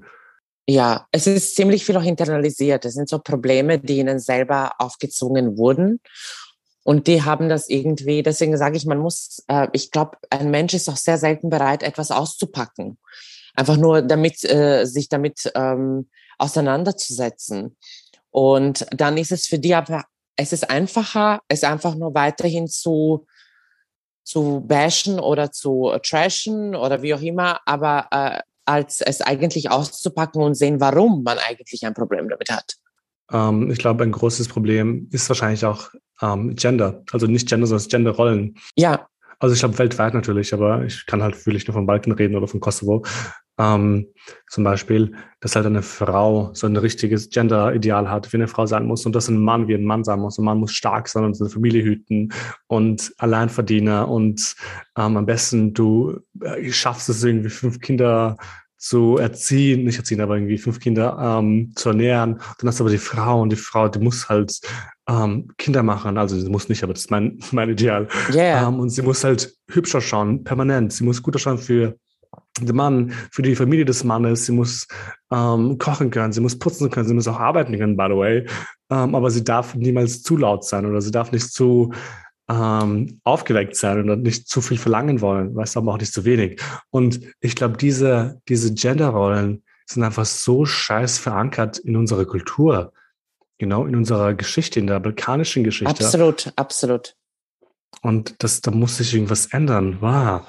Ja, 0.70 1.08
es 1.12 1.28
ist 1.28 1.56
ziemlich 1.56 1.86
viel 1.86 1.96
auch 1.96 2.04
internalisiert. 2.04 2.84
Es 2.84 2.96
sind 2.96 3.08
so 3.08 3.20
Probleme, 3.20 3.80
die 3.80 4.00
ihnen 4.00 4.20
selber 4.20 4.74
aufgezwungen 4.80 5.58
wurden. 5.58 6.02
Und 6.84 7.08
die 7.08 7.24
haben 7.24 7.50
das 7.50 7.70
irgendwie, 7.70 8.22
deswegen 8.22 8.58
sage 8.58 8.78
ich, 8.78 8.86
man 8.86 9.00
muss, 9.00 9.44
äh, 9.48 9.68
ich 9.74 9.92
glaube, 9.92 10.18
ein 10.30 10.52
Mensch 10.52 10.74
ist 10.74 10.90
auch 10.90 10.98
sehr 10.98 11.18
selten 11.18 11.50
bereit, 11.50 11.84
etwas 11.84 12.12
auszupacken. 12.12 12.98
Einfach 13.56 13.78
nur 13.78 14.02
damit, 14.02 14.44
äh, 14.44 14.86
sich 14.86 15.10
damit 15.10 15.52
ähm, 15.56 16.10
auseinanderzusetzen. 16.38 17.78
Und 18.30 18.86
dann 18.92 19.18
ist 19.18 19.32
es 19.32 19.48
für 19.48 19.60
die 19.60 19.74
aber, 19.74 20.04
es 20.36 20.54
ist 20.54 20.70
einfacher, 20.70 21.42
es 21.48 21.64
einfach 21.64 21.96
nur 21.96 22.14
weiterhin 22.14 22.68
zu, 22.68 23.26
zu 24.24 24.62
bashen 24.66 25.20
oder 25.20 25.52
zu 25.52 25.94
trashen 26.04 26.76
oder 26.76 27.02
wie 27.02 27.14
auch 27.14 27.22
immer, 27.22 27.62
aber 27.66 28.08
äh, 28.12 28.42
als 28.68 29.02
es 29.02 29.22
eigentlich 29.22 29.72
auszupacken 29.72 30.42
und 30.42 30.56
sehen, 30.56 30.80
warum 30.80 31.24
man 31.24 31.38
eigentlich 31.40 31.86
ein 31.86 31.94
Problem 31.94 32.30
damit 32.30 32.50
hat. 32.52 32.76
Ähm, 33.32 33.72
ich 33.72 33.80
glaube, 33.80 34.04
ein 34.04 34.12
großes 34.12 34.48
Problem 34.48 35.08
ist 35.12 35.30
wahrscheinlich 35.30 35.66
auch 35.66 35.90
ähm, 36.22 36.56
Gender. 36.56 37.04
Also 37.12 37.28
nicht 37.28 37.48
Gender, 37.48 37.68
sondern 37.68 37.88
Genderrollen. 37.88 38.58
Ja. 38.76 39.08
Also 39.40 39.54
ich 39.54 39.60
glaube 39.60 39.78
weltweit 39.78 40.14
natürlich, 40.14 40.54
aber 40.54 40.84
ich 40.84 41.06
kann 41.06 41.22
halt 41.22 41.46
wirklich 41.46 41.68
nur 41.68 41.74
von 41.74 41.86
Balkan 41.86 42.14
reden 42.14 42.36
oder 42.36 42.48
von 42.48 42.60
Kosovo. 42.60 43.06
Ähm, 43.60 44.08
zum 44.50 44.64
Beispiel, 44.64 45.14
dass 45.40 45.56
halt 45.56 45.66
eine 45.66 45.82
Frau 45.82 46.52
so 46.54 46.68
ein 46.68 46.76
richtiges 46.78 47.30
Gender-Ideal 47.30 48.10
hat, 48.10 48.32
wie 48.32 48.38
eine 48.38 48.48
Frau 48.48 48.66
sein 48.66 48.86
muss 48.86 49.06
und 49.06 49.16
dass 49.16 49.30
ein 49.30 49.40
Mann 49.40 49.68
wie 49.68 49.76
ein 49.76 49.84
Mann 49.84 50.04
sein 50.04 50.20
muss. 50.20 50.38
Ein 50.38 50.46
Mann 50.46 50.60
muss 50.60 50.74
stark 50.74 51.08
sein 51.08 51.24
und 51.24 51.34
seine 51.34 51.50
Familie 51.50 51.84
hüten 51.84 52.34
und 52.68 53.14
Alleinverdiener 53.18 54.08
und 54.08 54.56
ähm, 54.98 55.18
am 55.18 55.26
besten 55.26 55.74
du 55.74 56.20
äh, 56.42 56.72
schaffst 56.72 57.10
es 57.10 57.24
irgendwie 57.24 57.50
fünf 57.50 57.80
Kinder 57.80 58.38
zu 58.78 59.18
erziehen, 59.18 59.84
nicht 59.84 59.98
erziehen, 59.98 60.22
aber 60.22 60.36
irgendwie 60.36 60.58
fünf 60.58 60.80
Kinder 60.80 61.18
ähm, 61.20 61.72
zu 61.76 61.90
ernähren. 61.90 62.40
Dann 62.60 62.68
hast 62.68 62.80
du 62.80 62.84
aber 62.84 62.92
die 62.92 63.00
Frau 63.00 63.42
und 63.42 63.50
die 63.50 63.56
Frau, 63.56 63.88
die 63.88 64.00
muss 64.00 64.30
halt 64.30 64.60
ähm, 65.10 65.48
Kinder 65.58 65.82
machen. 65.82 66.18
Also 66.18 66.40
sie 66.40 66.50
muss 66.50 66.70
nicht, 66.70 66.84
aber 66.84 66.94
das 66.94 67.04
ist 67.04 67.12
mein, 67.12 67.40
mein 67.52 67.70
Ideal. 67.70 68.08
Yeah. 68.32 68.68
Ähm, 68.68 68.80
und 68.80 68.90
sie 68.90 69.02
muss 69.02 69.24
halt 69.24 69.52
hübscher 69.70 70.02
schauen, 70.02 70.44
permanent. 70.44 70.94
Sie 70.94 71.04
muss 71.04 71.24
guter 71.24 71.40
schauen 71.40 71.58
für 71.58 71.98
den 72.66 72.76
Mann, 72.76 73.14
für 73.32 73.42
die 73.42 73.56
Familie 73.56 73.86
des 73.86 74.04
Mannes. 74.04 74.46
Sie 74.46 74.52
muss 74.52 74.88
ähm, 75.32 75.78
kochen 75.78 76.10
können, 76.10 76.34
sie 76.34 76.42
muss 76.42 76.58
putzen 76.58 76.90
können, 76.90 77.08
sie 77.08 77.14
muss 77.14 77.28
auch 77.28 77.40
arbeiten 77.40 77.78
können, 77.78 77.98
by 77.98 78.08
the 78.10 78.18
way. 78.18 78.46
Ähm, 78.90 79.16
aber 79.16 79.30
sie 79.30 79.44
darf 79.44 79.76
niemals 79.76 80.24
zu 80.24 80.38
laut 80.38 80.66
sein 80.66 80.86
oder 80.86 81.02
sie 81.02 81.12
darf 81.12 81.32
nicht 81.32 81.52
zu 81.52 81.94
ähm, 82.50 83.20
aufgeweckt 83.24 83.76
sein 83.76 84.10
und 84.10 84.24
nicht 84.24 84.48
zu 84.48 84.62
viel 84.62 84.78
verlangen 84.78 85.22
wollen, 85.22 85.56
weißt 85.56 85.76
du, 85.76 85.80
aber 85.80 85.94
auch 85.94 86.00
nicht 86.00 86.14
zu 86.14 86.26
wenig. 86.26 86.62
Und 86.90 87.20
ich 87.42 87.56
glaube, 87.56 87.78
diese, 87.78 88.42
diese 88.48 88.74
Genderrollen 88.74 89.64
sind 89.86 90.04
einfach 90.04 90.26
so 90.26 90.66
scheiß 90.66 91.18
verankert 91.18 91.78
in 91.78 91.96
unserer 91.96 92.26
Kultur, 92.26 92.94
genau 93.58 93.86
in 93.86 93.96
unserer 93.96 94.34
Geschichte, 94.34 94.80
in 94.80 94.88
der 94.88 95.00
balkanischen 95.00 95.64
Geschichte. 95.64 95.90
Absolut, 95.90 96.52
absolut. 96.56 97.16
Und 98.02 98.36
das, 98.44 98.62
da 98.62 98.72
muss 98.72 98.98
sich 98.98 99.14
irgendwas 99.14 99.48
ändern. 99.48 99.98
Wow. 100.02 100.42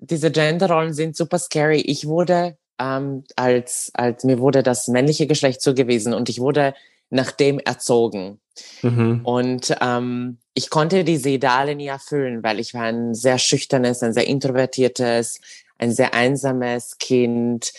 Diese 0.00 0.30
Genderrollen 0.30 0.94
sind 0.94 1.16
super 1.16 1.38
scary. 1.38 1.80
Ich 1.80 2.06
wurde 2.06 2.56
ähm, 2.80 3.24
als, 3.36 3.90
als 3.94 4.24
mir 4.24 4.38
wurde 4.38 4.62
das 4.62 4.88
männliche 4.88 5.26
Geschlecht 5.26 5.60
zugewiesen 5.60 6.14
und 6.14 6.28
ich 6.28 6.40
wurde 6.40 6.74
nach 7.10 7.30
dem 7.30 7.58
erzogen. 7.58 8.40
Mhm. 8.82 9.20
Und 9.24 9.76
ähm, 9.80 10.38
ich 10.54 10.70
konnte 10.70 11.04
diese 11.04 11.30
Ideale 11.30 11.74
nie 11.74 11.88
erfüllen, 11.88 12.42
weil 12.42 12.58
ich 12.60 12.72
war 12.72 12.84
ein 12.84 13.14
sehr 13.14 13.38
schüchternes, 13.38 14.02
ein 14.02 14.14
sehr 14.14 14.26
introvertiertes, 14.26 15.40
ein 15.78 15.92
sehr 15.92 16.14
einsames 16.14 16.98
Kind, 16.98 17.72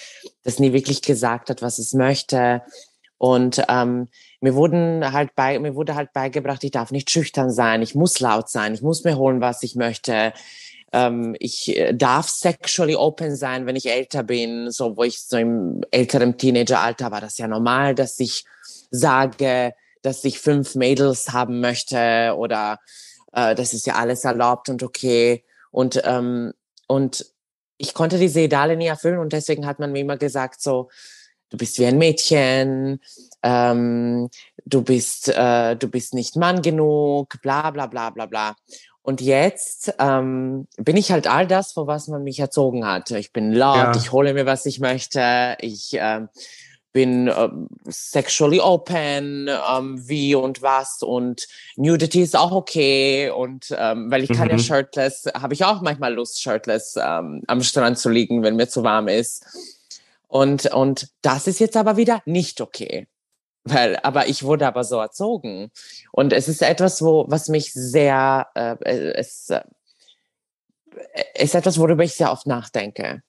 das 0.44 0.60
nie 0.60 0.74
wirklich 0.74 1.02
gesagt 1.02 1.50
hat, 1.50 1.62
was 1.62 1.80
es 1.80 1.94
möchte. 1.94 2.62
Und 3.18 3.64
ähm, 3.70 4.08
mir 4.40 4.56
wurden 4.56 5.14
halt 5.14 5.36
bei, 5.36 5.60
mir 5.60 5.76
wurde 5.76 5.96
halt 5.96 6.12
beigebracht, 6.12 6.64
ich 6.64 6.72
darf 6.72 6.92
nicht 6.92 7.12
schüchtern 7.12 7.52
sein, 7.52 7.84
ich 7.84 7.94
muss 7.94 8.20
laut 8.20 8.50
sein, 8.50 8.74
ich 8.74 8.82
muss 8.82 9.04
mir 9.04 9.18
holen, 9.18 9.42
was 9.42 9.62
ich 9.64 9.76
möchte. 9.76 10.34
Ähm, 10.94 11.36
ich 11.40 11.78
äh, 11.78 11.94
darf 11.94 12.30
sexually 12.30 12.96
open 12.96 13.36
sein, 13.36 13.66
wenn 13.66 13.76
ich 13.76 13.90
älter 13.90 14.24
bin. 14.24 14.72
So, 14.72 14.98
wo 14.98 15.04
ich 15.04 15.22
so 15.22 15.38
im 15.38 15.82
älteren 15.92 16.38
Teenageralter 16.38 17.12
war 17.12 17.22
das 17.22 17.38
ja 17.38 17.48
normal, 17.48 17.96
dass 17.96 18.20
ich 18.20 18.44
sage, 18.90 19.74
dass 20.02 20.24
ich 20.24 20.40
fünf 20.40 20.76
Mädels 20.76 21.30
haben 21.30 21.60
möchte 21.62 22.36
oder 22.38 22.80
äh, 23.34 23.56
das 23.56 23.74
ist 23.74 23.86
ja 23.86 23.96
alles 23.96 24.24
erlaubt 24.24 24.70
und 24.70 24.84
okay. 24.84 25.44
Und, 25.72 26.02
ähm, 26.04 26.54
und 26.88 27.26
ich 27.78 27.94
konnte 27.94 28.18
diese 28.18 28.42
Ideale 28.42 28.76
nie 28.76 28.88
erfüllen 28.88 29.20
und 29.20 29.34
deswegen 29.34 29.66
hat 29.66 29.80
man 29.80 29.92
mir 29.92 30.02
immer 30.02 30.18
gesagt, 30.18 30.62
so, 30.62 30.90
du 31.50 31.58
bist 31.58 31.80
wie 31.80 31.86
ein 31.86 31.98
Mädchen, 31.98 33.00
ähm, 33.44 34.30
du 34.66 34.82
bist, 34.84 35.30
äh, 35.30 35.76
du 35.76 35.88
bist 35.88 36.14
nicht 36.14 36.36
Mann 36.36 36.62
genug, 36.62 37.42
bla 37.42 37.72
bla 37.72 37.88
bla 37.88 38.10
bla 38.10 38.26
bla. 38.26 38.56
Und 39.04 39.20
jetzt 39.20 39.96
ähm, 39.98 40.68
bin 40.78 40.96
ich 40.96 41.12
halt 41.12 41.28
all 41.28 41.48
das, 41.48 41.74
vor 41.74 41.88
was 41.88 42.08
man 42.08 42.24
mich 42.24 42.40
erzogen 42.40 42.86
hat. 42.86 43.10
Ich 43.12 43.34
bin 43.34 43.52
laut, 43.52 43.78
ja. 43.78 43.96
ich 43.96 44.12
hole 44.12 44.34
mir, 44.34 44.46
was 44.46 44.66
ich 44.68 44.80
möchte, 44.80 45.58
ich 45.60 45.96
äh, 45.96 46.22
bin 46.94 47.28
äh, 47.28 47.50
sexually 47.88 48.60
open, 48.60 49.50
ähm, 49.50 50.08
wie 50.08 50.36
und 50.36 50.62
was 50.62 51.02
und 51.02 51.48
Nudity 51.78 52.22
ist 52.22 52.36
auch 52.36 52.52
okay 52.52 53.30
und 53.30 53.74
ähm, 53.78 54.12
weil 54.12 54.24
ich 54.24 54.30
kann 54.30 54.48
mhm. 54.48 54.52
ja 54.52 54.60
shirtless, 54.60 55.26
habe 55.34 55.54
ich 55.54 55.64
auch 55.64 55.82
manchmal 55.82 56.14
Lust, 56.14 56.42
shirtless 56.42 56.96
ähm, 56.98 57.44
am 57.48 57.64
Strand 57.64 57.98
zu 57.98 58.10
liegen, 58.10 58.44
wenn 58.44 58.56
mir 58.56 58.68
zu 58.68 58.84
warm 58.84 59.08
ist. 59.08 59.46
Und, 60.28 60.68
und 60.74 61.10
das 61.22 61.48
ist 61.48 61.60
jetzt 61.60 61.76
aber 61.76 61.98
wieder 61.98 62.22
nicht 62.26 62.62
okay. 62.62 63.08
Weil, 63.64 63.98
aber 64.02 64.28
ich 64.28 64.44
wurde 64.44 64.66
aber 64.66 64.84
so 64.84 64.98
erzogen. 64.98 65.72
Und 66.12 66.34
es 66.34 66.48
ist 66.48 66.62
etwas, 66.62 67.02
wo, 67.02 67.26
was 67.30 67.48
mich 67.48 67.72
sehr, 67.74 68.48
äh, 68.56 68.76
es 69.14 69.50
äh, 69.50 69.62
ist 71.36 71.56
etwas, 71.56 71.78
worüber 71.78 72.04
ich 72.04 72.14
sehr 72.14 72.32
oft 72.32 72.48
nachdenke. 72.48 73.22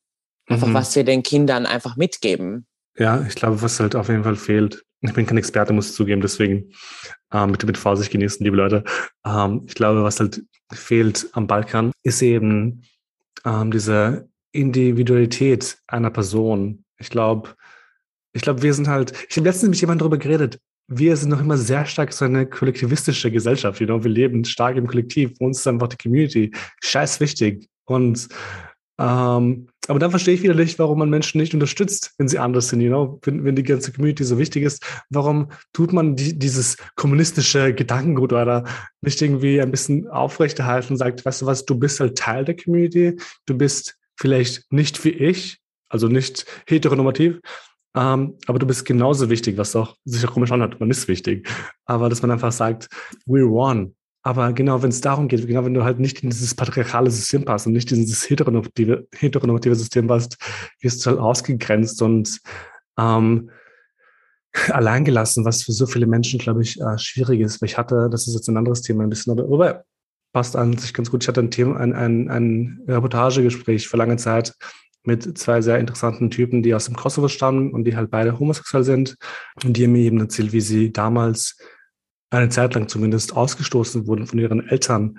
Einfach, 0.46 0.68
mhm. 0.68 0.74
was 0.74 0.96
wir 0.96 1.04
den 1.04 1.22
Kindern 1.22 1.66
einfach 1.66 1.96
mitgeben. 1.96 2.66
Ja, 2.96 3.24
ich 3.26 3.34
glaube, 3.34 3.62
was 3.62 3.80
halt 3.80 3.94
auf 3.94 4.08
jeden 4.08 4.24
Fall 4.24 4.36
fehlt. 4.36 4.84
Ich 5.00 5.12
bin 5.12 5.26
kein 5.26 5.38
Experte, 5.38 5.72
muss 5.72 5.90
ich 5.90 5.96
zugeben, 5.96 6.20
deswegen 6.20 6.72
ähm, 7.32 7.52
bitte 7.52 7.66
mit 7.66 7.78
Vorsicht 7.78 8.10
genießen, 8.10 8.44
liebe 8.44 8.56
Leute. 8.56 8.84
Ähm, 9.26 9.64
ich 9.66 9.74
glaube, 9.74 10.04
was 10.04 10.20
halt 10.20 10.42
fehlt 10.70 11.28
am 11.32 11.46
Balkan, 11.46 11.92
ist 12.02 12.22
eben 12.22 12.84
ähm, 13.44 13.70
diese 13.70 14.28
Individualität 14.52 15.78
einer 15.86 16.10
Person. 16.10 16.84
Ich 16.98 17.10
glaube, 17.10 17.54
ich 18.32 18.42
glaube, 18.42 18.62
wir 18.62 18.74
sind 18.74 18.88
halt, 18.88 19.12
ich 19.28 19.36
habe 19.36 19.48
letztens 19.48 19.70
mit 19.70 19.80
jemandem 19.80 20.00
darüber 20.00 20.18
geredet, 20.18 20.58
wir 20.88 21.16
sind 21.16 21.30
noch 21.30 21.40
immer 21.40 21.56
sehr 21.56 21.86
stark 21.86 22.12
so 22.12 22.24
eine 22.24 22.46
kollektivistische 22.46 23.30
Gesellschaft. 23.30 23.80
You 23.80 23.86
know? 23.86 24.02
Wir 24.02 24.10
leben 24.10 24.44
stark 24.44 24.76
im 24.76 24.86
Kollektiv. 24.86 25.36
Für 25.38 25.44
uns 25.44 25.60
ist 25.60 25.66
einfach 25.66 25.88
die 25.88 25.96
Community 25.96 26.52
scheiß 26.82 27.20
wichtig. 27.20 27.68
Und 27.84 28.28
ähm, 28.98 29.68
aber 29.88 29.98
dann 29.98 30.10
verstehe 30.10 30.34
ich 30.34 30.42
wieder 30.42 30.54
nicht, 30.54 30.78
warum 30.78 30.98
man 30.98 31.10
Menschen 31.10 31.40
nicht 31.40 31.54
unterstützt, 31.54 32.14
wenn 32.18 32.28
sie 32.28 32.38
anders 32.38 32.68
sind, 32.68 32.82
you 32.82 32.88
know? 32.88 33.18
wenn, 33.22 33.42
wenn 33.42 33.56
die 33.56 33.62
ganze 33.62 33.90
Community 33.90 34.22
so 34.22 34.38
wichtig 34.38 34.62
ist. 34.62 34.84
Warum 35.10 35.48
tut 35.72 35.92
man 35.92 36.14
die, 36.14 36.38
dieses 36.38 36.76
kommunistische 36.94 37.74
Gedankengut 37.74 38.32
oder 38.32 38.64
nicht 39.00 39.20
irgendwie 39.20 39.60
ein 39.60 39.70
bisschen 39.70 40.06
aufrechterhalten 40.08 40.92
und 40.92 40.98
sagt, 40.98 41.24
weißt 41.24 41.42
du 41.42 41.46
was, 41.46 41.64
du 41.64 41.74
bist 41.74 41.98
halt 41.98 42.16
Teil 42.16 42.44
der 42.44 42.56
Community, 42.56 43.16
du 43.46 43.56
bist 43.56 43.98
vielleicht 44.16 44.70
nicht 44.70 45.04
wie 45.04 45.10
ich, 45.10 45.58
also 45.88 46.06
nicht 46.06 46.46
heteronormativ, 46.68 47.40
ähm, 47.94 48.38
aber 48.46 48.58
du 48.58 48.66
bist 48.66 48.84
genauso 48.84 49.28
wichtig, 49.28 49.58
was 49.58 49.76
auch 49.76 49.96
sich 50.04 50.26
auch 50.26 50.32
komisch 50.32 50.52
anhört, 50.52 50.80
man 50.80 50.90
ist 50.90 51.08
wichtig. 51.08 51.48
Aber 51.84 52.08
dass 52.08 52.22
man 52.22 52.30
einfach 52.30 52.52
sagt, 52.52 52.88
we're 53.26 53.50
one. 53.50 53.92
Aber 54.24 54.52
genau, 54.52 54.82
wenn 54.82 54.90
es 54.90 55.00
darum 55.00 55.28
geht, 55.28 55.46
genau, 55.46 55.64
wenn 55.64 55.74
du 55.74 55.82
halt 55.82 55.98
nicht 55.98 56.22
in 56.22 56.30
dieses 56.30 56.54
patriarchale 56.54 57.10
System 57.10 57.44
passt 57.44 57.66
und 57.66 57.72
nicht 57.72 57.90
in 57.90 57.98
dieses 57.98 58.28
heteronormative, 58.30 59.08
heteronormative 59.14 59.74
System 59.74 60.06
passt, 60.06 60.36
wirst 60.80 61.04
du 61.04 61.10
halt 61.10 61.18
ausgegrenzt 61.18 62.00
und 62.02 62.40
ähm, 62.98 63.50
alleingelassen, 64.68 65.44
was 65.44 65.64
für 65.64 65.72
so 65.72 65.86
viele 65.86 66.06
Menschen, 66.06 66.38
glaube 66.38 66.62
ich, 66.62 66.80
äh, 66.80 66.98
schwierig 66.98 67.40
ist. 67.40 67.60
Weil 67.60 67.68
ich 67.68 67.76
hatte, 67.76 68.08
das 68.10 68.28
ist 68.28 68.34
jetzt 68.34 68.48
ein 68.48 68.56
anderes 68.56 68.82
Thema 68.82 69.02
ein 69.02 69.10
bisschen, 69.10 69.32
aber, 69.32 69.44
aber 69.44 69.84
passt 70.32 70.56
an 70.56 70.78
sich 70.78 70.94
ganz 70.94 71.10
gut. 71.10 71.24
Ich 71.24 71.28
hatte 71.28 71.40
ein 71.40 71.50
Thema, 71.50 71.76
ein, 71.78 71.92
ein, 71.92 72.30
ein 72.30 72.84
Reportagegespräch 72.86 73.88
vor 73.88 73.98
langer 73.98 74.16
Zeit 74.16 74.54
mit 75.04 75.36
zwei 75.38 75.60
sehr 75.60 75.78
interessanten 75.78 76.30
Typen, 76.30 76.62
die 76.62 76.74
aus 76.74 76.86
dem 76.86 76.96
Kosovo 76.96 77.28
stammen 77.28 77.72
und 77.72 77.84
die 77.84 77.96
halt 77.96 78.10
beide 78.10 78.38
homosexuell 78.38 78.84
sind. 78.84 79.16
Und 79.64 79.76
die 79.76 79.84
haben 79.84 79.92
mir 79.92 80.02
eben 80.02 80.20
erzählt, 80.20 80.52
wie 80.52 80.60
sie 80.60 80.92
damals 80.92 81.56
eine 82.30 82.48
Zeit 82.48 82.74
lang 82.74 82.88
zumindest 82.88 83.36
ausgestoßen 83.36 84.06
wurden 84.06 84.26
von 84.26 84.38
ihren 84.38 84.66
Eltern. 84.66 85.18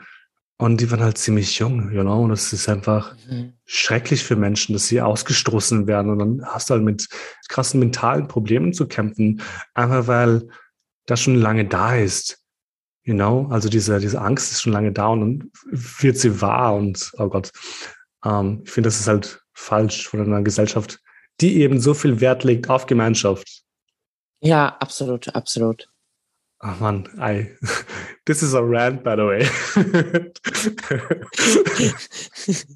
Und 0.57 0.79
die 0.81 0.89
waren 0.91 1.01
halt 1.01 1.17
ziemlich 1.17 1.59
jung, 1.59 1.91
you 1.91 2.01
know? 2.01 2.23
Und 2.23 2.29
das 2.29 2.53
ist 2.53 2.69
einfach 2.69 3.15
mhm. 3.29 3.53
schrecklich 3.65 4.23
für 4.23 4.35
Menschen, 4.35 4.73
dass 4.73 4.87
sie 4.87 5.01
ausgestoßen 5.01 5.87
werden. 5.87 6.11
Und 6.11 6.19
dann 6.19 6.45
hast 6.45 6.69
du 6.69 6.75
halt 6.75 6.83
mit 6.83 7.07
krassen 7.49 7.79
mentalen 7.79 8.27
Problemen 8.27 8.71
zu 8.73 8.87
kämpfen, 8.87 9.41
einfach 9.73 10.07
weil 10.07 10.47
das 11.05 11.21
schon 11.21 11.35
lange 11.35 11.65
da 11.65 11.95
ist. 11.95 12.39
You 13.03 13.13
know? 13.13 13.47
Also 13.49 13.67
diese, 13.67 13.99
diese 13.99 14.21
Angst 14.21 14.51
ist 14.51 14.61
schon 14.61 14.73
lange 14.73 14.91
da 14.91 15.07
und 15.07 15.19
dann 15.19 15.51
wird 15.69 16.17
sie 16.17 16.39
wahr 16.39 16.75
und, 16.75 17.11
oh 17.17 17.27
Gott. 17.27 17.51
Ähm, 18.23 18.61
ich 18.63 18.71
finde, 18.71 18.87
das 18.87 18.99
ist 18.99 19.07
halt 19.07 19.41
falsch 19.53 20.07
von 20.07 20.21
einer 20.21 20.41
Gesellschaft, 20.41 20.99
die 21.41 21.61
eben 21.61 21.79
so 21.79 21.93
viel 21.93 22.21
Wert 22.21 22.43
legt 22.43 22.69
auf 22.69 22.85
Gemeinschaft. 22.85 23.63
Ja, 24.41 24.77
absolut, 24.79 25.33
absolut. 25.35 25.89
Ach 26.59 26.79
man, 26.79 27.09
I, 27.19 27.49
this 28.25 28.41
is 28.41 28.55
a 28.55 28.61
rant, 28.61 29.03
by 29.03 29.15
the 29.17 29.25
way. 29.25 29.45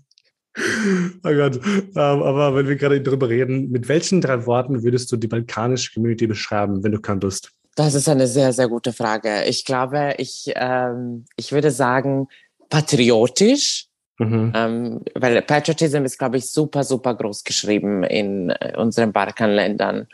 oh 1.23 1.23
Gott. 1.23 1.59
Ähm, 1.65 1.91
aber 1.95 2.55
wenn 2.55 2.67
wir 2.67 2.75
gerade 2.75 3.01
darüber 3.01 3.29
reden, 3.29 3.71
mit 3.71 3.87
welchen 3.87 4.21
drei 4.21 4.45
Worten 4.45 4.83
würdest 4.83 5.11
du 5.11 5.17
die 5.17 5.27
balkanische 5.27 5.93
Community 5.93 6.27
beschreiben, 6.27 6.83
wenn 6.83 6.91
du 6.91 6.99
könntest? 6.99 7.51
Das 7.75 7.93
ist 7.93 8.09
eine 8.09 8.27
sehr, 8.27 8.53
sehr 8.53 8.67
gute 8.67 8.91
Frage. 8.91 9.45
Ich 9.45 9.63
glaube, 9.63 10.15
ich, 10.17 10.51
ähm, 10.55 11.25
ich 11.35 11.51
würde 11.51 11.71
sagen, 11.71 12.27
patriotisch, 12.69 13.86
Mhm. 14.17 14.51
Ähm, 14.55 15.01
weil 15.15 15.41
Patriotism 15.43 16.03
ist, 16.03 16.17
glaube 16.17 16.37
ich, 16.37 16.49
super, 16.49 16.83
super 16.83 17.13
groß 17.13 17.43
geschrieben 17.43 18.03
in 18.03 18.49
äh, 18.49 18.73
unseren 18.75 19.13
Balkanländern. 19.13 20.07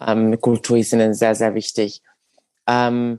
Ähm, 0.00 0.40
Kultur 0.40 0.76
ist 0.76 0.92
ihnen 0.92 1.14
sehr, 1.14 1.34
sehr 1.34 1.54
wichtig. 1.54 2.02
Ähm, 2.66 3.18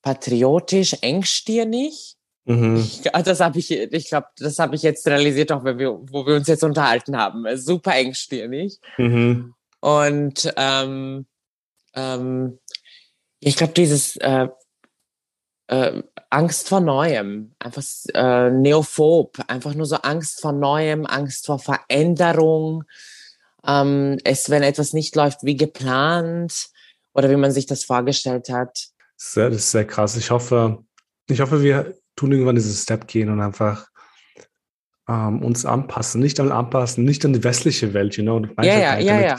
patriotisch, 0.00 0.96
engstirnig. 1.02 2.16
Mhm. 2.44 2.76
Ich, 2.76 3.02
das 3.02 3.40
habe 3.40 3.58
ich, 3.58 3.70
ich 3.70 4.08
glaube, 4.08 4.26
das 4.38 4.58
habe 4.58 4.74
ich 4.74 4.82
jetzt 4.82 5.06
realisiert, 5.06 5.52
auch 5.52 5.64
wenn 5.64 5.78
wir, 5.78 5.98
wo 6.10 6.26
wir 6.26 6.36
uns 6.36 6.48
jetzt 6.48 6.64
unterhalten 6.64 7.16
haben. 7.16 7.44
Super 7.56 7.94
engstirnig. 7.94 8.80
Mhm. 8.96 9.54
Und 9.80 10.52
ähm, 10.56 11.26
ähm, 11.94 12.58
ich 13.40 13.56
glaube, 13.56 13.74
dieses 13.74 14.16
äh, 14.16 14.48
äh, 15.68 16.02
Angst 16.30 16.68
vor 16.68 16.80
Neuem, 16.80 17.52
einfach 17.58 17.82
äh, 18.14 18.50
neophob, 18.50 19.38
einfach 19.48 19.74
nur 19.74 19.86
so 19.86 19.96
Angst 19.96 20.40
vor 20.40 20.52
Neuem, 20.52 21.06
Angst 21.06 21.46
vor 21.46 21.58
Veränderung. 21.58 22.84
Ähm, 23.66 24.18
es, 24.24 24.50
wenn 24.50 24.62
etwas 24.62 24.92
nicht 24.92 25.14
läuft 25.14 25.44
wie 25.44 25.56
geplant 25.56 26.68
oder 27.14 27.30
wie 27.30 27.36
man 27.36 27.52
sich 27.52 27.66
das 27.66 27.84
vorgestellt 27.84 28.48
hat. 28.48 28.88
Sehr, 29.16 29.50
das 29.50 29.58
ist 29.58 29.70
sehr 29.70 29.86
krass. 29.86 30.16
Ich 30.16 30.30
hoffe, 30.30 30.84
ich 31.28 31.40
hoffe, 31.40 31.62
wir 31.62 31.94
tun 32.16 32.32
irgendwann 32.32 32.56
diesen 32.56 32.74
Step 32.74 33.06
gehen 33.06 33.30
und 33.30 33.40
einfach 33.40 33.86
ähm, 35.08 35.42
uns 35.42 35.64
anpassen, 35.64 36.20
nicht 36.20 36.40
an 36.40 36.52
anpassen, 36.52 37.04
nicht 37.04 37.24
an 37.24 37.32
die 37.32 37.44
westliche 37.44 37.94
Welt, 37.94 38.16
you 38.16 38.22
know. 38.22 38.42
Ja, 38.62 38.78
ja, 38.78 38.98
ja, 38.98 39.20
ja. 39.20 39.36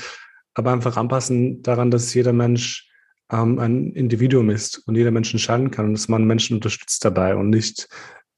Aber 0.54 0.72
einfach 0.72 0.98
anpassen 0.98 1.62
daran, 1.64 1.92
dass 1.92 2.14
jeder 2.14 2.34
Mensch 2.34 2.90
ähm, 3.34 3.60
ein 3.60 3.92
Individuum 3.94 4.50
ist 4.50 4.84
und 4.88 4.96
jeder 4.96 5.12
Mensch 5.12 5.34
entscheiden 5.34 5.72
kann 5.72 5.88
und 5.88 5.94
dass 5.94 6.08
man 6.08 6.26
Menschen 6.26 6.56
unterstützt 6.56 7.04
dabei 7.04 7.36
und 7.36 7.50
nicht 7.50 7.90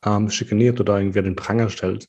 ähm, 0.06 0.30
schikaniert 0.30 0.80
oder 0.80 0.98
irgendwie 0.98 1.22
den 1.22 1.36
Pranger 1.36 1.70
stellt. 1.70 2.08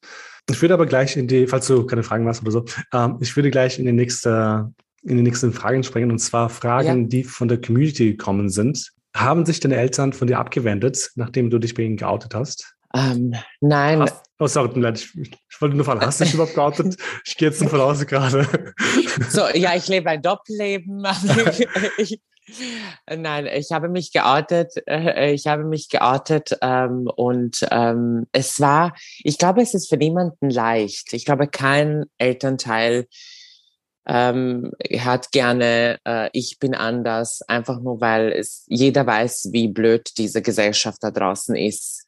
Ich 0.49 0.63
würde 0.63 0.75
aber 0.75 0.87
gleich 0.87 1.17
in 1.17 1.27
die, 1.27 1.47
falls 1.47 1.67
du 1.67 1.85
keine 1.85 2.05
Fragen 2.05 2.27
hast 2.29 2.43
oder 2.43 2.53
so, 2.53 2.65
ähm, 2.93 3.19
ich 3.21 3.35
würde 3.35 3.51
gleich 3.51 3.79
in 3.79 3.87
die 3.87 3.93
nächste, 3.93 4.73
in 5.03 5.17
die 5.17 5.23
nächsten 5.23 5.53
Fragen 5.53 5.83
springen 5.83 6.13
und 6.13 6.21
zwar 6.21 6.49
Fragen, 6.49 7.03
ja. 7.03 7.09
die 7.09 7.25
von 7.25 7.49
der 7.49 7.61
Community 7.61 8.13
gekommen 8.13 8.49
sind. 8.49 8.93
Haben 9.15 9.45
sich 9.45 9.61
deine 9.61 9.77
Eltern 9.77 10.13
von 10.13 10.29
dir 10.29 10.39
abgewendet, 10.39 11.11
nachdem 11.17 11.51
du 11.51 11.59
dich 11.59 11.75
bei 11.75 11.83
ihnen 11.83 11.97
geoutet 11.97 12.35
hast? 12.35 12.75
Ähm, 12.95 13.35
nein. 13.61 14.01
Hast, 14.01 14.26
Oh, 14.39 14.47
sorry, 14.47 14.93
ich, 14.93 15.15
ich 15.17 15.61
wollte 15.61 15.77
nur 15.77 15.87
fragen, 15.87 16.03
hast 16.03 16.21
du 16.21 16.25
dich 16.25 16.35
überhaupt 16.35 16.55
geoutet? 16.55 16.97
Ich 17.25 17.37
gehe 17.39 17.49
jetzt 17.49 17.63
davon 17.63 17.81
aus 17.81 18.07
gerade. 18.07 18.47
So, 19.31 19.47
ja, 19.55 19.75
ich 19.75 19.89
lebe 19.89 20.11
ein 20.11 20.21
Doppelleben. 20.21 21.07
ich, 21.97 22.21
nein, 23.11 23.47
ich 23.47 23.73
habe 23.73 23.89
mich 23.89 24.13
geoutet. 24.13 24.75
Äh, 24.87 25.33
ich 25.33 25.47
habe 25.47 25.65
mich 25.65 25.89
geoutet 25.89 26.57
ähm, 26.61 27.11
und 27.17 27.67
ähm, 27.71 28.27
es 28.33 28.61
war, 28.61 28.95
ich 29.25 29.39
glaube, 29.39 29.63
es 29.63 29.73
ist 29.73 29.89
für 29.89 29.97
niemanden 29.97 30.51
leicht. 30.51 31.15
Ich 31.15 31.25
glaube, 31.25 31.49
kein 31.49 32.05
Elternteil 32.19 33.07
ähm, 34.07 34.71
hat 34.99 35.33
gerne, 35.33 35.99
äh, 36.05 36.29
ich 36.33 36.59
bin 36.61 36.75
anders, 36.75 37.41
einfach 37.49 37.81
nur 37.81 38.03
weil 38.03 38.33
es 38.33 38.65
jeder 38.69 39.07
weiß, 39.07 39.49
wie 39.53 39.69
blöd 39.69 40.11
diese 40.19 40.43
Gesellschaft 40.43 41.03
da 41.03 41.11
draußen 41.11 41.57
ist 41.57 42.06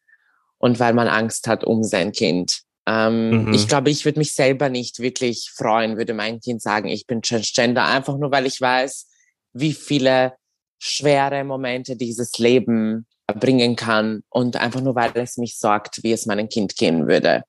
und 0.59 0.79
weil 0.81 0.95
man 0.95 1.09
Angst 1.09 1.47
hat 1.49 1.65
um 1.65 1.83
sein 1.83 2.13
Kind. 2.13 2.63
Ähm, 2.87 3.45
mhm. 3.47 3.55
Ich 3.55 3.69
glaube, 3.69 3.91
ich 3.91 4.05
würde 4.05 4.19
mich 4.19 4.35
selber 4.35 4.69
nicht 4.69 4.99
wirklich 4.99 5.51
freuen, 5.55 5.97
würde 5.97 6.15
mein 6.15 6.41
Kind 6.41 6.63
sagen, 6.63 6.89
ich 6.89 7.07
bin 7.07 7.23
Transgender, 7.23 7.85
einfach 7.85 8.17
nur 8.17 8.31
weil 8.31 8.47
ich 8.47 8.61
weiß, 8.61 9.09
wie 9.53 9.73
viele 9.73 10.35
schwere 10.79 11.45
Momente 11.45 11.97
dieses 11.97 12.39
Leben 12.39 13.07
bringen 13.27 13.77
kann 13.77 14.23
und 14.31 14.57
einfach 14.57 14.81
nur 14.81 14.95
weil 14.95 15.13
es 15.15 15.37
mich 15.37 15.59
sorgt, 15.59 16.03
wie 16.03 16.13
es 16.13 16.27
meinem 16.27 16.49
Kind 16.49 16.77
gehen 16.77 17.09
würde. 17.09 17.43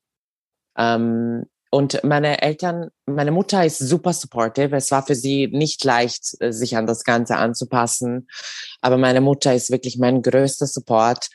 Ähm, 0.78 1.46
und 1.72 2.04
meine 2.04 2.42
Eltern, 2.42 2.90
meine 3.06 3.32
Mutter 3.32 3.64
ist 3.64 3.78
super 3.78 4.12
supportive. 4.12 4.76
Es 4.76 4.90
war 4.90 5.06
für 5.06 5.14
sie 5.14 5.48
nicht 5.48 5.84
leicht, 5.84 6.36
äh, 6.40 6.52
sich 6.52 6.76
an 6.76 6.88
das 6.88 7.04
Ganze 7.04 7.38
anzupassen. 7.38 8.28
Aber 8.82 8.98
meine 8.98 9.22
Mutter 9.22 9.54
ist 9.54 9.70
wirklich 9.70 10.00
mein 10.00 10.22
größter 10.24 10.66
Support. 10.66 11.30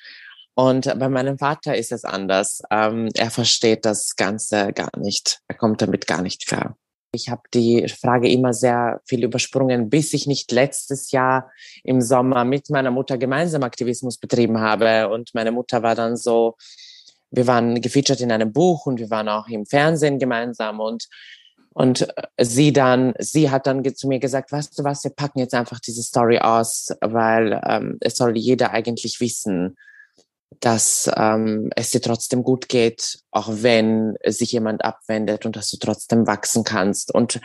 Und 0.55 0.99
bei 0.99 1.09
meinem 1.09 1.39
Vater 1.39 1.77
ist 1.77 1.93
es 1.93 2.05
anders. 2.05 2.63
Ähm, 2.71 3.09
er 3.15 3.31
versteht 3.31 3.85
das 3.85 4.15
Ganze 4.17 4.73
gar 4.73 4.97
nicht. 4.99 5.41
Er 5.49 5.57
kommt 5.57 5.83
damit 5.83 6.07
gar 6.07 6.23
nicht 6.23 6.47
klar. 6.47 6.77
Ich 7.13 7.29
habe 7.29 7.43
die 7.53 7.89
Frage 7.89 8.29
immer 8.29 8.53
sehr 8.53 9.01
viel 9.05 9.25
übersprungen, 9.25 9.89
bis 9.89 10.13
ich 10.15 10.27
nicht 10.27 10.51
letztes 10.53 11.13
Jahr 11.13 11.51
im 11.85 12.01
Sommer 12.01 12.45
mit 12.45 12.71
meiner 12.71 12.91
Mutter 12.91 13.19
gemeinsam 13.19 13.63
Aktivismus 13.63 14.19
betrieben 14.19 14.61
habe. 14.61 15.09
Und 15.09 15.31
meine 15.35 15.53
Mutter 15.53 15.83
war 15.83 15.95
dann 15.95 16.17
so, 16.17 16.57
wir 17.31 17.47
waren 17.47 17.81
gefeatured 17.81 18.21
in 18.21 18.33
einem 18.33 18.53
Buch 18.53 18.87
und 18.87 18.99
wir 18.99 19.11
waren 19.11 19.29
auch 19.29 19.49
im 19.49 19.67
Fernsehen 19.67 20.19
gemeinsam 20.19 20.81
und 20.81 21.09
und 21.77 22.07
sie 22.41 22.73
dann, 22.73 23.15
sie 23.19 23.51
hat 23.51 23.67
dann 23.67 23.83
zu 23.97 24.07
mir 24.07 24.21
gesagt, 24.21 24.53
weißt 24.53 24.79
du 24.79 24.85
was, 24.85 25.03
wir 25.03 25.11
packen 25.11 25.41
jetzt 25.41 25.55
einfach 25.55 25.81
diese 25.81 26.05
Story 26.05 26.39
aus, 26.39 26.91
weil 27.01 27.61
ähm, 27.67 27.99
es 28.01 28.15
soll 28.15 28.39
jeder 28.39 28.71
eigentlich 28.71 29.19
wissen, 29.19 29.77
dass 30.61 31.11
ähm, 31.17 31.71
es 31.77 31.91
dir 31.91 32.01
trotzdem 32.01 32.43
gut 32.43 32.69
geht, 32.69 33.19
auch 33.31 33.49
wenn 33.51 34.17
sich 34.27 34.53
jemand 34.53 34.85
abwendet 34.85 35.47
und 35.47 35.57
dass 35.57 35.71
du 35.71 35.77
trotzdem 35.77 36.27
wachsen 36.27 36.65
kannst. 36.65 37.15
Und 37.15 37.41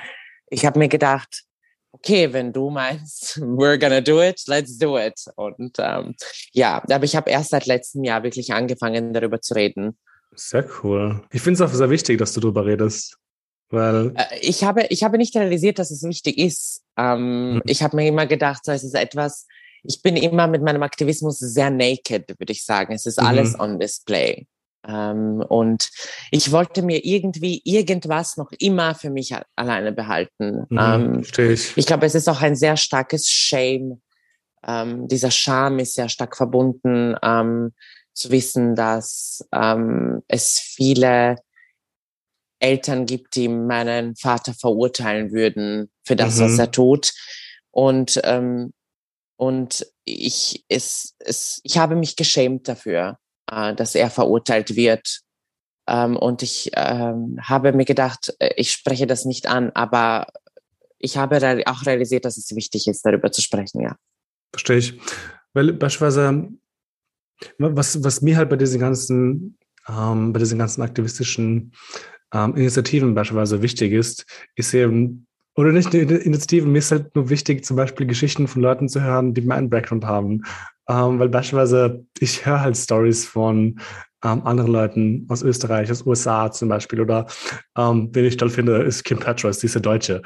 ich 0.50 0.65
habe 0.65 0.80
mir 0.80 0.88
gedacht, 0.88 1.43
okay, 1.91 2.32
wenn 2.34 2.54
du 2.54 2.69
meinst, 2.69 3.38
we're 3.41 3.80
gonna 3.80 4.02
do 4.02 4.22
it, 4.22 4.41
let's 4.48 4.78
do 4.78 4.98
it. 4.98 5.19
Und 5.36 5.78
ähm, 5.80 6.15
ja, 6.52 6.84
aber 6.89 7.04
ich 7.04 7.15
habe 7.15 7.30
erst 7.30 7.52
seit 7.52 7.65
letztem 7.65 8.04
Jahr 8.04 8.24
wirklich 8.24 8.54
angefangen, 8.54 9.13
darüber 9.13 9.41
zu 9.41 9.54
reden. 9.54 9.98
Sehr 10.36 10.65
cool. 10.84 11.22
Ich 11.32 11.41
finde 11.41 11.63
es 11.63 11.69
auch 11.69 11.74
sehr 11.74 11.89
wichtig, 11.89 12.17
dass 12.19 12.34
du 12.34 12.39
darüber 12.39 12.65
redest. 12.65 13.17
Weil 13.69 14.13
äh, 14.15 14.39
ich 14.41 14.63
habe, 14.63 14.88
ich 14.89 15.04
habe 15.04 15.17
nicht 15.17 15.36
realisiert, 15.36 15.80
dass 15.80 15.91
es 15.91 16.04
wichtig 16.04 16.38
ist. 16.38 16.84
Ähm, 16.98 17.56
mhm. 17.56 17.62
Ich 17.65 17.84
habe 17.84 17.95
mir 17.95 18.08
immer 18.08 18.26
gedacht, 18.26 18.65
so, 18.65 18.72
es 18.72 18.84
ist 18.84 18.95
etwas, 18.95 19.45
ich 19.84 20.02
bin 20.02 20.15
immer 20.15 20.48
mit 20.48 20.62
meinem 20.62 20.84
Aktivismus 20.84 21.39
sehr 21.39 21.70
naked, 21.70 22.30
würde 22.39 22.52
ich 22.52 22.65
sagen. 22.65 22.94
Es 22.94 23.06
ist 23.06 23.20
mhm. 23.20 23.28
alles 23.28 23.60
on 23.60 23.80
display. 23.80 24.48
Ähm, 24.88 25.44
und 25.48 25.89
ich 26.32 26.52
wollte 26.52 26.82
mir 26.82 27.04
irgendwie 27.04 27.62
irgendwas 27.65 28.38
noch 28.38 28.52
immer 28.60 28.96
für 28.96 29.10
mich 29.10 29.36
alleine 29.56 29.92
behalten. 29.92 30.65
Mhm, 30.70 30.78
ähm, 30.80 31.24
ich. 31.38 31.78
ich 31.78 31.86
glaube, 31.86 32.06
es 32.06 32.15
ist 32.15 32.30
auch 32.30 32.42
ein 32.42 32.56
sehr 32.56 32.78
starkes 32.78 33.30
Shame. 33.30 34.02
Ähm, 34.65 35.08
dieser 35.08 35.32
Scham 35.32 35.80
ist 35.80 35.96
sehr 35.96 36.10
stark 36.10 36.36
verbunden, 36.36 37.15
ähm, 37.22 37.74
zu 38.13 38.32
wissen, 38.32 38.76
dass 38.76 39.48
ähm, 39.54 40.22
es 40.28 40.60
viele 40.60 41.38
Eltern 42.60 43.06
gibt, 43.06 43.36
die 43.36 43.48
meinen 43.48 44.15
Vater 44.15 44.54
verurteilen 44.54 45.32
würden 45.32 45.89
für 46.04 46.18
das, 46.18 46.38
mhm. 46.38 46.44
was 46.44 46.60
er 46.60 46.72
tut. 46.72 47.13
Und, 47.72 48.20
ähm, 48.24 48.74
und 49.39 49.88
ich, 50.06 50.65
es, 50.67 51.15
es, 51.19 51.62
ich 51.63 51.78
habe 51.78 51.95
mich 51.95 52.15
geschämt 52.15 52.67
dafür 52.67 53.17
äh, 53.52 53.75
dass 53.75 53.95
er 53.95 54.10
verurteilt 54.10 54.75
wird. 54.75 55.21
Ähm, 55.88 56.15
und 56.17 56.43
ich 56.43 56.71
ähm, 56.75 57.38
habe 57.41 57.73
mir 57.73 57.86
gedacht, 57.86 58.34
äh, 58.39 58.52
ich 58.58 58.71
spreche 58.71 59.08
das 59.08 59.25
nicht 59.25 59.47
an, 59.47 59.71
aber 59.73 60.28
ich 60.99 61.17
habe 61.17 61.63
auch 61.65 61.86
realisiert, 61.86 62.25
dass 62.25 62.38
es 62.38 62.56
wichtig 62.56 62.88
ist, 62.88 63.06
darüber 63.06 63.32
zu 63.32 63.41
sprechen, 63.41 63.82
ja. 63.82 63.95
Verstehe 64.52 64.78
ich. 64.78 64.99
Weil 65.54 65.73
beispielsweise, 65.73 66.49
was, 67.58 68.04
was 68.04 68.21
mir 68.21 68.38
halt 68.38 68.49
bei 68.49 68.56
diesen 68.56 68.80
ganzen, 68.80 69.58
ähm, 69.88 70.34
bei 70.34 70.39
diesen 70.39 70.60
ganzen 70.60 70.82
aktivistischen 70.82 71.73
ähm, 72.34 72.56
Initiativen 72.56 73.15
beispielsweise 73.15 73.62
wichtig 73.62 73.93
ist, 73.93 74.25
ist 74.56 74.73
eben, 74.73 75.28
oder 75.60 75.74
nicht 75.74 75.93
Initiativen, 75.93 76.72
mir 76.72 76.78
ist 76.78 76.91
halt 76.91 77.13
nur 77.15 77.30
wichtig, 77.30 77.65
zum 77.65 77.76
Beispiel 77.76 78.08
Geschichten 78.08 78.48
von 78.48 78.62
Leuten 78.62 78.88
zu 78.88 79.02
hören, 79.02 79.34
die 79.34 79.41
meinen 79.41 79.69
Background 79.69 80.06
haben. 80.06 80.43
Ähm, 80.88 81.19
weil 81.19 81.28
beispielsweise 81.28 82.06
ich 82.19 82.45
höre 82.45 82.62
halt 82.62 82.78
Stories 82.78 83.26
von 83.26 83.78
ähm, 84.24 84.41
anderen 84.45 84.72
Leuten 84.72 85.26
aus 85.28 85.43
Österreich, 85.43 85.91
aus 85.91 86.06
USA 86.06 86.50
zum 86.50 86.69
Beispiel. 86.69 87.02
Oder 87.02 87.28
ähm, 87.78 88.10
wen 88.13 88.24
ich 88.24 88.38
toll 88.38 88.50
finde, 88.50 88.84
ist 88.84 89.04
Kim 89.04 89.19
Petras, 89.19 89.60
diese 89.60 89.82
Deutsche. 89.82 90.22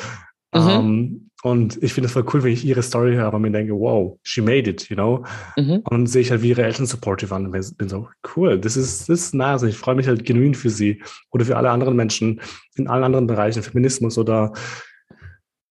Mhm. 0.53 0.69
Ähm, 0.69 1.29
und 1.41 1.81
ich 1.81 1.93
finde 1.93 2.05
es 2.07 2.13
voll 2.13 2.25
cool, 2.31 2.43
wenn 2.43 2.53
ich 2.53 2.63
ihre 2.63 2.83
Story 2.83 3.15
höre 3.15 3.33
und 3.33 3.41
mir 3.41 3.51
denke, 3.51 3.73
wow, 3.73 4.17
she 4.21 4.39
made 4.39 4.69
it, 4.69 4.87
you 4.87 4.95
know? 4.95 5.25
Mhm. 5.57 5.81
Und 5.83 5.91
dann 5.91 6.05
sehe 6.05 6.21
ich 6.21 6.29
halt, 6.29 6.43
wie 6.43 6.49
ihre 6.49 6.63
Eltern 6.63 6.85
supportive 6.85 7.31
waren 7.31 7.47
und 7.47 7.77
bin 7.77 7.89
so, 7.89 8.07
cool, 8.35 8.59
das 8.59 8.77
ist, 8.77 9.09
das 9.09 9.19
ist 9.19 9.33
nice. 9.33 9.63
Und 9.63 9.69
ich 9.69 9.77
freue 9.77 9.95
mich 9.95 10.07
halt 10.07 10.25
genuin 10.25 10.53
für 10.53 10.69
sie 10.69 11.01
oder 11.31 11.43
für 11.43 11.57
alle 11.57 11.71
anderen 11.71 11.95
Menschen 11.95 12.39
in 12.75 12.87
allen 12.87 13.03
anderen 13.03 13.25
Bereichen, 13.25 13.63
Feminismus 13.63 14.19
oder 14.19 14.53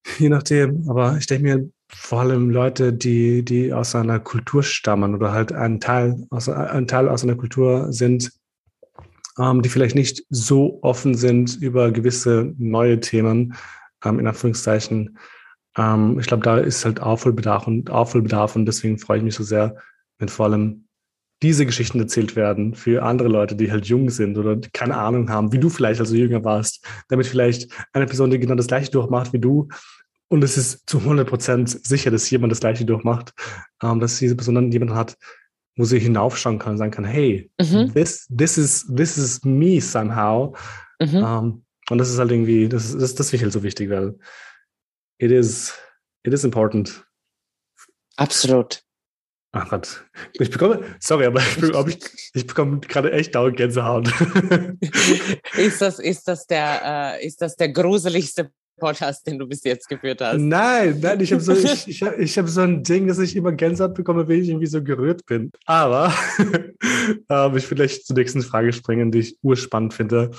je 0.18 0.28
nachdem. 0.28 0.88
Aber 0.88 1.16
ich 1.18 1.26
denke 1.26 1.44
mir, 1.44 1.70
vor 1.88 2.20
allem 2.20 2.50
Leute, 2.50 2.92
die, 2.92 3.44
die 3.44 3.72
aus 3.72 3.94
einer 3.94 4.18
Kultur 4.18 4.62
stammen 4.62 5.14
oder 5.14 5.32
halt 5.32 5.52
ein 5.52 5.80
Teil 5.80 6.26
aus, 6.30 6.48
ein 6.48 6.86
Teil 6.86 7.08
aus 7.08 7.22
einer 7.22 7.36
Kultur 7.36 7.92
sind, 7.92 8.32
ähm, 9.38 9.62
die 9.62 9.68
vielleicht 9.68 9.94
nicht 9.94 10.24
so 10.30 10.78
offen 10.82 11.14
sind 11.14 11.56
über 11.60 11.90
gewisse 11.90 12.54
neue 12.58 13.00
Themen, 13.00 13.54
ähm, 14.04 14.18
in 14.18 14.26
Anführungszeichen. 14.26 15.18
Ähm, 15.76 16.18
ich 16.18 16.26
glaube, 16.26 16.42
da 16.42 16.58
ist 16.58 16.84
halt 16.84 17.00
Aufholbedarf 17.00 17.66
und 17.66 17.90
Aufholbedarf 17.90 18.56
und 18.56 18.66
deswegen 18.66 18.98
freue 18.98 19.18
ich 19.18 19.24
mich 19.24 19.34
so 19.34 19.44
sehr, 19.44 19.76
wenn 20.18 20.28
vor 20.28 20.46
allem 20.46 20.86
diese 21.42 21.66
Geschichten 21.66 21.98
erzählt 22.00 22.36
werden 22.36 22.74
für 22.74 23.02
andere 23.02 23.28
Leute, 23.28 23.56
die 23.56 23.70
halt 23.70 23.86
jung 23.86 24.10
sind 24.10 24.38
oder 24.38 24.58
keine 24.72 24.96
Ahnung 24.96 25.28
haben, 25.28 25.52
wie 25.52 25.58
du 25.58 25.68
vielleicht 25.68 26.00
also 26.00 26.14
jünger 26.14 26.44
warst, 26.44 26.86
damit 27.08 27.26
vielleicht 27.26 27.70
eine 27.92 28.06
Person, 28.06 28.30
die 28.30 28.38
genau 28.38 28.54
das 28.54 28.68
gleiche 28.68 28.90
durchmacht 28.90 29.32
wie 29.32 29.38
du, 29.38 29.68
und 30.32 30.42
es 30.42 30.56
ist 30.56 30.88
zu 30.88 30.96
100% 30.96 31.86
sicher, 31.86 32.10
dass 32.10 32.30
jemand 32.30 32.50
das 32.50 32.60
Gleiche 32.60 32.86
durchmacht, 32.86 33.34
ähm, 33.82 34.00
dass 34.00 34.18
diese 34.18 34.34
Person 34.34 34.54
dann 34.54 34.72
jemanden 34.72 34.94
hat, 34.94 35.18
wo 35.76 35.84
sie 35.84 35.98
hinaufschauen 35.98 36.58
kann 36.58 36.72
und 36.72 36.78
sagen 36.78 36.90
kann, 36.90 37.04
hey, 37.04 37.50
mhm. 37.60 37.92
this, 37.92 38.26
this, 38.34 38.56
is, 38.56 38.90
this 38.96 39.18
is 39.18 39.44
me 39.44 39.78
somehow. 39.78 40.56
Mhm. 41.02 41.16
Ähm, 41.16 41.64
und 41.90 41.98
das 41.98 42.08
ist 42.08 42.18
halt 42.18 42.30
irgendwie, 42.30 42.66
das, 42.66 42.96
das, 42.96 43.14
das 43.14 43.28
finde 43.28 43.36
ich 43.36 43.42
halt 43.42 43.52
so 43.52 43.62
wichtig, 43.62 43.90
weil 43.90 44.18
it 45.18 45.30
is, 45.30 45.74
it 46.22 46.32
is 46.32 46.44
important. 46.44 47.04
Absolut. 48.16 48.82
Ach 49.52 49.68
Gott. 49.68 50.04
Ich 50.32 50.50
bekomme, 50.50 50.82
sorry, 50.98 51.26
aber 51.26 51.40
ich, 51.40 51.98
ich, 52.32 52.46
bekomme 52.46 52.80
gerade 52.80 53.12
echt 53.12 53.34
dauernd 53.34 53.58
Gänsehaut. 53.58 54.08
ist 55.58 55.82
das, 55.82 55.98
ist 55.98 56.26
das 56.26 56.46
der, 56.46 57.18
äh, 57.20 57.26
ist 57.26 57.42
das 57.42 57.56
der 57.56 57.68
gruseligste 57.68 58.50
Podcast, 58.78 59.26
den 59.26 59.38
du 59.38 59.46
bis 59.46 59.62
jetzt 59.64 59.88
geführt 59.88 60.22
hast. 60.22 60.38
Nein, 60.38 60.98
nein, 61.00 61.20
ich 61.20 61.32
habe 61.32 61.42
so, 61.42 61.52
ich, 61.52 61.86
ich, 61.86 62.02
ich 62.02 62.38
hab 62.38 62.48
so 62.48 62.62
ein 62.62 62.82
Ding, 62.82 63.06
dass 63.06 63.18
ich 63.18 63.36
immer 63.36 63.52
Gänsehaut 63.52 63.94
bekomme, 63.94 64.26
wenn 64.26 64.40
ich 64.40 64.48
irgendwie 64.48 64.66
so 64.66 64.82
gerührt 64.82 65.26
bin. 65.26 65.52
Aber 65.66 66.12
ähm, 67.28 67.56
ich 67.56 67.70
will 67.70 67.76
gleich 67.76 68.04
zur 68.04 68.16
nächsten 68.16 68.42
Frage 68.42 68.72
springen, 68.72 69.12
die 69.12 69.18
ich 69.18 69.38
urspannend 69.42 69.92
finde. 69.92 70.30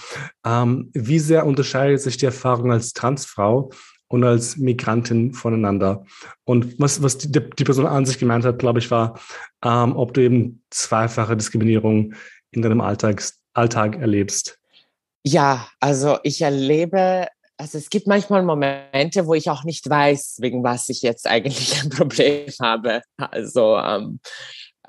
Ähm, 0.43 0.89
wie 0.93 1.19
sehr 1.19 1.45
unterscheidet 1.45 2.01
sich 2.01 2.17
die 2.17 2.25
Erfahrung 2.25 2.71
als 2.71 2.93
Transfrau 2.93 3.71
und 4.13 4.23
als 4.23 4.57
Migrantin 4.57 5.33
voneinander? 5.33 6.05
Und 6.45 6.79
was, 6.79 7.01
was 7.01 7.17
die, 7.17 7.31
die 7.31 7.63
Person 7.63 7.87
an 7.87 8.05
sich 8.05 8.19
gemeint 8.19 8.45
hat, 8.45 8.59
glaube 8.59 8.77
ich, 8.77 8.91
war, 8.91 9.19
ähm, 9.65 9.95
ob 9.95 10.13
du 10.13 10.21
eben 10.21 10.63
zweifache 10.69 11.35
Diskriminierung 11.35 12.13
in 12.51 12.61
deinem 12.61 12.79
Alltag, 12.79 13.23
Alltag 13.53 13.95
erlebst. 13.95 14.59
Ja, 15.25 15.67
also 15.79 16.19
ich 16.21 16.41
erlebe 16.41 17.27
also 17.57 17.77
es 17.77 17.89
gibt 17.89 18.07
manchmal 18.07 18.43
Momente, 18.43 19.25
wo 19.25 19.35
ich 19.35 19.49
auch 19.49 19.63
nicht 19.63 19.87
weiß, 19.87 20.37
wegen 20.41 20.63
was 20.63 20.89
ich 20.89 21.01
jetzt 21.01 21.27
eigentlich 21.27 21.79
ein 21.83 21.89
Problem 21.89 22.47
habe. 22.61 23.01
Also 23.17 23.77
ähm, 23.77 24.19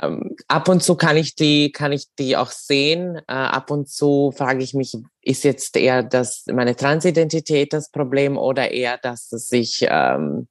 ähm, 0.00 0.36
ab 0.48 0.68
und 0.68 0.82
zu 0.82 0.96
kann 0.96 1.16
ich 1.16 1.34
die, 1.34 1.70
kann 1.70 1.92
ich 1.92 2.06
die 2.18 2.36
auch 2.36 2.50
sehen. 2.50 3.16
Äh, 3.28 3.32
ab 3.32 3.70
und 3.70 3.88
zu 3.88 4.32
frage 4.36 4.62
ich 4.62 4.74
mich, 4.74 4.96
ist 5.22 5.44
jetzt 5.44 5.76
eher 5.76 6.02
das, 6.02 6.44
meine 6.52 6.74
Transidentität 6.74 7.72
das 7.72 7.90
Problem 7.90 8.36
oder 8.36 8.70
eher, 8.70 8.98
dass 8.98 9.30
ich 9.52 9.86
ähm, 9.88 10.48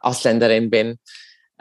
Ausländerin 0.00 0.70
bin. 0.70 0.98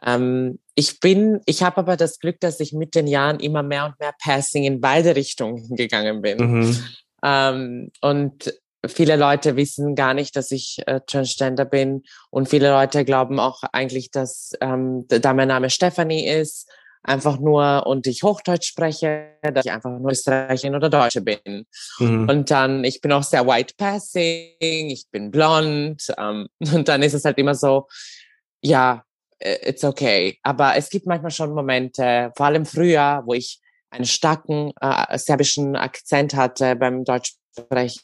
Ähm, 0.06 0.60
ich 0.76 1.00
bin, 1.00 1.42
ich 1.46 1.64
habe 1.64 1.78
aber 1.78 1.98
das 1.98 2.20
Glück, 2.20 2.40
dass 2.40 2.60
ich 2.60 2.74
mit 2.74 2.96
den 2.96 3.08
Jahren 3.08 3.40
immer 3.40 3.64
mehr 3.64 3.86
und 3.86 4.00
mehr 4.00 4.14
Passing 4.22 4.64
in 4.64 4.82
beide 4.82 5.16
Richtungen 5.16 5.76
gegangen 5.76 6.22
bin. 6.22 6.38
Mhm. 6.38 6.84
Ähm, 7.24 7.92
und 8.02 8.54
viele 8.86 9.16
Leute 9.16 9.56
wissen 9.56 9.96
gar 9.96 10.14
nicht, 10.14 10.36
dass 10.36 10.52
ich 10.52 10.82
äh, 10.86 11.00
Transgender 11.08 11.66
bin. 11.66 12.04
Und 12.30 12.50
viele 12.50 12.70
Leute 12.70 13.06
glauben 13.06 13.40
auch 13.40 13.64
eigentlich, 13.72 14.12
dass 14.12 14.52
ähm, 14.62 15.06
da 15.08 15.34
mein 15.34 15.48
Name 15.48 15.70
Stephanie 15.70 16.28
ist, 16.28 16.70
einfach 17.04 17.40
nur 17.40 17.86
und 17.86 18.08
ich 18.08 18.24
Hochdeutsch 18.24 18.68
spreche, 18.68 19.38
dass 19.42 19.66
ich 19.66 19.72
einfach 19.72 19.92
nur 19.92 20.12
Österreicherin 20.12 20.76
oder 20.76 20.90
Deutsche 20.90 21.22
bin. 21.22 21.66
Mhm. 22.00 22.30
Und 22.30 22.52
dann, 22.52 22.84
ich 22.84 23.02
bin 23.02 23.12
auch 23.12 23.24
sehr 23.24 23.46
white 23.46 23.74
passing, 23.78 24.56
ich 24.60 25.06
bin 25.12 25.30
blond. 25.30 26.14
Ähm, 26.18 26.48
und 26.74 26.88
dann 26.88 27.04
ist 27.04 27.14
es 27.14 27.26
halt 27.26 27.38
immer 27.38 27.56
so, 27.56 27.88
ja, 28.62 29.04
it's 29.40 29.84
okay. 29.84 30.40
Aber 30.44 30.76
es 30.76 30.90
gibt 30.90 31.06
manchmal 31.06 31.32
schon 31.32 31.54
Momente, 31.54 32.32
vor 32.36 32.46
allem 32.46 32.66
früher, 32.66 33.22
wo 33.26 33.34
ich 33.34 33.60
einen 33.90 34.06
starken 34.06 34.72
äh, 34.82 35.18
serbischen 35.18 35.76
Akzent 35.76 36.34
hatte 36.34 36.76
beim 36.76 37.04
Deutschsprechen 37.04 38.02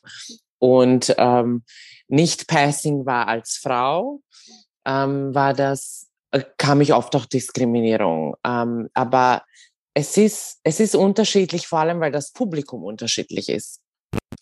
und 0.60 1.16
ähm, 1.18 1.64
nicht 2.08 2.48
passing 2.48 3.06
war 3.06 3.28
als 3.28 3.60
Frau, 3.62 4.22
ähm, 4.86 5.34
war 5.34 5.54
das, 5.54 6.04
äh, 6.04 6.09
kam 6.58 6.82
ich 6.82 6.94
oft 6.94 7.15
auch 7.15 7.26
Diskriminierung. 7.26 8.36
Ähm, 8.46 8.89
aber 8.94 9.44
es 9.94 10.18
ist, 10.18 10.60
es 10.63 10.80
ist 10.80 10.96
unterschiedlich, 10.96 11.68
vor 11.68 11.80
allem 11.80 12.00
weil 12.00 12.12
das 12.12 12.32
Publikum 12.32 12.84
unterschiedlich 12.84 13.50
ist. 13.50 13.82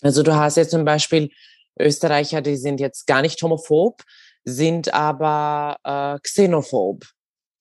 Also 0.02 0.24
du 0.24 0.36
hast 0.36 0.58
jetzt 0.58 0.72
zum 0.72 0.86
Beispiel 0.86 1.32
Österreicher, 1.80 2.42
die 2.42 2.58
sind 2.58 2.80
jetzt 2.80 3.08
gar 3.08 3.22
nicht 3.22 3.42
homophob, 3.42 4.04
sind 4.44 4.94
aber 4.94 5.78
äh, 5.84 6.20
xenophob. 6.22 7.06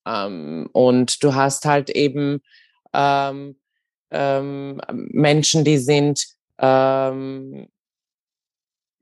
Ähm, 0.06 0.68
und 0.72 1.22
du 1.22 1.34
hast 1.34 1.64
halt 1.64 1.90
eben 1.90 2.40
ähm, 2.92 3.58
ähm, 4.10 4.80
Menschen, 4.90 5.64
die 5.64 5.78
sind, 5.78 6.26
ähm, 6.58 7.68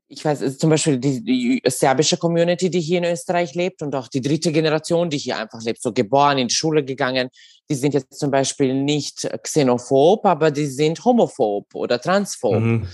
ich 0.07 0.23
weiß, 0.23 0.57
zum 0.57 0.69
Beispiel 0.69 0.99
die, 0.99 1.23
die, 1.23 1.61
serbische 1.65 2.17
Community, 2.17 2.69
die 2.69 2.79
hier 2.79 2.99
in 2.99 3.05
Österreich 3.05 3.55
lebt 3.55 3.81
und 3.81 3.95
auch 3.95 4.07
die 4.07 4.21
dritte 4.21 4.51
Generation, 4.51 5.09
die 5.09 5.17
hier 5.17 5.37
einfach 5.37 5.61
lebt, 5.63 5.81
so 5.81 5.91
geboren, 5.91 6.37
in 6.37 6.47
die 6.47 6.53
Schule 6.53 6.83
gegangen, 6.83 7.29
die 7.69 7.75
sind 7.75 7.93
jetzt 7.93 8.17
zum 8.17 8.29
Beispiel 8.29 8.73
nicht 8.73 9.27
xenophob, 9.41 10.25
aber 10.25 10.51
die 10.51 10.67
sind 10.67 11.03
homophob 11.03 11.73
oder 11.73 11.99
transphob. 11.99 12.59
Mhm. 12.59 12.87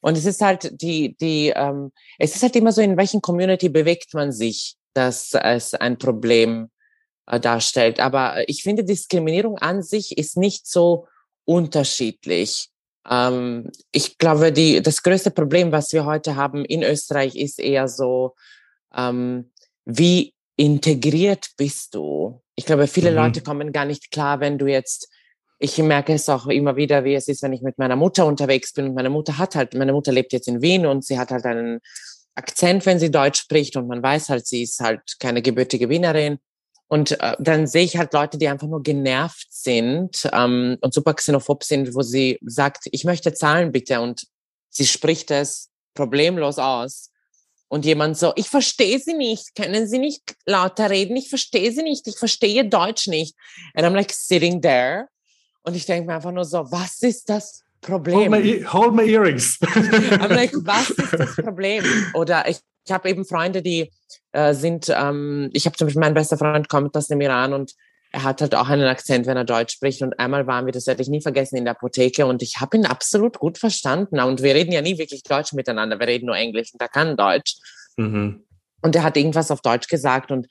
Und 0.00 0.18
es 0.18 0.24
ist 0.24 0.40
halt 0.40 0.80
die, 0.80 1.16
die, 1.16 1.52
ähm, 1.54 1.92
es 2.18 2.34
ist 2.34 2.42
halt 2.42 2.56
immer 2.56 2.72
so, 2.72 2.80
in 2.80 2.96
welchen 2.96 3.22
Community 3.22 3.68
bewegt 3.68 4.14
man 4.14 4.32
sich, 4.32 4.76
dass 4.92 5.34
es 5.34 5.74
ein 5.74 5.98
Problem 5.98 6.70
äh, 7.26 7.40
darstellt. 7.40 8.00
Aber 8.00 8.48
ich 8.48 8.62
finde, 8.62 8.84
Diskriminierung 8.84 9.58
an 9.58 9.82
sich 9.82 10.18
ist 10.18 10.36
nicht 10.36 10.66
so 10.66 11.06
unterschiedlich. 11.44 12.70
Ähm, 13.08 13.70
ich 13.92 14.18
glaube, 14.18 14.52
die, 14.52 14.82
das 14.82 15.02
größte 15.02 15.30
Problem, 15.30 15.72
was 15.72 15.92
wir 15.92 16.04
heute 16.04 16.36
haben 16.36 16.64
in 16.64 16.82
Österreich, 16.82 17.36
ist 17.36 17.60
eher 17.60 17.88
so, 17.88 18.34
ähm, 18.94 19.50
wie 19.84 20.34
integriert 20.56 21.50
bist 21.56 21.94
du? 21.94 22.42
Ich 22.54 22.66
glaube, 22.66 22.86
viele 22.86 23.10
mhm. 23.10 23.16
Leute 23.16 23.42
kommen 23.42 23.72
gar 23.72 23.84
nicht 23.84 24.10
klar, 24.10 24.40
wenn 24.40 24.58
du 24.58 24.66
jetzt 24.66 25.08
ich 25.58 25.78
merke 25.78 26.12
es 26.12 26.28
auch 26.28 26.46
immer 26.46 26.76
wieder, 26.76 27.04
wie 27.04 27.14
es 27.14 27.28
ist, 27.28 27.42
wenn 27.42 27.52
ich 27.52 27.62
mit 27.62 27.78
meiner 27.78 27.96
Mutter 27.96 28.26
unterwegs 28.26 28.72
bin. 28.72 28.88
Und 28.88 28.94
meine 28.94 29.10
Mutter 29.10 29.38
hat 29.38 29.54
halt, 29.54 29.74
meine 29.74 29.92
Mutter 29.92 30.12
lebt 30.12 30.32
jetzt 30.32 30.48
in 30.48 30.60
Wien 30.60 30.86
und 30.86 31.04
sie 31.04 31.18
hat 31.18 31.30
halt 31.30 31.46
einen 31.46 31.80
Akzent, 32.34 32.84
wenn 32.84 32.98
sie 32.98 33.10
Deutsch 33.10 33.40
spricht 33.40 33.76
und 33.76 33.88
man 33.88 34.02
weiß 34.02 34.28
halt, 34.28 34.46
sie 34.46 34.62
ist 34.62 34.80
halt 34.80 35.00
keine 35.18 35.40
gebürtige 35.40 35.88
Wienerin. 35.88 36.38
Und 36.88 37.20
äh, 37.20 37.34
dann 37.38 37.66
sehe 37.66 37.84
ich 37.84 37.96
halt 37.96 38.12
Leute, 38.12 38.38
die 38.38 38.48
einfach 38.48 38.68
nur 38.68 38.82
genervt 38.82 39.48
sind 39.50 40.28
ähm, 40.32 40.78
und 40.80 40.94
super 40.94 41.14
xenophob 41.14 41.64
sind, 41.64 41.94
wo 41.94 42.02
sie 42.02 42.38
sagt, 42.42 42.88
ich 42.92 43.04
möchte 43.04 43.34
zahlen 43.34 43.72
bitte 43.72 44.00
und 44.00 44.26
sie 44.70 44.86
spricht 44.86 45.30
es 45.30 45.70
problemlos 45.94 46.58
aus. 46.58 47.10
Und 47.68 47.84
jemand 47.84 48.16
so, 48.16 48.32
ich 48.36 48.48
verstehe 48.48 49.00
sie 49.00 49.14
nicht, 49.14 49.56
können 49.56 49.88
sie 49.88 49.98
nicht 49.98 50.36
lauter 50.44 50.88
reden, 50.88 51.16
ich 51.16 51.28
verstehe 51.28 51.72
sie 51.72 51.82
nicht, 51.82 52.06
ich 52.06 52.16
verstehe 52.16 52.68
Deutsch 52.68 53.08
nicht. 53.08 53.34
And 53.74 53.84
I'm 53.84 53.94
like 53.94 54.12
sitting 54.12 54.62
there 54.62 55.08
und 55.62 55.74
ich 55.74 55.84
denke 55.84 56.06
mir 56.06 56.14
einfach 56.14 56.30
nur 56.30 56.44
so, 56.44 56.70
was 56.70 57.02
ist 57.02 57.28
das 57.28 57.64
Problem? 57.80 58.32
Hold 58.32 58.44
my, 58.44 58.64
hold 58.64 58.94
my 58.94 59.02
earrings. 59.02 59.58
I'm 59.62 60.32
like, 60.32 60.52
was 60.54 60.90
ist 60.90 61.12
das 61.12 61.36
Problem? 61.36 61.84
Oder 62.14 62.48
ich, 62.48 62.58
ich 62.86 62.92
habe 62.92 63.08
eben 63.08 63.24
Freunde, 63.24 63.62
die 63.62 63.90
äh, 64.32 64.54
sind, 64.54 64.92
ähm, 64.94 65.50
ich 65.52 65.66
habe 65.66 65.76
zum 65.76 65.86
Beispiel, 65.86 66.00
mein 66.00 66.14
bester 66.14 66.38
Freund 66.38 66.68
kommt 66.68 66.96
aus 66.96 67.08
dem 67.08 67.20
Iran 67.20 67.52
und 67.52 67.72
er 68.12 68.22
hat 68.22 68.40
halt 68.40 68.54
auch 68.54 68.68
einen 68.68 68.86
Akzent, 68.86 69.26
wenn 69.26 69.36
er 69.36 69.44
Deutsch 69.44 69.74
spricht. 69.74 70.00
Und 70.02 70.18
einmal 70.18 70.46
waren 70.46 70.64
wir, 70.66 70.72
das 70.72 70.86
werde 70.86 71.02
ich 71.02 71.08
nie 71.08 71.20
vergessen, 71.20 71.56
in 71.56 71.64
der 71.64 71.72
Apotheke 71.74 72.26
und 72.26 72.42
ich 72.42 72.60
habe 72.60 72.76
ihn 72.76 72.86
absolut 72.86 73.38
gut 73.38 73.58
verstanden. 73.58 74.20
Und 74.20 74.42
wir 74.42 74.54
reden 74.54 74.72
ja 74.72 74.80
nie 74.80 74.98
wirklich 74.98 75.22
Deutsch 75.24 75.52
miteinander, 75.52 75.98
wir 75.98 76.06
reden 76.06 76.26
nur 76.26 76.36
Englisch 76.36 76.72
und 76.72 76.80
er 76.80 76.88
kann 76.88 77.16
Deutsch. 77.16 77.56
Mhm. 77.96 78.44
Und 78.82 78.94
er 78.94 79.02
hat 79.02 79.16
irgendwas 79.16 79.50
auf 79.50 79.60
Deutsch 79.60 79.88
gesagt 79.88 80.30
und 80.30 80.46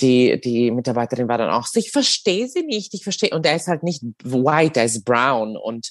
die, 0.00 0.40
die 0.40 0.70
Mitarbeiterin 0.70 1.28
war 1.28 1.38
dann 1.38 1.50
auch 1.50 1.66
so, 1.66 1.80
ich 1.80 1.90
verstehe 1.90 2.48
sie 2.48 2.62
nicht, 2.62 2.92
ich 2.92 3.04
verstehe, 3.04 3.30
und 3.30 3.46
er 3.46 3.56
ist 3.56 3.68
halt 3.68 3.82
nicht 3.82 4.02
white, 4.24 4.78
er 4.78 4.86
ist 4.86 5.04
brown 5.04 5.56
und 5.56 5.90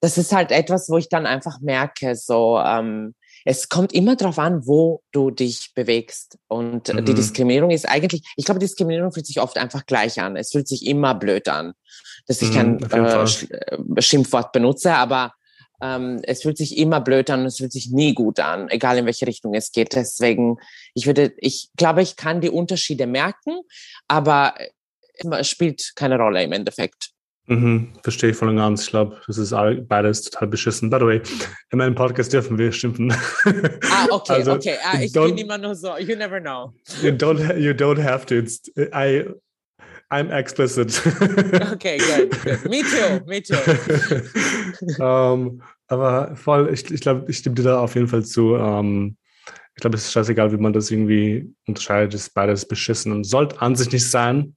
das 0.00 0.18
ist 0.18 0.32
halt 0.32 0.50
etwas, 0.50 0.88
wo 0.88 0.96
ich 0.96 1.08
dann 1.08 1.26
einfach 1.26 1.60
merke, 1.60 2.16
so, 2.16 2.58
ähm, 2.58 3.14
es 3.46 3.68
kommt 3.68 3.92
immer 3.92 4.16
darauf 4.16 4.40
an, 4.40 4.66
wo 4.66 5.02
du 5.12 5.30
dich 5.30 5.70
bewegst. 5.72 6.36
Und 6.48 6.92
mhm. 6.92 7.04
die 7.04 7.14
Diskriminierung 7.14 7.70
ist 7.70 7.88
eigentlich, 7.88 8.22
ich 8.34 8.44
glaube, 8.44 8.58
Diskriminierung 8.58 9.12
fühlt 9.12 9.26
sich 9.26 9.40
oft 9.40 9.56
einfach 9.56 9.86
gleich 9.86 10.20
an. 10.20 10.36
Es 10.36 10.50
fühlt 10.50 10.66
sich 10.66 10.84
immer 10.84 11.14
blöd 11.14 11.46
an, 11.46 11.74
dass 12.26 12.42
ich 12.42 12.50
mhm, 12.50 12.80
kein 12.88 13.22
äh, 13.94 14.02
Schimpfwort 14.02 14.50
benutze, 14.50 14.94
aber 14.94 15.32
ähm, 15.80 16.20
es 16.24 16.42
fühlt 16.42 16.58
sich 16.58 16.76
immer 16.76 17.00
blöd 17.00 17.30
an 17.30 17.42
und 17.42 17.46
es 17.46 17.58
fühlt 17.58 17.72
sich 17.72 17.92
nie 17.92 18.14
gut 18.14 18.40
an, 18.40 18.68
egal 18.68 18.98
in 18.98 19.06
welche 19.06 19.28
Richtung 19.28 19.54
es 19.54 19.70
geht. 19.70 19.94
Deswegen, 19.94 20.56
ich 20.94 21.06
würde, 21.06 21.32
ich 21.38 21.70
glaube, 21.76 22.02
ich 22.02 22.16
kann 22.16 22.40
die 22.40 22.50
Unterschiede 22.50 23.06
merken, 23.06 23.60
aber 24.08 24.54
es 25.14 25.48
spielt 25.48 25.92
keine 25.94 26.18
Rolle 26.18 26.42
im 26.42 26.50
Endeffekt. 26.50 27.10
Mhm, 27.48 27.92
verstehe 28.02 28.30
ich 28.30 28.36
voll 28.36 28.48
und 28.48 28.56
ganz. 28.56 28.82
Ich 28.82 28.90
glaube, 28.90 29.20
das 29.26 29.38
ist 29.38 29.54
beides 29.88 30.22
total 30.22 30.48
beschissen. 30.48 30.90
By 30.90 30.98
the 30.98 31.06
way, 31.06 31.22
in 31.70 31.78
meinem 31.78 31.94
Podcast 31.94 32.32
dürfen 32.32 32.58
wir 32.58 32.72
schimpfen. 32.72 33.12
Ah, 33.12 34.06
okay, 34.10 34.32
also, 34.32 34.52
okay. 34.54 34.74
Ah, 34.84 35.00
ich 35.00 35.12
bin 35.12 35.38
immer 35.38 35.56
nur 35.56 35.74
so, 35.76 35.96
you 35.98 36.16
never 36.16 36.40
know. 36.40 36.72
You 37.02 37.10
don't, 37.10 37.56
you 37.56 37.72
don't 37.72 38.02
have 38.02 38.26
to. 38.26 38.34
It's, 38.34 38.62
I, 38.92 39.26
I'm 40.10 40.30
explicit. 40.30 41.00
okay, 41.72 41.98
good, 41.98 42.30
good. 42.42 42.68
Me 42.68 42.82
too, 42.82 43.20
me 43.26 43.40
too. 43.40 45.02
um, 45.02 45.62
aber 45.88 46.34
voll, 46.34 46.68
ich, 46.72 46.90
ich 46.90 47.00
glaube, 47.00 47.26
ich 47.28 47.38
stimme 47.38 47.54
dir 47.54 47.62
da 47.62 47.80
auf 47.80 47.94
jeden 47.94 48.08
Fall 48.08 48.24
zu. 48.24 48.54
Um, 48.54 49.16
ich 49.76 49.82
glaube, 49.82 49.96
es 49.96 50.04
ist 50.04 50.12
scheißegal, 50.12 50.50
wie 50.52 50.56
man 50.56 50.72
das 50.72 50.90
irgendwie 50.90 51.54
unterscheidet. 51.68 52.14
Es 52.14 52.22
ist 52.22 52.34
beides 52.34 52.66
beschissen 52.66 53.12
und 53.12 53.24
sollte 53.24 53.60
an 53.60 53.76
sich 53.76 53.92
nicht 53.92 54.10
sein. 54.10 54.56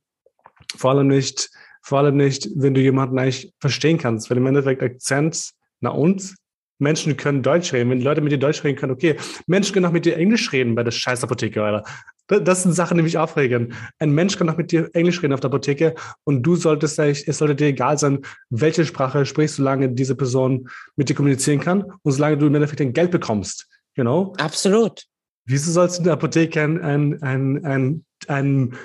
Vor 0.78 0.91
allem 0.91 1.08
nicht, 1.08 1.49
vor 1.81 1.99
allem 1.99 2.17
nicht, 2.17 2.49
wenn 2.55 2.73
du 2.73 2.81
jemanden 2.81 3.17
eigentlich 3.17 3.53
verstehen 3.59 3.97
kannst. 3.97 4.29
Weil 4.29 4.37
im 4.37 4.47
Endeffekt 4.47 4.83
Akzent, 4.83 5.51
na 5.79 5.89
und? 5.89 6.35
Menschen 6.79 7.17
können 7.17 7.43
Deutsch 7.43 7.73
reden. 7.73 7.89
Wenn 7.89 8.01
Leute 8.01 8.21
mit 8.21 8.31
dir 8.31 8.37
Deutsch 8.37 8.63
reden 8.63 8.77
können, 8.77 8.93
okay. 8.93 9.17
Menschen 9.47 9.73
können 9.73 9.85
auch 9.85 9.91
mit 9.91 10.05
dir 10.05 10.15
Englisch 10.15 10.51
reden 10.53 10.75
bei 10.75 10.83
der 10.83 10.91
scheiß 10.91 11.23
Apotheke, 11.23 11.61
Alter. 11.61 11.83
Das 12.27 12.63
sind 12.63 12.73
Sachen, 12.73 12.97
die 12.97 13.03
mich 13.03 13.17
aufregen. 13.17 13.73
Ein 13.97 14.11
Mensch 14.11 14.37
kann 14.37 14.49
auch 14.49 14.57
mit 14.57 14.71
dir 14.71 14.89
Englisch 14.93 15.21
reden 15.21 15.33
auf 15.33 15.39
der 15.39 15.49
Apotheke 15.49 15.95
und 16.23 16.43
du 16.43 16.55
solltest, 16.55 16.99
es 16.99 17.37
sollte 17.37 17.55
dir 17.55 17.67
egal 17.67 17.97
sein, 17.97 18.19
welche 18.49 18.85
Sprache 18.85 19.25
sprichst, 19.25 19.55
solange 19.55 19.89
diese 19.89 20.15
Person 20.15 20.69
mit 20.95 21.09
dir 21.09 21.15
kommunizieren 21.15 21.59
kann 21.59 21.91
und 22.03 22.11
solange 22.11 22.37
du 22.37 22.45
im 22.45 22.55
Endeffekt 22.55 22.79
dein 22.79 22.93
Geld 22.93 23.11
bekommst. 23.11 23.67
You 23.95 24.03
know? 24.03 24.33
Absolut. 24.37 25.05
Wieso 25.45 25.71
sollst 25.71 25.97
du 25.97 26.01
in 26.01 26.03
der 26.05 26.13
Apotheke 26.13 26.61
ein, 26.61 26.79
ein, 26.81 27.23
ein, 27.23 27.65
ein, 27.65 28.05
ein 28.27 28.75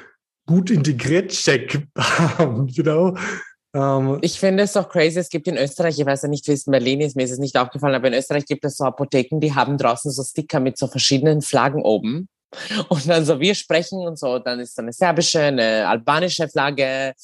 gut 0.47 0.71
integriert 0.71 1.31
Check 1.31 1.87
haben? 1.99 2.69
Um, 3.75 4.15
ähm, 4.15 4.19
ich 4.23 4.39
finde 4.39 4.63
es 4.63 4.73
doch 4.73 4.89
crazy. 4.89 5.19
Es 5.19 5.29
gibt 5.29 5.49
in 5.49 5.57
Österreich, 5.57 5.99
ich 5.99 6.07
weiß 6.07 6.23
ja 6.23 6.29
nicht, 6.29 6.47
wie 6.47 6.53
es 6.53 6.67
in 6.67 6.71
Berlin 6.71 7.01
ist, 7.01 7.17
mir 7.17 7.25
ist 7.25 7.33
es 7.33 7.39
nicht 7.39 7.59
aufgefallen, 7.59 7.95
aber 7.95 8.07
in 8.09 8.15
Österreich 8.15 8.47
gibt 8.47 8.65
es 8.65 8.77
so 8.77 8.85
Apotheken, 8.85 9.41
die 9.41 9.55
haben 9.55 9.77
draußen 9.77 10.13
so 10.13 10.23
Sticker 10.23 10.61
mit 10.61 10.79
so 10.79 10.87
verschiedenen 10.87 11.43
Flaggen 11.43 11.83
oben. 11.83 12.29
Und 12.89 13.09
dann 13.09 13.25
so, 13.25 13.41
wir 13.41 13.55
sprechen 13.57 14.07
und 14.07 14.17
so, 14.17 14.39
dann 14.39 14.61
ist 14.61 14.79
eine 14.79 14.93
serbische, 14.93 15.41
eine 15.41 15.89
albanische 15.89 16.49
Flagge, 16.49 17.15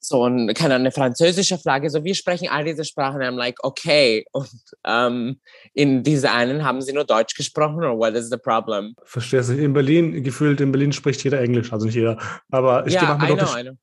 so 0.00 0.24
ein, 0.24 0.52
keine 0.54 0.74
eine 0.74 0.92
französische 0.92 1.58
Flagge, 1.58 1.90
so 1.90 2.04
wir 2.04 2.14
sprechen 2.14 2.48
all 2.48 2.64
diese 2.64 2.84
Sprachen. 2.84 3.20
I'm 3.20 3.36
like, 3.36 3.56
okay. 3.62 4.24
Und 4.32 4.48
ähm, 4.84 5.40
in 5.74 6.02
dieser 6.02 6.32
einen 6.32 6.64
haben 6.64 6.80
sie 6.80 6.92
nur 6.92 7.04
Deutsch 7.04 7.34
gesprochen 7.34 7.78
oder 7.78 7.96
what 7.96 8.14
is 8.14 8.30
the 8.30 8.36
problem? 8.36 8.94
Verstehst 9.04 9.50
du? 9.50 9.54
In 9.54 9.72
Berlin, 9.72 10.22
gefühlt 10.22 10.60
in 10.60 10.72
Berlin 10.72 10.92
spricht 10.92 11.22
jeder 11.24 11.40
Englisch, 11.40 11.72
also 11.72 11.86
nicht 11.86 11.94
jeder. 11.94 12.18
Aber 12.50 12.86
ich 12.86 13.00
mache 13.00 13.34
mir, 13.34 13.36
know, 13.36 13.76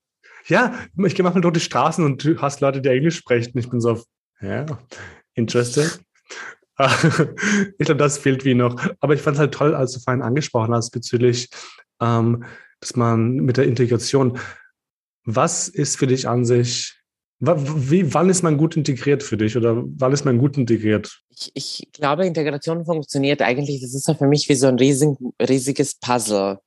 Ja, 0.46 0.74
ich 1.04 1.14
gehe 1.14 1.22
manchmal 1.22 1.42
durch 1.42 1.54
die 1.54 1.60
Straßen 1.60 2.04
und 2.04 2.24
du 2.24 2.40
hast 2.40 2.60
Leute, 2.60 2.80
die 2.80 2.88
Englisch 2.88 3.16
sprechen. 3.16 3.58
Ich 3.58 3.68
bin 3.68 3.80
so, 3.80 4.02
ja, 4.40 4.66
interested. 5.34 6.00
ich 6.78 7.86
glaube, 7.86 7.96
das 7.96 8.18
fehlt 8.18 8.44
wie 8.44 8.54
noch. 8.54 8.76
Aber 9.00 9.14
ich 9.14 9.22
fand 9.22 9.36
es 9.36 9.40
halt 9.40 9.54
toll, 9.54 9.74
als 9.74 9.92
du 9.92 10.00
vorhin 10.00 10.22
angesprochen 10.22 10.74
hast 10.74 10.90
bezüglich, 10.90 11.48
ähm, 12.00 12.44
dass 12.80 12.96
man 12.96 13.36
mit 13.36 13.56
der 13.56 13.64
Integration, 13.64 14.38
was 15.26 15.68
ist 15.68 15.98
für 15.98 16.06
dich 16.06 16.26
an 16.28 16.44
sich, 16.44 16.94
wie, 17.38 18.14
wann 18.14 18.30
ist 18.30 18.42
man 18.42 18.56
gut 18.56 18.76
integriert 18.76 19.22
für 19.22 19.36
dich 19.36 19.56
oder 19.56 19.82
wann 19.84 20.12
ist 20.12 20.24
man 20.24 20.38
gut 20.38 20.56
integriert? 20.56 21.20
Ich, 21.28 21.50
ich 21.54 21.92
glaube, 21.92 22.26
Integration 22.26 22.86
funktioniert 22.86 23.42
eigentlich, 23.42 23.82
das 23.82 23.92
ist 23.92 24.08
ja 24.08 24.14
für 24.14 24.26
mich 24.26 24.48
wie 24.48 24.54
so 24.54 24.68
ein 24.68 24.78
riesig, 24.78 25.18
riesiges 25.42 25.96
Puzzle. 25.96 26.60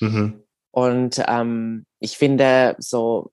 Mhm. 0.00 0.42
Und 0.72 1.22
ähm, 1.28 1.86
ich 2.00 2.18
finde, 2.18 2.74
so 2.78 3.30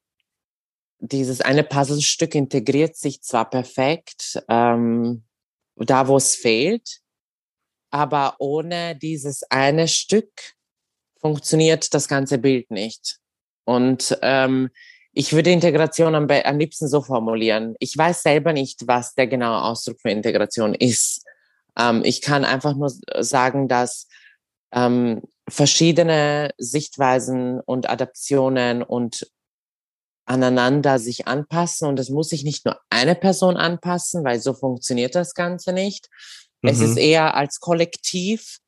dieses 0.99 1.41
eine 1.41 1.63
Puzzlestück 1.63 2.35
integriert 2.35 2.95
sich 2.95 3.21
zwar 3.21 3.49
perfekt, 3.49 4.43
ähm, 4.47 5.23
da 5.75 6.07
wo 6.07 6.17
es 6.17 6.35
fehlt, 6.35 6.99
aber 7.89 8.35
ohne 8.39 8.95
dieses 8.95 9.43
eine 9.49 9.87
Stück 9.87 10.53
funktioniert 11.19 11.93
das 11.93 12.07
ganze 12.07 12.37
Bild 12.37 12.69
nicht. 12.69 13.19
Und 13.65 14.17
ähm, 14.21 14.69
ich 15.13 15.33
würde 15.33 15.51
Integration 15.51 16.15
am, 16.15 16.27
am 16.29 16.59
liebsten 16.59 16.87
so 16.87 17.01
formulieren. 17.01 17.75
Ich 17.79 17.97
weiß 17.97 18.23
selber 18.23 18.51
nicht, 18.51 18.87
was 18.87 19.13
der 19.13 19.27
genaue 19.27 19.61
Ausdruck 19.61 20.01
für 20.01 20.09
Integration 20.09 20.73
ist. 20.73 21.23
Ähm, 21.77 22.01
ich 22.03 22.21
kann 22.21 22.45
einfach 22.45 22.75
nur 22.75 22.91
sagen, 23.19 23.67
dass 23.67 24.07
ähm, 24.73 25.21
verschiedene 25.47 26.51
Sichtweisen 26.57 27.59
und 27.59 27.89
Adaptionen 27.89 28.81
und 28.81 29.27
aneinander 30.25 30.99
sich 30.99 31.27
anpassen. 31.27 31.87
Und 31.87 31.99
es 31.99 32.09
muss 32.09 32.29
sich 32.29 32.43
nicht 32.43 32.65
nur 32.65 32.79
eine 32.89 33.15
Person 33.15 33.57
anpassen, 33.57 34.23
weil 34.23 34.39
so 34.39 34.53
funktioniert 34.53 35.15
das 35.15 35.33
Ganze 35.33 35.73
nicht. 35.73 36.09
Mhm. 36.61 36.69
Es 36.69 36.79
ist 36.79 36.95
mhm. 36.95 36.97
eher 36.97 37.35
als 37.35 37.59
Kollektiv 37.59 38.59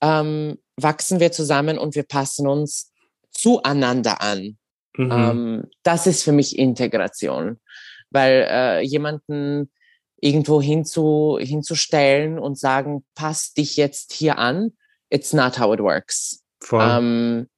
ähm, 0.00 0.58
wachsen 0.76 1.20
wir 1.20 1.32
zusammen 1.32 1.78
und 1.78 1.94
wir 1.94 2.04
passen 2.04 2.46
uns 2.46 2.92
zueinander 3.30 4.20
an. 4.20 4.58
Mhm. 4.96 5.12
Ähm, 5.12 5.64
das 5.82 6.06
ist 6.06 6.22
für 6.22 6.32
mich 6.32 6.58
Integration, 6.58 7.58
weil 8.10 8.46
äh, 8.50 8.80
jemanden 8.80 9.70
irgendwo 10.20 10.60
hinzu, 10.60 11.38
hinzustellen 11.40 12.38
und 12.38 12.58
sagen, 12.58 13.04
passt 13.14 13.56
dich 13.56 13.76
jetzt 13.76 14.12
hier 14.12 14.38
an, 14.38 14.72
it's 15.10 15.32
not 15.32 15.58
how 15.58 15.72
it 15.72 15.80
works. 15.80 16.42
Ähm, 16.72 17.48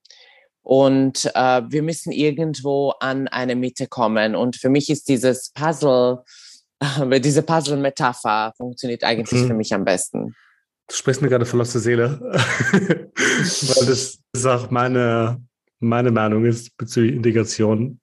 und 0.63 1.31
äh, 1.35 1.63
wir 1.69 1.83
müssen 1.83 2.13
irgendwo 2.13 2.91
an 3.01 3.29
eine 3.29 3.57
Mitte 3.57 3.87
kommen. 3.87 4.37
Und 4.37 4.57
für 4.57 4.69
mich 4.69 4.91
ist 4.91 5.09
dieses 5.09 5.51
Puzzle, 5.51 6.23
äh, 6.81 7.21
diese 7.21 7.43
Puzzle-Metapher 7.43 8.53
funktioniert 8.57 9.05
eigentlich 9.05 9.43
mhm. 9.43 9.47
für 9.49 9.55
mich 9.55 9.73
am 9.75 9.85
besten. 9.85 10.35
Du 10.89 10.97
sprichst 10.97 11.23
mir 11.23 11.29
gerade 11.29 11.47
voll 11.47 11.61
aus 11.61 11.73
der 11.73 11.81
Seele, 11.81 12.21
weil 12.21 13.87
das 13.87 14.19
ist 14.33 14.47
auch 14.47 14.71
meine, 14.71 15.41
meine 15.81 16.11
Meinung 16.11 16.45
ist 16.45 16.77
bezüglich 16.77 17.15
Integration. 17.15 18.01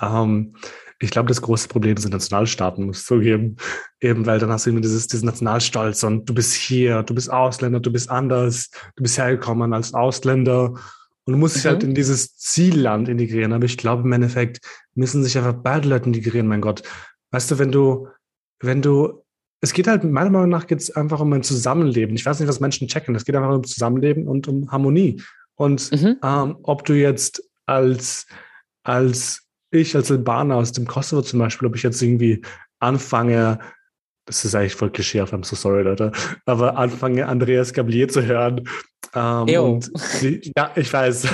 Ähm, 0.00 0.56
ich 0.98 1.10
glaube, 1.10 1.28
das 1.28 1.42
große 1.42 1.68
Problem 1.68 1.96
sind 1.98 2.12
Nationalstaaten, 2.12 2.86
muss 2.86 3.00
ich 3.00 3.06
zugeben. 3.06 3.56
Eben, 4.00 4.24
weil 4.24 4.38
dann 4.38 4.50
hast 4.50 4.64
du 4.64 4.70
immer 4.70 4.80
dieses, 4.80 5.06
diesen 5.08 5.26
Nationalstolz 5.26 6.02
und 6.04 6.28
du 6.28 6.34
bist 6.34 6.54
hier, 6.54 7.02
du 7.02 7.14
bist 7.14 7.30
Ausländer, 7.30 7.80
du 7.80 7.92
bist 7.92 8.10
anders, 8.10 8.70
du 8.96 9.02
bist 9.02 9.18
hergekommen 9.18 9.74
als 9.74 9.92
Ausländer 9.92 10.74
und 11.24 11.32
du 11.32 11.38
musst 11.38 11.56
dich 11.56 11.66
halt 11.66 11.82
mhm. 11.82 11.90
in 11.90 11.94
dieses 11.94 12.36
Zielland 12.36 13.08
integrieren. 13.08 13.52
Aber 13.52 13.64
ich 13.64 13.76
glaube, 13.76 14.04
im 14.04 14.12
Endeffekt 14.12 14.60
müssen 14.94 15.22
sich 15.22 15.36
einfach 15.36 15.60
beide 15.62 15.88
Leute 15.88 16.06
integrieren, 16.06 16.46
mein 16.46 16.62
Gott. 16.62 16.82
Weißt 17.30 17.50
du, 17.50 17.58
wenn 17.58 17.72
du, 17.72 18.08
wenn 18.60 18.80
du, 18.80 19.22
es 19.60 19.72
geht 19.72 19.88
halt, 19.88 20.04
meiner 20.04 20.30
Meinung 20.30 20.50
nach 20.50 20.66
geht 20.66 20.80
es 20.80 20.90
einfach 20.94 21.20
um 21.20 21.32
ein 21.32 21.42
Zusammenleben. 21.42 22.16
Ich 22.16 22.24
weiß 22.24 22.40
nicht, 22.40 22.48
was 22.48 22.60
Menschen 22.60 22.88
checken. 22.88 23.14
Es 23.14 23.24
geht 23.24 23.34
einfach 23.34 23.54
um 23.54 23.64
Zusammenleben 23.64 24.28
und 24.28 24.48
um 24.48 24.70
Harmonie. 24.70 25.20
Und 25.56 25.90
mhm. 25.92 26.18
ähm, 26.22 26.58
ob 26.62 26.84
du 26.84 26.94
jetzt 26.94 27.42
als, 27.66 28.26
als 28.84 29.46
ich 29.70 29.96
als 29.96 30.10
Albaner 30.10 30.56
aus 30.56 30.72
dem 30.72 30.86
Kosovo 30.86 31.22
zum 31.22 31.40
Beispiel, 31.40 31.66
ob 31.68 31.76
ich 31.76 31.82
jetzt 31.82 32.00
irgendwie 32.00 32.42
anfange, 32.78 33.58
das 34.26 34.44
ist 34.44 34.54
eigentlich 34.54 34.74
voll 34.74 34.90
Klischee, 34.90 35.22
I'm 35.22 35.44
so 35.44 35.56
sorry, 35.56 35.82
Leute, 35.82 36.12
aber 36.44 36.76
anfange 36.76 37.26
Andreas 37.26 37.72
Gablier 37.72 38.08
zu 38.08 38.22
hören. 38.22 38.68
Ähm, 39.14 39.80
die, 40.20 40.52
ja, 40.56 40.70
ich 40.74 40.92
weiß. 40.92 41.26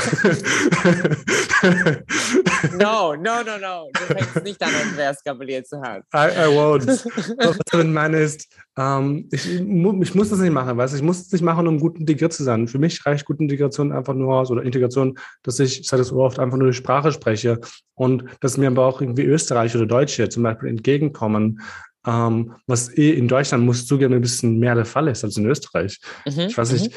no, 2.78 3.14
no, 3.16 3.42
no, 3.44 3.58
no. 3.60 3.88
Du 3.92 4.14
fängst 4.14 4.44
nicht 4.44 4.62
an, 4.62 4.70
Andreas 4.88 5.24
Gablier 5.24 5.64
zu 5.64 5.78
hören. 5.78 6.02
I, 6.14 6.28
I 6.28 6.46
won't. 6.48 6.86
Was 6.86 7.56
ich 7.56 7.64
damit 7.70 7.88
meine 7.88 8.20
ist, 8.20 8.46
ähm, 8.78 9.28
ich, 9.32 9.50
ich 9.50 10.14
muss 10.14 10.30
das 10.30 10.38
nicht 10.38 10.52
machen, 10.52 10.76
weißt 10.76 10.94
Ich 10.94 11.02
muss 11.02 11.22
es 11.22 11.32
nicht 11.32 11.42
machen, 11.42 11.66
um 11.66 11.80
gut 11.80 11.98
integriert 11.98 12.32
zu 12.32 12.44
sein. 12.44 12.68
Für 12.68 12.78
mich 12.78 13.04
reicht 13.04 13.24
gute 13.24 13.42
Integration 13.42 13.90
einfach 13.90 14.14
nur 14.14 14.34
aus, 14.34 14.50
oder 14.50 14.62
Integration, 14.62 15.18
dass 15.42 15.58
ich, 15.58 15.80
ich 15.80 15.88
sage 15.88 16.02
das 16.02 16.12
oft, 16.12 16.38
einfach 16.38 16.58
nur 16.58 16.68
die 16.68 16.76
Sprache 16.76 17.10
spreche 17.10 17.60
und 17.94 18.24
dass 18.40 18.58
mir 18.58 18.68
aber 18.68 18.84
auch 18.86 19.00
irgendwie 19.00 19.24
Österreich 19.24 19.74
oder 19.74 19.86
Deutsche 19.86 20.28
zum 20.28 20.42
Beispiel 20.42 20.68
entgegenkommen 20.68 21.60
ähm, 22.06 22.54
was 22.66 22.96
eh 22.96 23.10
in 23.12 23.28
Deutschland, 23.28 23.64
muss 23.64 23.86
zugeben, 23.86 24.14
ein 24.14 24.20
bisschen 24.20 24.58
mehr 24.58 24.74
der 24.74 24.84
Fall 24.84 25.08
ist 25.08 25.24
als 25.24 25.36
in 25.36 25.46
Österreich. 25.46 26.00
Mhm, 26.26 26.40
ich 26.40 26.58
weiß 26.58 26.72
nicht, 26.72 26.90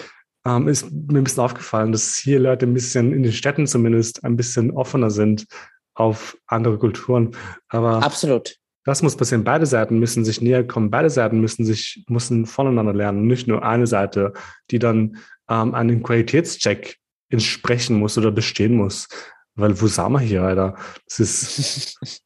mhm. 0.45 0.51
ähm, 0.51 0.67
ist 0.67 0.91
mir 0.91 1.19
ein 1.19 1.23
bisschen 1.23 1.43
aufgefallen, 1.43 1.91
dass 1.91 2.17
hier 2.17 2.39
Leute 2.39 2.65
ein 2.65 2.73
bisschen, 2.73 3.13
in 3.13 3.23
den 3.23 3.33
Städten 3.33 3.67
zumindest, 3.67 4.23
ein 4.23 4.35
bisschen 4.35 4.71
offener 4.71 5.09
sind 5.09 5.45
auf 5.93 6.37
andere 6.47 6.77
Kulturen. 6.77 7.35
Aber 7.69 8.03
absolut. 8.03 8.55
Das 8.83 9.01
muss 9.01 9.17
passieren. 9.17 9.43
Beide 9.43 9.65
Seiten 9.65 9.97
müssen 9.97 10.23
sich 10.23 10.41
näher 10.41 10.65
kommen. 10.65 10.91
Beide 10.91 11.09
Seiten 11.09 11.41
müssen 11.41 11.65
sich, 11.65 12.05
müssen 12.07 12.45
voneinander 12.45 12.93
lernen. 12.93 13.25
Nicht 13.25 13.47
nur 13.47 13.63
eine 13.63 13.87
Seite, 13.87 14.33
die 14.69 14.77
dann 14.77 15.17
ähm, 15.49 15.73
einen 15.73 16.03
Qualitätscheck 16.03 16.97
entsprechen 17.29 17.97
muss 17.97 18.17
oder 18.17 18.31
bestehen 18.31 18.75
muss. 18.75 19.07
Weil 19.55 19.81
wo 19.81 19.87
sind 19.87 20.11
wir 20.11 20.19
hier, 20.19 20.43
Alter? 20.43 20.75
Das 21.07 21.19
ist, 21.19 21.97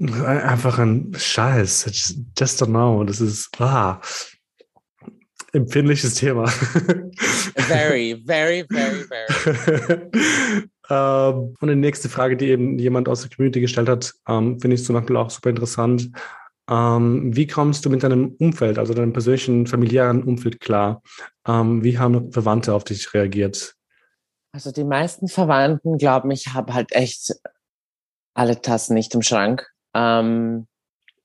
Einfach 0.00 0.78
ein 0.78 1.12
Scheiß. 1.16 1.86
Just 2.36 2.62
don't 2.62 2.66
know. 2.66 3.04
Das 3.04 3.20
ist 3.20 3.50
ah, 3.60 4.00
empfindliches 5.52 6.14
Thema. 6.14 6.46
Very, 7.56 8.22
very, 8.26 8.66
very, 8.68 9.04
very. 9.04 10.10
ähm, 10.90 11.54
und 11.60 11.68
die 11.68 11.76
nächste 11.76 12.08
Frage, 12.08 12.36
die 12.36 12.48
eben 12.48 12.78
jemand 12.78 13.08
aus 13.08 13.22
der 13.22 13.30
Community 13.30 13.60
gestellt 13.60 13.88
hat, 13.88 14.12
ähm, 14.28 14.60
finde 14.60 14.74
ich 14.74 14.84
zum 14.84 14.96
Beispiel 14.96 15.16
auch 15.16 15.30
super 15.30 15.50
interessant. 15.50 16.10
Ähm, 16.68 17.34
wie 17.34 17.46
kommst 17.46 17.84
du 17.84 17.90
mit 17.90 18.02
deinem 18.02 18.34
Umfeld, 18.38 18.78
also 18.78 18.92
deinem 18.92 19.12
persönlichen 19.12 19.66
familiären 19.66 20.24
Umfeld 20.24 20.60
klar? 20.60 21.02
Ähm, 21.46 21.84
wie 21.84 21.98
haben 21.98 22.32
Verwandte 22.32 22.74
auf 22.74 22.84
dich 22.84 23.14
reagiert? 23.14 23.74
Also 24.52 24.72
die 24.72 24.84
meisten 24.84 25.28
Verwandten 25.28 25.96
glauben, 25.96 26.30
ich 26.30 26.48
habe 26.52 26.74
halt 26.74 26.92
echt 26.92 27.34
alle 28.34 28.60
Tassen 28.60 28.94
nicht 28.94 29.14
im 29.14 29.22
Schrank 29.22 29.73
ähm, 29.94 30.66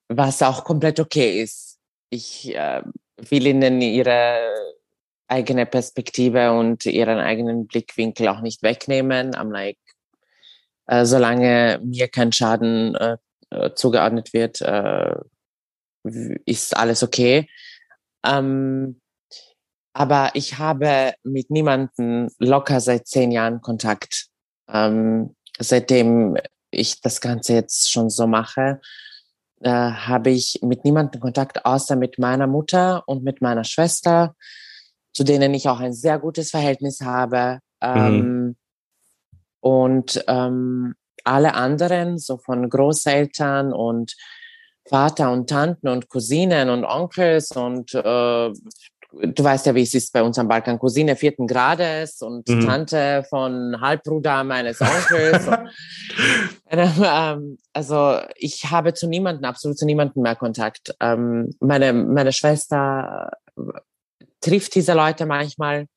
was 0.08 0.42
auch 0.42 0.64
komplett 0.64 1.00
okay 1.00 1.42
ist. 1.42 1.80
Ich 2.10 2.56
äh, 2.56 2.82
will 3.18 3.48
ihnen 3.48 3.82
ihre 3.82 4.40
eigene 5.28 5.66
Perspektive 5.66 6.52
und 6.52 6.86
ihren 6.86 7.20
eigenen 7.20 7.68
Blickwinkel 7.68 8.28
auch 8.28 8.42
nicht 8.42 8.64
wegnehmen. 8.64 9.32
I'm 9.36 9.52
like, 9.52 9.78
äh, 10.88 11.06
solange 11.06 11.80
mir 11.84 12.08
kein 12.08 12.32
Schaden 12.32 12.96
äh, 12.96 13.18
äh 13.52 13.74
zugeordnet 13.76 14.34
wird, 14.34 14.62
äh, 14.62 15.16
ist 16.46 16.76
alles 16.76 17.04
okay. 17.04 17.48
Ähm, 18.26 19.00
aber 19.94 20.32
ich 20.34 20.58
habe 20.58 21.14
mit 21.24 21.52
niemandem 21.52 22.30
locker 22.40 22.80
seit 22.80 23.08
zehn 23.08 23.32
Jahren 23.32 23.62
Kontakt. 23.62 24.28
Ähm, 24.72 25.36
seitdem 25.60 26.38
ich 26.72 27.02
das 27.02 27.22
Ganze 27.22 27.54
jetzt 27.54 27.92
schon 27.92 28.10
so 28.10 28.28
mache, 28.28 28.80
äh, 29.62 29.70
habe 29.70 30.30
ich 30.30 30.60
mit 30.62 30.86
niemandem 30.86 31.22
Kontakt 31.22 31.66
außer 31.66 31.96
mit 31.96 32.20
meiner 32.20 32.48
Mutter 32.48 33.04
und 33.08 33.24
mit 33.24 33.42
meiner 33.42 33.64
Schwester, 33.64 34.36
zu 35.14 35.24
denen 35.24 35.54
ich 35.54 35.68
auch 35.68 35.80
ein 35.80 35.94
sehr 35.94 36.20
gutes 36.20 36.52
Verhältnis 36.52 37.02
habe. 37.02 37.60
Ähm, 37.82 38.20
mhm. 38.20 38.56
Und 39.62 40.24
ähm, 40.28 40.96
alle 41.26 41.54
anderen, 41.54 42.18
so 42.18 42.38
von 42.38 42.70
Großeltern 42.70 43.74
und 43.74 44.16
Vater 44.88 45.32
und 45.32 45.50
Tanten 45.50 45.88
und 45.88 46.10
Cousinen 46.10 46.70
und 46.70 46.86
Onkels 46.86 47.52
und 47.52 47.94
äh, 47.94 48.52
du 49.12 49.44
weißt 49.44 49.66
ja, 49.66 49.76
wie 49.76 49.82
es 49.82 49.94
ist 49.94 50.14
bei 50.14 50.22
uns 50.22 50.38
am 50.38 50.48
Balkan. 50.48 50.80
Cousine 50.80 51.16
vierten 51.16 51.48
Grades 51.48 52.22
und 52.22 52.48
mhm. 52.48 52.66
Tante 52.66 53.26
von 53.30 53.80
Halbbruder 53.80 54.44
meines 54.44 54.80
Onkels. 54.82 55.48
ähm, 56.70 57.58
also 57.74 58.20
ich 58.36 58.70
habe 58.70 58.94
zu 58.94 59.08
niemandem, 59.08 59.46
absolut 59.46 59.78
zu 59.78 59.86
niemandem 59.86 60.24
mehr 60.24 60.36
Kontakt. 60.36 60.96
Ähm, 61.00 61.50
meine, 61.60 61.94
meine 61.94 62.32
Schwester 62.32 63.32
äh, 63.58 63.62
trifft 64.42 64.76
diese 64.76 64.94
Leute 64.94 65.26
manchmal. 65.26 65.88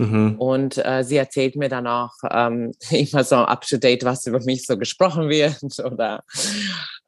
Mhm. 0.00 0.34
Und 0.38 0.84
äh, 0.84 1.04
sie 1.04 1.16
erzählt 1.16 1.54
mir 1.54 1.68
dann 1.68 1.86
auch 1.86 2.12
ähm, 2.30 2.72
immer 2.90 3.22
so 3.22 3.36
up 3.36 3.62
to 3.62 3.76
date, 3.76 4.04
was 4.04 4.26
über 4.26 4.42
mich 4.44 4.66
so 4.66 4.76
gesprochen 4.76 5.28
wird. 5.28 5.56
Oder, 5.84 6.24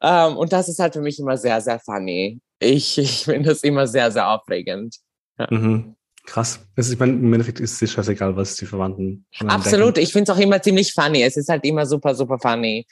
ähm, 0.01 0.37
und 0.37 0.53
das 0.53 0.69
ist 0.69 0.79
halt 0.79 0.93
für 0.93 1.01
mich 1.01 1.19
immer 1.19 1.35
sehr, 1.35 1.59
sehr 1.59 1.79
funny. 1.79 2.39
Ich, 2.59 2.97
ich 2.97 3.25
finde 3.25 3.49
das 3.49 3.63
immer 3.63 3.87
sehr, 3.87 4.11
sehr 4.11 4.29
aufregend. 4.29 4.97
Ja. 5.39 5.47
Mhm. 5.49 5.95
Krass. 6.25 6.59
Also 6.75 6.93
ich 6.93 6.99
meine, 6.99 7.13
im 7.13 7.33
Endeffekt 7.33 7.59
ist 7.59 7.81
es 7.81 7.91
scheißegal, 7.91 8.35
was 8.35 8.55
die 8.55 8.65
Verwandten. 8.67 9.25
Absolut. 9.47 9.97
Denken. 9.97 9.99
Ich 10.01 10.13
finde 10.13 10.31
es 10.31 10.37
auch 10.37 10.41
immer 10.41 10.61
ziemlich 10.61 10.93
funny. 10.93 11.23
Es 11.23 11.37
ist 11.37 11.49
halt 11.49 11.65
immer 11.65 11.85
super, 11.85 12.13
super 12.13 12.37
funny 12.37 12.85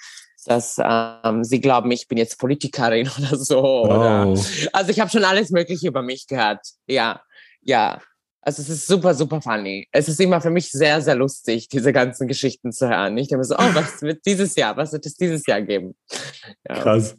dass 0.48 0.78
ähm, 0.80 1.44
sie 1.44 1.60
glauben, 1.60 1.92
ich 1.92 2.08
bin 2.08 2.18
jetzt 2.18 2.40
Politikerin 2.40 3.10
oder 3.18 3.38
so. 3.38 3.60
Oh. 3.60 3.86
Oder, 3.86 4.34
also 4.74 4.92
ich 4.92 5.00
habe 5.00 5.10
schon 5.10 5.24
alles 5.24 5.52
Mögliche 5.52 5.88
über 5.88 6.02
mich 6.02 6.28
gehört. 6.28 6.66
Ja, 6.88 7.22
ja. 7.62 8.02
Also 8.42 8.62
es 8.62 8.70
ist 8.70 8.88
super, 8.88 9.14
super 9.14 9.42
funny. 9.42 9.90
Es 9.92 10.08
ist 10.08 10.22
immer 10.22 10.40
für 10.40 10.50
mich 10.50 10.72
sehr, 10.72 11.02
sehr 11.02 11.16
lustig, 11.16 11.68
diese 11.68 11.92
ganzen 11.92 12.30
Geschichten 12.30 12.72
zu 12.72 12.88
hören. 12.88 13.18
Ich 13.18 13.28
denke 13.28 13.44
so, 13.44 13.56
oh, 13.56 13.70
was 13.74 14.02
wird 14.02 14.26
dieses 14.26 14.56
Jahr, 14.56 14.78
was 14.78 14.94
wird 14.94 15.06
es 15.06 15.16
dieses 15.16 15.46
Jahr 15.46 15.62
geben? 15.62 15.96
Ja. 16.68 16.82
Krass. 16.82 17.18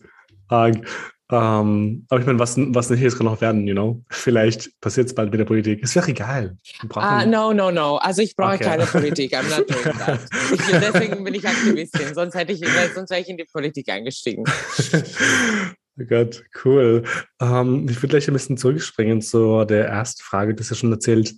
Ähm, 1.30 2.06
aber 2.08 2.20
ich 2.20 2.26
meine, 2.26 2.38
was, 2.38 2.56
was 2.56 2.88
nicht 2.88 3.02
ist, 3.02 3.18
kann 3.18 3.26
noch 3.26 3.40
werden, 3.40 3.66
you 3.66 3.74
know? 3.74 4.02
Vielleicht 4.08 4.80
passiert 4.80 5.08
es 5.08 5.14
bald 5.14 5.30
mit 5.30 5.38
der 5.38 5.44
Politik. 5.44 5.82
Ist 5.82 5.94
doch 5.94 6.08
egal. 6.08 6.56
Uh, 6.96 7.28
no, 7.28 7.52
no, 7.52 7.70
no. 7.70 7.96
Also 7.96 8.22
ich 8.22 8.34
brauche 8.34 8.54
okay. 8.54 8.64
keine 8.64 8.86
Politik. 8.86 9.34
I'm 9.34 9.48
not 9.50 9.68
doing 9.68 9.98
that. 9.98 10.20
Ich, 10.52 10.60
deswegen 10.70 11.22
bin 11.22 11.34
ich 11.34 11.46
Aktivistin. 11.46 12.14
Sonst 12.14 12.34
hätte 12.34 12.52
ich, 12.52 12.62
sonst 12.94 13.10
wäre 13.10 13.20
ich 13.20 13.28
in 13.28 13.36
die 13.36 13.44
Politik 13.44 13.90
eingestiegen. 13.90 14.44
oh 16.00 16.04
Gott, 16.08 16.42
cool. 16.64 17.04
Ähm, 17.40 17.86
ich 17.90 17.96
würde 17.98 18.08
gleich 18.08 18.28
ein 18.28 18.32
bisschen 18.32 18.56
zurückspringen 18.56 19.20
zu 19.20 19.66
der 19.66 19.86
ersten 19.86 20.22
Frage. 20.22 20.54
Du 20.54 20.60
hast 20.60 20.70
ja 20.70 20.76
schon 20.76 20.92
erzählt, 20.92 21.34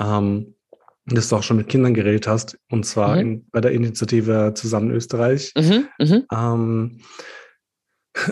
ähm, 0.00 0.54
dass 1.04 1.28
du 1.28 1.36
auch 1.36 1.42
schon 1.42 1.58
mit 1.58 1.68
Kindern 1.68 1.92
geredet 1.92 2.26
hast, 2.26 2.58
und 2.70 2.86
zwar 2.86 3.16
mhm. 3.16 3.20
in, 3.20 3.46
bei 3.50 3.60
der 3.60 3.72
Initiative 3.72 4.52
Zusammen 4.54 4.90
Österreich. 4.90 5.52
Mhm, 5.54 5.88
mhm. 5.98 6.98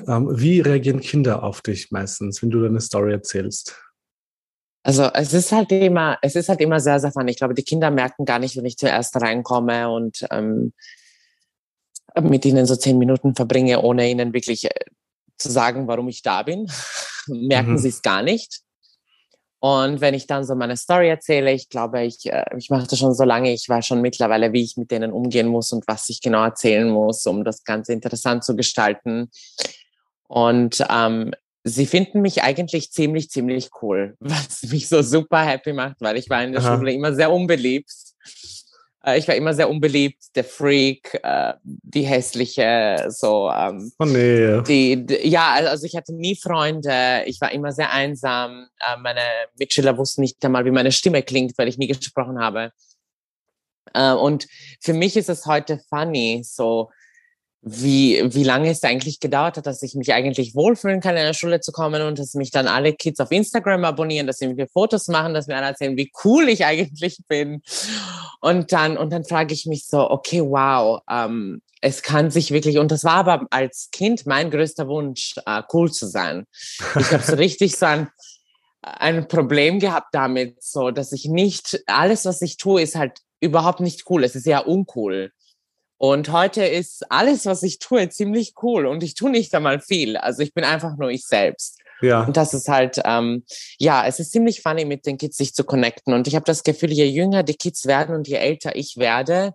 Ähm, 0.07 0.29
wie 0.31 0.61
reagieren 0.61 1.01
Kinder 1.01 1.43
auf 1.43 1.61
dich 1.61 1.91
meistens, 1.91 2.43
wenn 2.43 2.51
du 2.51 2.63
deine 2.63 2.81
Story 2.81 3.13
erzählst? 3.13 3.77
Also 4.85 5.05
es 5.15 5.33
ist 5.33 5.53
halt 5.53 5.71
immer, 5.71 6.19
es 6.23 6.35
ist 6.35 6.49
halt 6.49 6.61
immer 6.61 6.81
sehr, 6.81 6.99
sehr 6.99 7.13
fun. 7.13 7.29
Ich 7.29 7.37
glaube, 7.37 7.55
die 7.55 7.63
Kinder 7.63 7.91
merken 7.91 8.25
gar 8.25 8.39
nicht, 8.39 8.57
wenn 8.57 8.65
ich 8.65 8.77
zuerst 8.77 9.15
reinkomme 9.17 9.89
und 9.91 10.27
ähm, 10.31 10.73
mit 12.21 12.45
ihnen 12.45 12.67
so 12.67 12.77
zehn 12.77 12.99
Minuten 12.99 13.35
verbringe, 13.35 13.81
ohne 13.81 14.11
ihnen 14.11 14.33
wirklich 14.33 14.65
äh, 14.65 14.71
zu 15.39 15.51
sagen, 15.51 15.87
warum 15.87 16.09
ich 16.09 16.23
da 16.23 16.43
bin. 16.43 16.67
merken 17.27 17.73
mhm. 17.73 17.79
sie 17.79 17.89
es 17.89 18.03
gar 18.03 18.23
nicht. 18.23 18.63
Und 19.65 20.01
wenn 20.01 20.13
ich 20.13 20.27
dann 20.27 20.45
so 20.45 20.57
meine 20.57 20.77
Story 20.77 21.09
erzähle, 21.09 21.53
ich 21.53 21.69
glaube, 21.69 22.03
ich, 22.03 22.27
äh, 22.27 22.45
ich 22.59 22.69
mache 22.69 22.89
das 22.89 22.99
schon 22.99 23.15
so 23.15 23.23
lange, 23.23 23.53
ich 23.53 23.69
weiß 23.69 23.87
schon 23.87 24.01
mittlerweile, 24.01 24.53
wie 24.53 24.65
ich 24.65 24.77
mit 24.77 24.91
denen 24.91 25.13
umgehen 25.13 25.47
muss 25.47 25.71
und 25.71 25.87
was 25.87 26.09
ich 26.09 26.21
genau 26.21 26.43
erzählen 26.43 26.91
muss, 26.91 27.25
um 27.27 27.45
das 27.45 27.63
Ganze 27.63 27.93
interessant 27.93 28.43
zu 28.43 28.57
gestalten. 28.57 29.31
Und 30.27 30.85
ähm, 30.91 31.31
sie 31.63 31.87
finden 31.87 32.23
mich 32.23 32.43
eigentlich 32.43 32.91
ziemlich, 32.91 33.31
ziemlich 33.31 33.71
cool, 33.83 34.17
was 34.21 34.65
mich 34.65 34.89
so 34.89 35.01
super 35.01 35.43
happy 35.45 35.73
macht, 35.73 36.01
weil 36.01 36.17
ich 36.17 36.29
war 36.29 36.43
in 36.43 36.55
der 36.55 36.63
Aha. 36.63 36.77
Schule 36.77 36.93
immer 36.93 37.15
sehr 37.15 37.31
unbeliebt. 37.31 37.93
Äh, 39.05 39.19
ich 39.19 39.29
war 39.29 39.35
immer 39.35 39.55
sehr 39.55 39.69
unbeliebt, 39.69 40.35
der 40.35 40.45
Freak, 40.45 41.19
äh, 41.23 41.55
die 41.65 42.03
hässliche, 42.03 43.07
so. 43.09 43.51
Ähm, 43.51 43.93
oh 43.99 44.05
nee. 44.05 44.63
Die, 44.63 45.05
die, 45.05 45.29
ja, 45.29 45.55
also 45.55 45.87
ich 45.87 45.97
hatte 45.97 46.15
nie 46.15 46.37
Freunde. 46.37 47.25
Ich 47.27 47.41
war 47.41 47.53
immer 47.53 47.73
sehr 47.73 47.93
einsam. 47.93 48.69
Äh, 48.81 48.97
meine 49.01 49.23
Mitschüler 49.59 49.97
wussten 49.99 50.23
nicht 50.23 50.45
einmal, 50.45 50.65
wie 50.65 50.71
meine 50.71 50.93
Stimme 50.93 51.23
klingt, 51.23 51.57
weil 51.59 51.69
ich 51.69 51.79
nie 51.79 51.89
gesprochen 51.89 52.39
habe. 52.39 52.73
Äh, 53.95 54.13
und 54.13 54.47
für 54.81 54.95
mich 54.95 55.17
ist 55.17 55.29
es 55.29 55.47
heute 55.47 55.81
funny, 55.89 56.43
so 56.45 56.91
wie, 57.65 58.21
wie 58.35 58.43
lange 58.43 58.71
es 58.71 58.83
eigentlich 58.83 59.21
gedauert 59.21 59.57
hat, 59.57 59.67
dass 59.67 59.83
ich 59.83 59.95
mich 59.95 60.13
eigentlich 60.13 60.57
wohlfühlen 60.57 61.01
kann, 61.01 61.17
in 61.17 61.23
der 61.25 61.33
Schule 61.33 61.61
zu 61.61 61.71
kommen 61.71 62.03
und 62.03 62.19
dass 62.19 62.35
mich 62.35 62.51
dann 62.51 62.67
alle 62.67 62.93
Kids 62.93 63.21
auf 63.21 63.31
Instagram 63.31 63.85
abonnieren, 63.85 64.27
dass 64.27 64.39
sie 64.39 64.49
mir 64.49 64.67
Fotos 64.67 65.07
machen, 65.07 65.33
dass 65.33 65.47
mir 65.47 65.57
alle 65.57 65.67
erzählen, 65.67 65.97
wie 65.97 66.11
cool 66.25 66.49
ich 66.49 66.65
eigentlich 66.65 67.19
bin. 67.29 67.63
Und 68.41 68.73
dann, 68.73 68.97
und 68.97 69.11
dann 69.13 69.25
frage 69.25 69.55
ich 69.55 69.67
mich 69.67 69.87
so, 69.87 70.11
okay, 70.11 70.41
wow, 70.41 71.03
ähm, 71.09 71.63
es 71.81 72.03
kann 72.03 72.33
sich 72.33 72.51
wirklich, 72.51 72.79
und 72.79 72.91
das 72.91 73.05
war 73.05 73.15
aber 73.15 73.47
als 73.51 73.91
Kind 73.93 74.27
mein 74.27 74.51
größter 74.51 74.89
Wunsch, 74.89 75.35
äh, 75.47 75.63
cool 75.73 75.91
zu 75.93 76.07
sein. 76.09 76.47
Ich 76.99 77.13
habe 77.13 77.23
so 77.23 77.35
richtig 77.37 77.77
so 77.77 77.87
ein, 77.87 78.09
ein 78.83 79.29
Problem 79.29 79.79
gehabt 79.79 80.09
damit, 80.13 80.61
so, 80.63 80.91
dass 80.91 81.13
ich 81.13 81.27
nicht, 81.27 81.81
alles, 81.87 82.25
was 82.25 82.43
ich 82.43 82.57
tue, 82.57 82.83
ist 82.83 82.97
halt 82.97 83.19
überhaupt 83.41 83.79
nicht 83.79 84.11
cool. 84.11 84.25
Es 84.25 84.35
ist 84.35 84.47
ja 84.47 84.59
uncool. 84.59 85.33
Und 86.05 86.33
heute 86.33 86.65
ist 86.65 87.13
alles, 87.13 87.47
was 87.47 87.63
ich 87.63 87.79
tue, 87.79 88.09
ziemlich 88.09 88.55
cool 88.61 88.87
und 88.87 89.05
ich 89.05 89.15
tue 89.15 89.31
nicht 89.31 89.55
einmal 89.55 89.79
viel. 89.79 90.17
Also 90.17 90.43
ich 90.43 90.53
bin 90.53 90.65
einfach 90.65 90.97
nur 90.97 91.11
ich 91.11 91.25
selbst. 91.25 91.79
Ja. 92.01 92.25
Und 92.25 92.37
das 92.37 92.55
ist 92.55 92.67
halt, 92.67 93.01
ähm, 93.05 93.45
ja, 93.79 94.05
es 94.05 94.19
ist 94.19 94.33
ziemlich 94.33 94.63
funny, 94.63 94.85
mit 94.85 95.07
den 95.07 95.17
Kids 95.17 95.37
sich 95.37 95.55
zu 95.55 95.63
connecten. 95.63 96.13
Und 96.13 96.27
ich 96.27 96.35
habe 96.35 96.45
das 96.45 96.65
Gefühl, 96.65 96.91
je 96.91 97.05
jünger 97.05 97.45
die 97.45 97.55
Kids 97.55 97.87
werden 97.87 98.17
und 98.17 98.27
je 98.27 98.35
älter 98.35 98.75
ich 98.75 98.97
werde, 98.97 99.55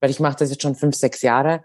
weil 0.00 0.10
ich 0.10 0.20
mache 0.20 0.36
das 0.40 0.50
jetzt 0.50 0.60
schon 0.60 0.74
fünf, 0.74 0.94
sechs 0.96 1.22
Jahre, 1.22 1.64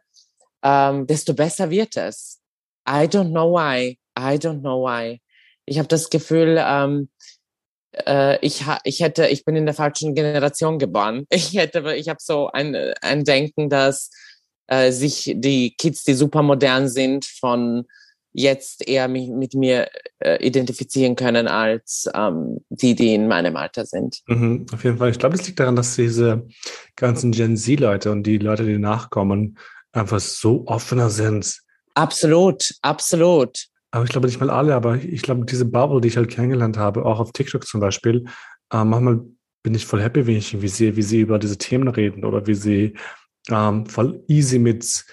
ähm, 0.63 1.05
desto 1.07 1.33
besser 1.33 1.69
wird 1.69 1.97
es. 1.97 2.39
I 2.87 3.09
don't 3.09 3.31
know 3.31 3.51
why. 3.51 3.99
I 4.17 4.37
don't 4.37 4.61
know 4.61 4.85
why. 4.85 5.19
Ich 5.65 5.77
habe 5.77 5.89
das 5.89 6.09
Gefühl, 6.09 6.55
ähm, 6.65 7.09
äh, 7.09 7.14
ich, 8.41 8.63
ich 8.83 8.99
hätte, 8.99 9.27
ich 9.27 9.45
bin 9.45 9.55
in 9.55 9.65
der 9.65 9.75
falschen 9.75 10.15
Generation 10.15 10.79
geboren. 10.79 11.25
Ich 11.31 11.53
hätte, 11.55 11.95
ich 11.95 12.09
habe 12.09 12.19
so 12.21 12.49
ein, 12.51 12.75
ein 13.01 13.23
Denken, 13.23 13.69
dass 13.69 14.09
äh, 14.67 14.91
sich 14.91 15.33
die 15.35 15.75
Kids, 15.77 16.03
die 16.03 16.13
super 16.13 16.41
modern 16.41 16.89
sind, 16.89 17.25
von 17.25 17.85
jetzt 18.35 18.87
eher 18.87 19.07
mich, 19.07 19.29
mit 19.29 19.53
mir 19.53 19.89
äh, 20.19 20.45
identifizieren 20.45 21.15
können 21.15 21.47
als 21.47 22.09
ähm, 22.13 22.59
die, 22.69 22.93
die 22.93 23.15
in 23.15 23.27
meinem 23.27 23.55
Alter 23.55 23.85
sind. 23.85 24.21
Mhm, 24.27 24.65
auf 24.73 24.83
jeden 24.83 24.97
Fall. 24.97 25.09
Ich 25.09 25.19
glaube, 25.19 25.35
es 25.35 25.47
liegt 25.47 25.59
daran, 25.59 25.77
dass 25.77 25.95
diese 25.95 26.45
ganzen 26.95 27.31
Gen 27.31 27.55
Z-Leute 27.55 28.11
und 28.11 28.23
die 28.23 28.37
Leute, 28.37 28.65
die 28.65 28.77
nachkommen, 28.77 29.57
einfach 29.93 30.19
so 30.19 30.63
offener 30.67 31.09
sind. 31.09 31.61
Absolut, 31.93 32.71
absolut. 32.81 33.67
Aber 33.95 34.03
ich 34.03 34.09
glaube 34.09 34.27
nicht 34.27 34.41
mal 34.41 34.49
alle, 34.49 34.75
aber 34.75 35.01
ich 35.01 35.21
glaube, 35.21 35.45
diese 35.45 35.63
Bubble, 35.63 36.01
die 36.01 36.09
ich 36.09 36.17
halt 36.17 36.29
kennengelernt 36.29 36.77
habe, 36.77 37.05
auch 37.05 37.21
auf 37.21 37.31
TikTok 37.31 37.65
zum 37.65 37.79
Beispiel, 37.79 38.25
äh, 38.69 38.83
manchmal 38.83 39.21
bin 39.63 39.73
ich 39.73 39.85
voll 39.85 40.01
happy, 40.01 40.27
wenn 40.27 40.35
ich 40.35 40.61
wie 40.61 40.67
sehe, 40.67 40.97
wie 40.97 41.01
sie 41.01 41.21
über 41.21 41.39
diese 41.39 41.57
Themen 41.57 41.87
reden 41.87 42.25
oder 42.25 42.45
wie 42.45 42.55
sie 42.55 42.95
ähm, 43.49 43.85
voll 43.85 44.21
easy 44.27 44.59
mit 44.59 45.05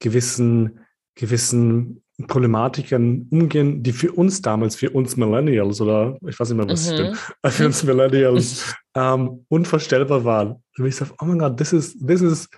gewissen, 0.00 0.80
gewissen 1.14 2.02
Problematiken 2.26 3.28
umgehen, 3.30 3.84
die 3.84 3.92
für 3.92 4.10
uns 4.10 4.42
damals, 4.42 4.74
für 4.74 4.90
uns 4.90 5.16
Millennials 5.16 5.80
oder 5.80 6.18
ich 6.26 6.38
weiß 6.40 6.48
nicht 6.48 6.58
mehr, 6.58 6.68
was 6.68 6.90
mhm. 6.90 6.94
ich 6.94 7.00
bin, 7.42 7.52
für 7.52 7.66
uns 7.66 7.84
Millennials 7.84 8.74
ähm, 8.96 9.44
unvorstellbar 9.48 10.24
waren. 10.24 10.56
Und 10.76 10.86
ich 10.86 10.96
sage, 10.96 11.12
oh 11.20 11.24
mein 11.24 11.38
Gott, 11.38 11.60
das 11.60 11.72
ist, 11.72 11.98
das 12.00 12.20
ist, 12.20 12.48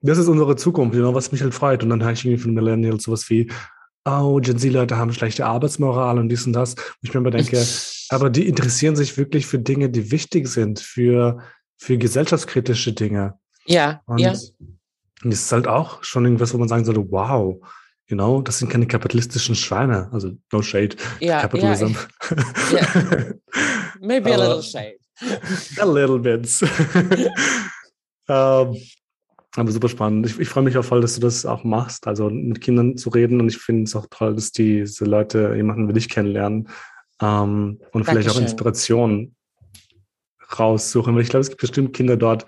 das 0.00 0.16
ist 0.16 0.28
unsere 0.28 0.56
Zukunft, 0.56 0.94
you 0.94 1.02
know, 1.02 1.14
was 1.14 1.30
mich 1.30 1.42
halt 1.42 1.52
freut. 1.52 1.82
Und 1.82 1.90
dann 1.90 2.02
habe 2.02 2.14
ich 2.14 2.24
irgendwie 2.24 2.42
von 2.42 2.54
Millennials 2.54 3.02
sowas 3.02 3.28
wie, 3.28 3.50
oh, 4.04 4.38
Gen 4.40 4.58
Z-Leute 4.58 4.96
haben 4.96 5.12
schlechte 5.12 5.46
Arbeitsmoral 5.46 6.18
und 6.18 6.28
dies 6.28 6.46
und 6.46 6.52
das. 6.52 6.74
Und 6.74 6.98
ich 7.02 7.14
mir 7.14 7.20
immer 7.20 7.30
denke, 7.30 7.64
aber 8.10 8.30
die 8.30 8.46
interessieren 8.48 8.96
sich 8.96 9.16
wirklich 9.16 9.46
für 9.46 9.58
Dinge, 9.58 9.90
die 9.90 10.10
wichtig 10.10 10.48
sind, 10.48 10.80
für, 10.80 11.38
für 11.76 11.98
gesellschaftskritische 11.98 12.92
Dinge. 12.92 13.38
Ja, 13.66 14.02
und 14.06 14.18
ja. 14.18 14.34
Und 15.22 15.30
das 15.30 15.40
ist 15.40 15.52
halt 15.52 15.66
auch 15.66 16.02
schon 16.02 16.24
irgendwas, 16.24 16.52
wo 16.52 16.58
man 16.58 16.68
sagen 16.68 16.84
sollte, 16.84 17.10
wow, 17.10 17.56
you 18.08 18.16
know, 18.16 18.42
das 18.42 18.58
sind 18.58 18.68
keine 18.68 18.86
kapitalistischen 18.86 19.54
Schweine. 19.54 20.10
Also 20.12 20.32
no 20.52 20.60
shade, 20.60 20.96
ja, 21.20 21.40
Capitalism. 21.40 21.92
Ja, 22.72 22.78
ja. 22.80 23.34
Maybe 24.00 24.34
a 24.34 24.36
little 24.36 24.62
shade. 24.62 24.98
a 25.80 25.84
little 25.86 26.18
bit. 26.18 26.46
um, 28.28 28.76
Aber 29.56 29.70
super 29.70 29.88
spannend. 29.88 30.26
Ich, 30.26 30.38
ich 30.38 30.48
freue 30.48 30.64
mich 30.64 30.76
auch 30.76 30.84
voll, 30.84 31.00
dass 31.00 31.14
du 31.14 31.20
das 31.20 31.46
auch 31.46 31.62
machst, 31.62 32.06
also 32.06 32.28
mit 32.28 32.60
Kindern 32.60 32.96
zu 32.96 33.10
reden. 33.10 33.40
Und 33.40 33.48
ich 33.48 33.58
finde 33.58 33.84
es 33.84 33.94
auch 33.94 34.06
toll, 34.10 34.34
dass 34.34 34.50
diese 34.50 35.04
Leute 35.04 35.54
jemanden 35.54 35.88
wie 35.88 35.92
dich 35.92 36.08
kennenlernen 36.08 36.68
ähm, 37.22 37.78
und 37.92 38.06
Dankeschön. 38.06 38.06
vielleicht 38.06 38.30
auch 38.30 38.40
Inspiration 38.40 39.34
raussuchen. 40.58 41.14
Weil 41.14 41.22
ich 41.22 41.28
glaube, 41.28 41.42
es 41.42 41.50
gibt 41.50 41.60
bestimmt 41.60 41.92
Kinder 41.92 42.16
dort, 42.16 42.46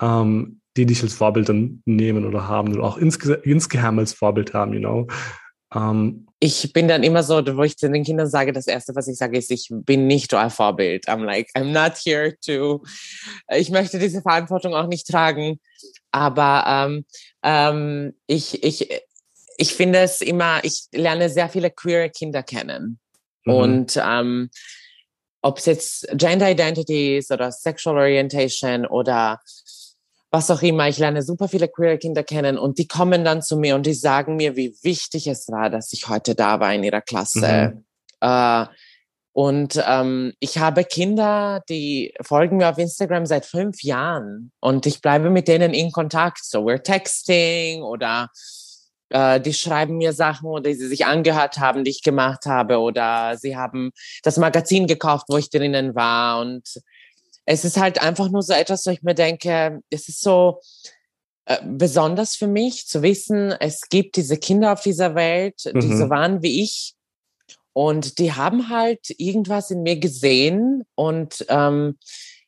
ähm, 0.00 0.60
die 0.76 0.86
dich 0.86 1.02
als 1.02 1.14
Vorbild 1.14 1.48
dann 1.48 1.82
nehmen 1.84 2.24
oder 2.24 2.48
haben 2.48 2.72
oder 2.72 2.84
auch 2.84 2.96
insge 2.96 3.34
insgeheim 3.34 3.98
als 3.98 4.14
Vorbild 4.14 4.54
haben, 4.54 4.72
you 4.72 4.80
know. 4.80 5.06
Ähm, 5.74 6.25
ich 6.38 6.72
bin 6.72 6.86
dann 6.86 7.02
immer 7.02 7.22
so, 7.22 7.36
wo 7.56 7.62
ich 7.62 7.76
den 7.76 8.04
Kindern 8.04 8.28
sage, 8.28 8.52
das 8.52 8.66
erste, 8.66 8.94
was 8.94 9.08
ich 9.08 9.16
sage, 9.16 9.38
ist, 9.38 9.50
ich 9.50 9.68
bin 9.70 10.06
nicht 10.06 10.34
euer 10.34 10.50
Vorbild. 10.50 11.08
I'm 11.08 11.24
like, 11.24 11.50
I'm 11.56 11.72
not 11.72 11.96
here 12.04 12.36
to. 12.44 12.84
Ich 13.48 13.70
möchte 13.70 13.98
diese 13.98 14.20
Verantwortung 14.20 14.74
auch 14.74 14.86
nicht 14.86 15.06
tragen. 15.06 15.60
Aber 16.10 16.64
ähm, 16.66 17.04
ähm, 17.42 18.14
ich, 18.26 18.62
ich, 18.62 18.88
ich 19.56 19.74
finde 19.74 20.00
es 20.00 20.20
immer, 20.20 20.62
ich 20.62 20.86
lerne 20.92 21.30
sehr 21.30 21.48
viele 21.48 21.70
queere 21.70 22.10
Kinder 22.10 22.42
kennen. 22.42 22.98
Mhm. 23.44 23.54
Und, 23.54 24.02
ähm, 24.02 24.50
ob 25.46 25.58
es 25.58 25.66
jetzt 25.66 26.08
Gender 26.14 26.50
Identity 26.50 27.18
ist 27.18 27.30
oder 27.30 27.52
Sexual 27.52 27.98
Orientation 27.98 28.84
oder 28.84 29.40
was 30.36 30.50
auch 30.50 30.60
immer. 30.60 30.86
Ich 30.88 30.98
lerne 30.98 31.22
super 31.22 31.48
viele 31.48 31.66
queer 31.66 31.96
Kinder 31.96 32.22
kennen 32.22 32.58
und 32.58 32.78
die 32.78 32.86
kommen 32.86 33.24
dann 33.24 33.40
zu 33.40 33.56
mir 33.56 33.74
und 33.74 33.86
die 33.86 33.94
sagen 33.94 34.36
mir, 34.36 34.54
wie 34.54 34.76
wichtig 34.82 35.26
es 35.28 35.48
war, 35.48 35.70
dass 35.70 35.94
ich 35.94 36.08
heute 36.08 36.34
da 36.34 36.60
war 36.60 36.74
in 36.74 36.84
ihrer 36.84 37.00
Klasse. 37.00 37.72
Mhm. 37.74 37.84
Äh, 38.20 38.66
und 39.32 39.82
ähm, 39.86 40.34
ich 40.38 40.58
habe 40.58 40.84
Kinder, 40.84 41.62
die 41.70 42.14
folgen 42.22 42.58
mir 42.58 42.68
auf 42.68 42.78
Instagram 42.78 43.24
seit 43.24 43.46
fünf 43.46 43.82
Jahren 43.82 44.52
und 44.60 44.84
ich 44.84 45.00
bleibe 45.00 45.30
mit 45.30 45.48
denen 45.48 45.72
in 45.72 45.90
Kontakt. 45.90 46.44
So, 46.44 46.60
we're 46.60 46.82
texting 46.82 47.82
oder 47.82 48.28
äh, 49.08 49.40
die 49.40 49.54
schreiben 49.54 49.96
mir 49.96 50.12
Sachen 50.12 50.48
oder 50.48 50.64
die 50.64 50.74
sie 50.74 50.88
sich 50.88 51.06
angehört 51.06 51.58
haben, 51.58 51.84
die 51.84 51.92
ich 51.92 52.02
gemacht 52.02 52.44
habe 52.44 52.78
oder 52.78 53.36
sie 53.38 53.56
haben 53.56 53.90
das 54.22 54.36
Magazin 54.36 54.86
gekauft, 54.86 55.26
wo 55.28 55.38
ich 55.38 55.48
drinnen 55.48 55.94
war 55.94 56.40
und 56.40 56.62
es 57.46 57.64
ist 57.64 57.78
halt 57.78 58.02
einfach 58.02 58.28
nur 58.28 58.42
so 58.42 58.52
etwas, 58.52 58.84
wo 58.86 58.90
ich 58.90 59.02
mir 59.02 59.14
denke, 59.14 59.80
es 59.88 60.08
ist 60.08 60.20
so 60.20 60.60
äh, 61.46 61.58
besonders 61.64 62.34
für 62.34 62.48
mich 62.48 62.86
zu 62.86 63.02
wissen, 63.02 63.52
es 63.60 63.82
gibt 63.88 64.16
diese 64.16 64.36
Kinder 64.36 64.72
auf 64.72 64.82
dieser 64.82 65.14
Welt, 65.14 65.62
mhm. 65.72 65.80
die 65.80 65.96
so 65.96 66.10
waren 66.10 66.42
wie 66.42 66.62
ich. 66.62 66.94
Und 67.72 68.18
die 68.18 68.32
haben 68.32 68.68
halt 68.68 69.14
irgendwas 69.18 69.70
in 69.70 69.82
mir 69.82 69.98
gesehen 69.98 70.84
und 70.94 71.44
ähm, 71.48 71.98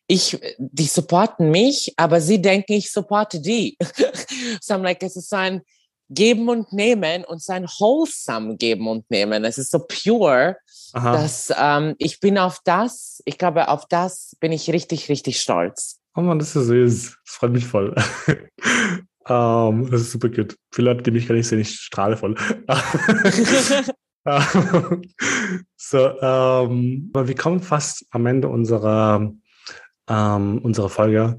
ich, 0.08 0.40
die 0.58 0.86
supporten 0.86 1.50
mich, 1.50 1.92
aber 1.96 2.20
sie 2.20 2.40
denken, 2.40 2.72
ich 2.72 2.90
supporte 2.90 3.40
die. 3.40 3.76
so 4.60 4.74
I'm 4.74 4.82
like, 4.82 5.02
es 5.02 5.16
ist 5.16 5.28
so 5.28 5.36
ein 5.36 5.60
Geben 6.08 6.48
und 6.48 6.72
Nehmen 6.72 7.24
und 7.24 7.42
so 7.42 7.52
ein 7.52 7.66
wholesome 7.66 8.56
Geben 8.56 8.88
und 8.88 9.08
Nehmen. 9.10 9.44
Es 9.44 9.58
ist 9.58 9.70
so 9.70 9.80
pure, 9.80 10.56
Aha. 10.92 11.12
dass 11.12 11.52
ähm, 11.56 11.94
ich 11.98 12.20
bin 12.20 12.38
auf 12.38 12.60
das, 12.64 13.22
ich 13.24 13.38
glaube, 13.38 13.68
auf 13.68 13.86
das 13.88 14.36
bin 14.40 14.52
ich 14.52 14.70
richtig, 14.70 15.08
richtig 15.08 15.40
stolz. 15.40 16.00
Oh 16.14 16.20
man, 16.20 16.38
das 16.38 16.56
ist 16.56 16.66
süß. 16.66 17.16
Das 17.24 17.34
freut 17.34 17.52
mich 17.52 17.66
voll. 17.66 17.94
um, 18.26 18.34
ähm, 19.28 19.90
das 19.90 20.02
ist 20.02 20.12
super 20.12 20.28
gut. 20.28 20.56
Viele 20.72 20.90
Leute, 20.90 21.02
die 21.04 21.10
mich 21.10 21.28
gar 21.28 21.34
nicht 21.34 21.46
sehen, 21.46 21.60
ich 21.60 21.74
strahle 21.74 22.16
voll. 22.16 22.34
so, 25.76 25.98
ähm, 26.20 27.10
aber 27.12 27.28
wir 27.28 27.34
kommen 27.36 27.60
fast 27.60 28.06
am 28.10 28.26
Ende 28.26 28.48
unserer, 28.48 29.32
ähm, 30.08 30.58
unserer 30.58 30.88
Folge. 30.88 31.38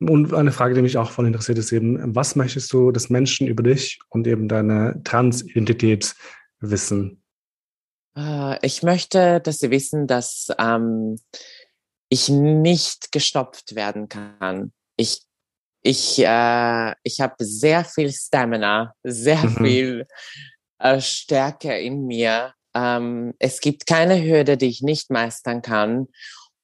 Und 0.00 0.32
eine 0.32 0.52
Frage, 0.52 0.74
die 0.74 0.82
mich 0.82 0.96
auch 0.96 1.10
voll 1.10 1.26
interessiert, 1.26 1.58
ist 1.58 1.72
eben, 1.72 2.14
was 2.14 2.36
möchtest 2.36 2.72
du, 2.72 2.90
dass 2.90 3.10
Menschen 3.10 3.46
über 3.46 3.62
dich 3.62 3.98
und 4.08 4.26
eben 4.26 4.48
deine 4.48 5.00
Transidentität 5.04 6.14
wissen? 6.60 7.19
Ich 8.62 8.82
möchte, 8.82 9.40
dass 9.40 9.58
sie 9.58 9.70
wissen, 9.70 10.06
dass 10.06 10.48
ähm, 10.58 11.18
ich 12.08 12.28
nicht 12.28 13.12
gestopft 13.12 13.74
werden 13.74 14.08
kann. 14.08 14.72
Ich, 14.96 15.22
ich, 15.82 16.18
äh, 16.18 16.94
ich 17.02 17.20
habe 17.20 17.36
sehr 17.38 17.84
viel 17.84 18.12
Stamina, 18.12 18.94
sehr 19.02 19.42
mhm. 19.44 19.56
viel 19.56 20.06
äh, 20.78 21.00
Stärke 21.00 21.78
in 21.78 22.06
mir. 22.06 22.54
Ähm, 22.74 23.34
es 23.38 23.60
gibt 23.60 23.86
keine 23.86 24.22
Hürde, 24.22 24.56
die 24.56 24.68
ich 24.68 24.82
nicht 24.82 25.10
meistern 25.10 25.62
kann. 25.62 26.08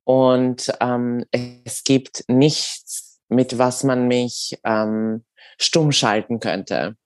Und 0.05 0.73
ähm, 0.81 1.25
es 1.65 1.83
gibt 1.83 2.25
nichts, 2.29 3.21
mit 3.29 3.59
was 3.59 3.83
man 3.83 4.07
mich 4.07 4.59
ähm, 4.65 5.25
stumm 5.59 5.93
schalten 5.93 6.39
könnte. 6.41 6.97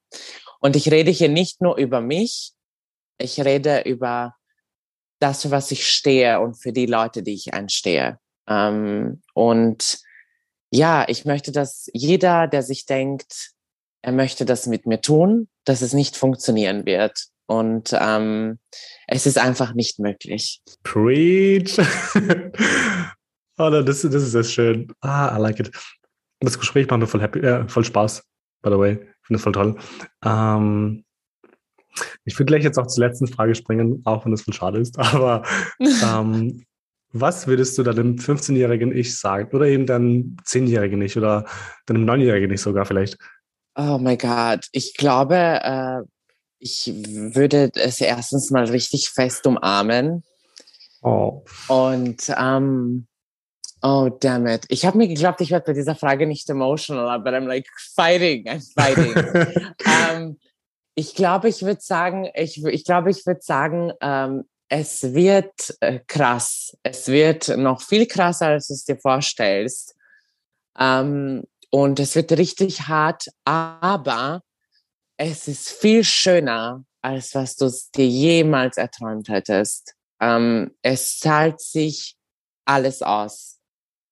Und 0.60 0.76
ich 0.76 0.90
rede 0.90 1.10
hier 1.10 1.30
nicht 1.30 1.62
nur 1.62 1.76
über 1.76 2.00
mich, 2.00 2.52
ich 3.18 3.40
rede 3.40 3.82
über 3.82 4.34
das, 5.20 5.42
für 5.42 5.50
was 5.50 5.70
ich 5.70 5.86
stehe 5.86 6.40
und 6.40 6.54
für 6.54 6.72
die 6.72 6.86
Leute, 6.86 7.22
die 7.22 7.34
ich 7.34 7.54
einstehe. 7.54 8.18
Ähm, 8.48 9.22
und 9.34 10.00
ja, 10.70 11.04
ich 11.08 11.24
möchte, 11.24 11.52
dass 11.52 11.88
jeder, 11.92 12.48
der 12.48 12.62
sich 12.62 12.86
denkt, 12.86 13.52
er 14.02 14.12
möchte 14.12 14.44
das 14.44 14.66
mit 14.66 14.86
mir 14.86 15.00
tun, 15.00 15.48
dass 15.64 15.82
es 15.82 15.92
nicht 15.92 16.16
funktionieren 16.16 16.86
wird. 16.86 17.26
Und 17.46 17.94
ähm, 17.98 18.58
es 19.08 19.26
ist 19.26 19.36
einfach 19.36 19.74
nicht 19.74 19.98
möglich. 19.98 20.62
Preach. 20.84 21.78
oh, 23.58 23.70
das, 23.70 24.02
das 24.02 24.04
ist 24.04 24.30
sehr 24.30 24.44
schön. 24.44 24.92
Ah, 25.00 25.36
I 25.36 25.40
like 25.40 25.58
it. 25.60 25.70
Das 26.38 26.58
Gespräch 26.58 26.88
macht 26.88 27.00
mir 27.00 27.06
voll, 27.06 27.20
happy, 27.20 27.40
äh, 27.40 27.68
voll 27.68 27.84
Spaß, 27.84 28.22
by 28.62 28.70
the 28.70 28.78
way. 28.78 28.92
Ich 28.92 29.26
finde 29.26 29.36
es 29.36 29.42
voll 29.42 29.52
toll. 29.52 29.76
Ähm, 30.24 31.04
ich 32.24 32.38
würde 32.38 32.46
gleich 32.46 32.64
jetzt 32.64 32.78
auch 32.78 32.86
zur 32.86 33.06
letzten 33.06 33.26
Frage 33.26 33.54
springen, 33.54 34.02
auch 34.04 34.24
wenn 34.24 34.32
das 34.32 34.42
voll 34.42 34.54
schade 34.54 34.78
ist. 34.78 34.98
Aber 34.98 35.44
ähm, 35.80 36.64
was 37.12 37.46
würdest 37.46 37.76
du 37.76 37.82
deinem 37.82 38.16
15-jährigen 38.16 38.96
Ich 38.96 39.18
sagen? 39.18 39.54
Oder 39.54 39.66
eben 39.66 39.86
deinem 39.86 40.36
10-jährigen 40.44 41.02
Ich 41.02 41.16
oder 41.16 41.44
deinem 41.86 42.04
9-jährigen 42.04 42.52
Ich 42.52 42.60
sogar 42.60 42.86
vielleicht? 42.86 43.18
Oh 43.74 43.98
mein 44.00 44.18
Gott. 44.18 44.66
Ich 44.72 44.94
glaube, 44.96 45.34
äh, 45.36 46.02
ich 46.58 46.92
würde 46.94 47.70
es 47.74 48.00
erstens 48.00 48.50
mal 48.50 48.64
richtig 48.64 49.10
fest 49.10 49.46
umarmen. 49.46 50.22
Oh. 51.02 51.44
Und 51.68 52.32
ähm, 52.36 53.06
Oh, 53.82 54.10
damn 54.20 54.46
it. 54.46 54.66
Ich 54.68 54.84
habe 54.84 54.98
mir 54.98 55.08
geglaubt, 55.08 55.40
ich 55.40 55.50
werde 55.50 55.64
bei 55.64 55.72
dieser 55.72 55.94
Frage 55.94 56.26
nicht 56.26 56.50
emotional, 56.50 57.18
but 57.20 57.32
I'm 57.32 57.46
like 57.46 57.66
fighting, 57.94 58.44
I'm 58.46 58.62
fighting. 58.74 59.14
um, 59.16 59.56
ähm, 59.86 60.36
ich 61.00 61.14
glaube, 61.14 61.48
ich 61.48 61.62
würde 61.62 61.80
sagen, 61.80 62.28
ich, 62.34 62.62
ich 62.62 62.84
glaube, 62.84 63.10
ich 63.10 63.24
würde 63.24 63.40
sagen, 63.40 63.90
ähm, 64.02 64.44
es 64.68 65.14
wird 65.14 65.74
äh, 65.80 66.00
krass. 66.06 66.76
Es 66.82 67.08
wird 67.08 67.56
noch 67.56 67.80
viel 67.80 68.06
krasser, 68.06 68.48
als 68.48 68.68
du 68.68 68.74
es 68.74 68.84
dir 68.84 68.98
vorstellst. 68.98 69.96
Ähm, 70.78 71.44
und 71.70 72.00
es 72.00 72.14
wird 72.16 72.32
richtig 72.32 72.82
hart, 72.82 73.28
aber 73.44 74.42
es 75.16 75.48
ist 75.48 75.70
viel 75.70 76.04
schöner, 76.04 76.84
als 77.00 77.34
was 77.34 77.56
du 77.56 77.70
dir 77.94 78.06
jemals 78.06 78.76
erträumt 78.76 79.30
hättest. 79.30 79.94
Ähm, 80.20 80.76
es 80.82 81.18
zahlt 81.18 81.62
sich 81.62 82.16
alles 82.66 83.00
aus. 83.00 83.58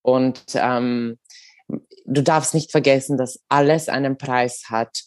Und 0.01 0.43
ähm, 0.55 1.18
du 2.07 2.22
darfst 2.22 2.55
nicht 2.55 2.70
vergessen, 2.70 3.18
dass 3.18 3.41
alles 3.51 3.91
einen 3.91 4.16
Preis 4.16 4.64
hat, 4.70 5.03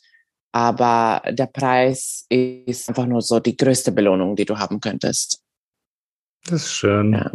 aber 0.51 1.21
der 1.31 1.47
Preis 1.47 2.25
ist 2.29 2.89
einfach 2.89 3.05
nur 3.05 3.21
so 3.21 3.39
die 3.39 3.55
größte 3.55 3.91
Belohnung, 3.91 4.35
die 4.35 4.45
du 4.45 4.57
haben 4.57 4.79
könntest. 4.79 5.41
Das 6.45 6.63
ist 6.63 6.73
schön. 6.73 7.13
Ja. 7.13 7.31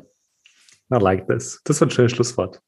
I 0.93 1.03
like 1.03 1.27
this. 1.27 1.61
Das 1.65 1.81
war 1.81 1.89
ein 1.89 1.91
schönes 1.91 2.13
Schlusswort. 2.13 2.61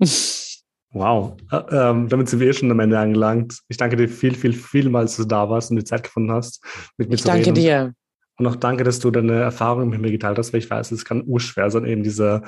wow. 0.90 1.36
Äh, 1.50 1.62
ähm, 1.70 2.08
damit 2.08 2.28
sind 2.28 2.40
wir 2.40 2.48
eh 2.48 2.52
schon 2.52 2.70
am 2.70 2.80
Ende 2.80 2.98
angelangt. 2.98 3.60
Ich 3.68 3.76
danke 3.76 3.96
dir 3.96 4.08
viel, 4.08 4.34
viel, 4.34 4.52
vielmals, 4.52 5.16
dass 5.16 5.24
du 5.24 5.28
da 5.28 5.48
warst 5.48 5.70
und 5.70 5.76
die 5.76 5.84
Zeit 5.84 6.02
gefunden 6.02 6.32
hast, 6.32 6.62
mit 6.96 7.08
mir 7.08 7.14
ich 7.14 7.22
zu 7.22 7.28
reden. 7.28 7.40
Ich 7.40 7.46
danke 7.46 7.60
dir. 7.60 7.94
Und 8.36 8.46
auch 8.48 8.56
danke, 8.56 8.82
dass 8.82 8.98
du 8.98 9.10
deine 9.10 9.40
Erfahrungen 9.40 9.90
mit 9.90 10.00
mir 10.00 10.10
geteilt 10.10 10.38
hast, 10.38 10.52
weil 10.52 10.58
ich 10.60 10.68
weiß, 10.68 10.90
es 10.90 11.04
kann 11.04 11.22
urschwer 11.24 11.70
sein, 11.70 11.84
eben 11.84 12.02
diese 12.02 12.42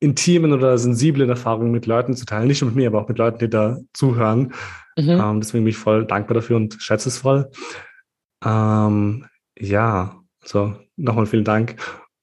intimen 0.00 0.52
oder 0.52 0.76
sensiblen 0.78 1.30
Erfahrungen 1.30 1.70
mit 1.70 1.86
Leuten 1.86 2.14
zu 2.14 2.26
teilen. 2.26 2.48
Nicht 2.48 2.60
nur 2.60 2.70
mit 2.70 2.76
mir, 2.76 2.88
aber 2.88 3.02
auch 3.02 3.08
mit 3.08 3.18
Leuten, 3.18 3.38
die 3.38 3.48
da 3.48 3.78
zuhören. 3.92 4.52
Mhm. 4.96 5.10
Ähm, 5.10 5.40
deswegen 5.40 5.64
bin 5.64 5.70
ich 5.70 5.76
voll 5.76 6.04
dankbar 6.04 6.34
dafür 6.34 6.56
und 6.56 6.76
schätze 6.80 7.08
es 7.08 7.18
voll. 7.18 7.50
Ähm, 8.44 9.26
ja, 9.58 10.20
so 10.44 10.74
nochmal 10.96 11.26
vielen 11.26 11.44
Dank. 11.44 11.76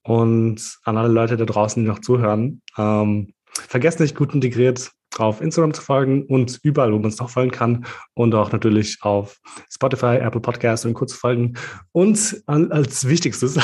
Und 0.04 0.78
an 0.84 0.98
alle 0.98 1.10
Leute 1.10 1.38
da 1.38 1.46
draußen, 1.46 1.82
die 1.82 1.88
noch 1.88 2.00
zuhören, 2.00 2.62
ähm, 2.78 3.34
vergesst 3.48 4.00
nicht, 4.00 4.16
gut 4.16 4.34
integriert 4.34 4.92
auf 5.18 5.42
Instagram 5.42 5.74
zu 5.74 5.82
folgen 5.82 6.26
und 6.26 6.60
überall, 6.64 6.94
wo 6.94 6.98
man 6.98 7.10
es 7.10 7.20
noch 7.20 7.30
folgen 7.30 7.52
kann. 7.52 7.86
Und 8.14 8.34
auch 8.34 8.52
natürlich 8.52 8.98
auf 9.02 9.40
Spotify, 9.70 10.18
Apple 10.18 10.40
Podcasts 10.40 10.86
und 10.86 10.94
kurz 10.94 11.14
folgen. 11.14 11.56
Und 11.92 12.42
als 12.48 13.08
wichtigstes, 13.08 13.60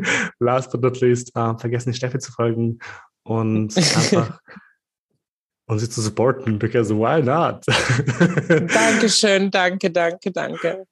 last 0.38 0.70
but 0.70 0.82
not 0.82 1.00
least, 1.00 1.34
äh, 1.34 1.58
vergesst 1.58 1.86
nicht, 1.86 1.96
Steffi 1.96 2.18
zu 2.18 2.30
folgen 2.32 2.78
und 3.24 3.76
einfach 3.76 4.40
und 5.66 5.78
sie 5.78 5.88
zu 5.88 6.00
supporten, 6.00 6.58
because 6.58 6.94
why 6.94 7.22
not? 7.22 7.64
Dankeschön, 8.74 9.50
danke, 9.50 9.90
danke, 9.90 10.30
danke. 10.30 10.84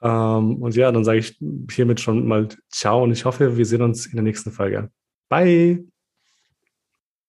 Um, 0.00 0.10
ähm, 0.10 0.62
und 0.62 0.76
ja, 0.76 0.92
dann 0.92 1.04
sage 1.04 1.18
ich 1.18 1.36
hiermit 1.72 2.00
schon 2.00 2.26
mal 2.26 2.48
Ciao 2.70 3.02
und 3.02 3.10
ich 3.10 3.24
hoffe, 3.24 3.56
wir 3.56 3.66
sehen 3.66 3.82
uns 3.82 4.06
in 4.06 4.12
der 4.12 4.22
nächsten 4.22 4.52
Folge. 4.52 4.90
Bye! 5.28 5.84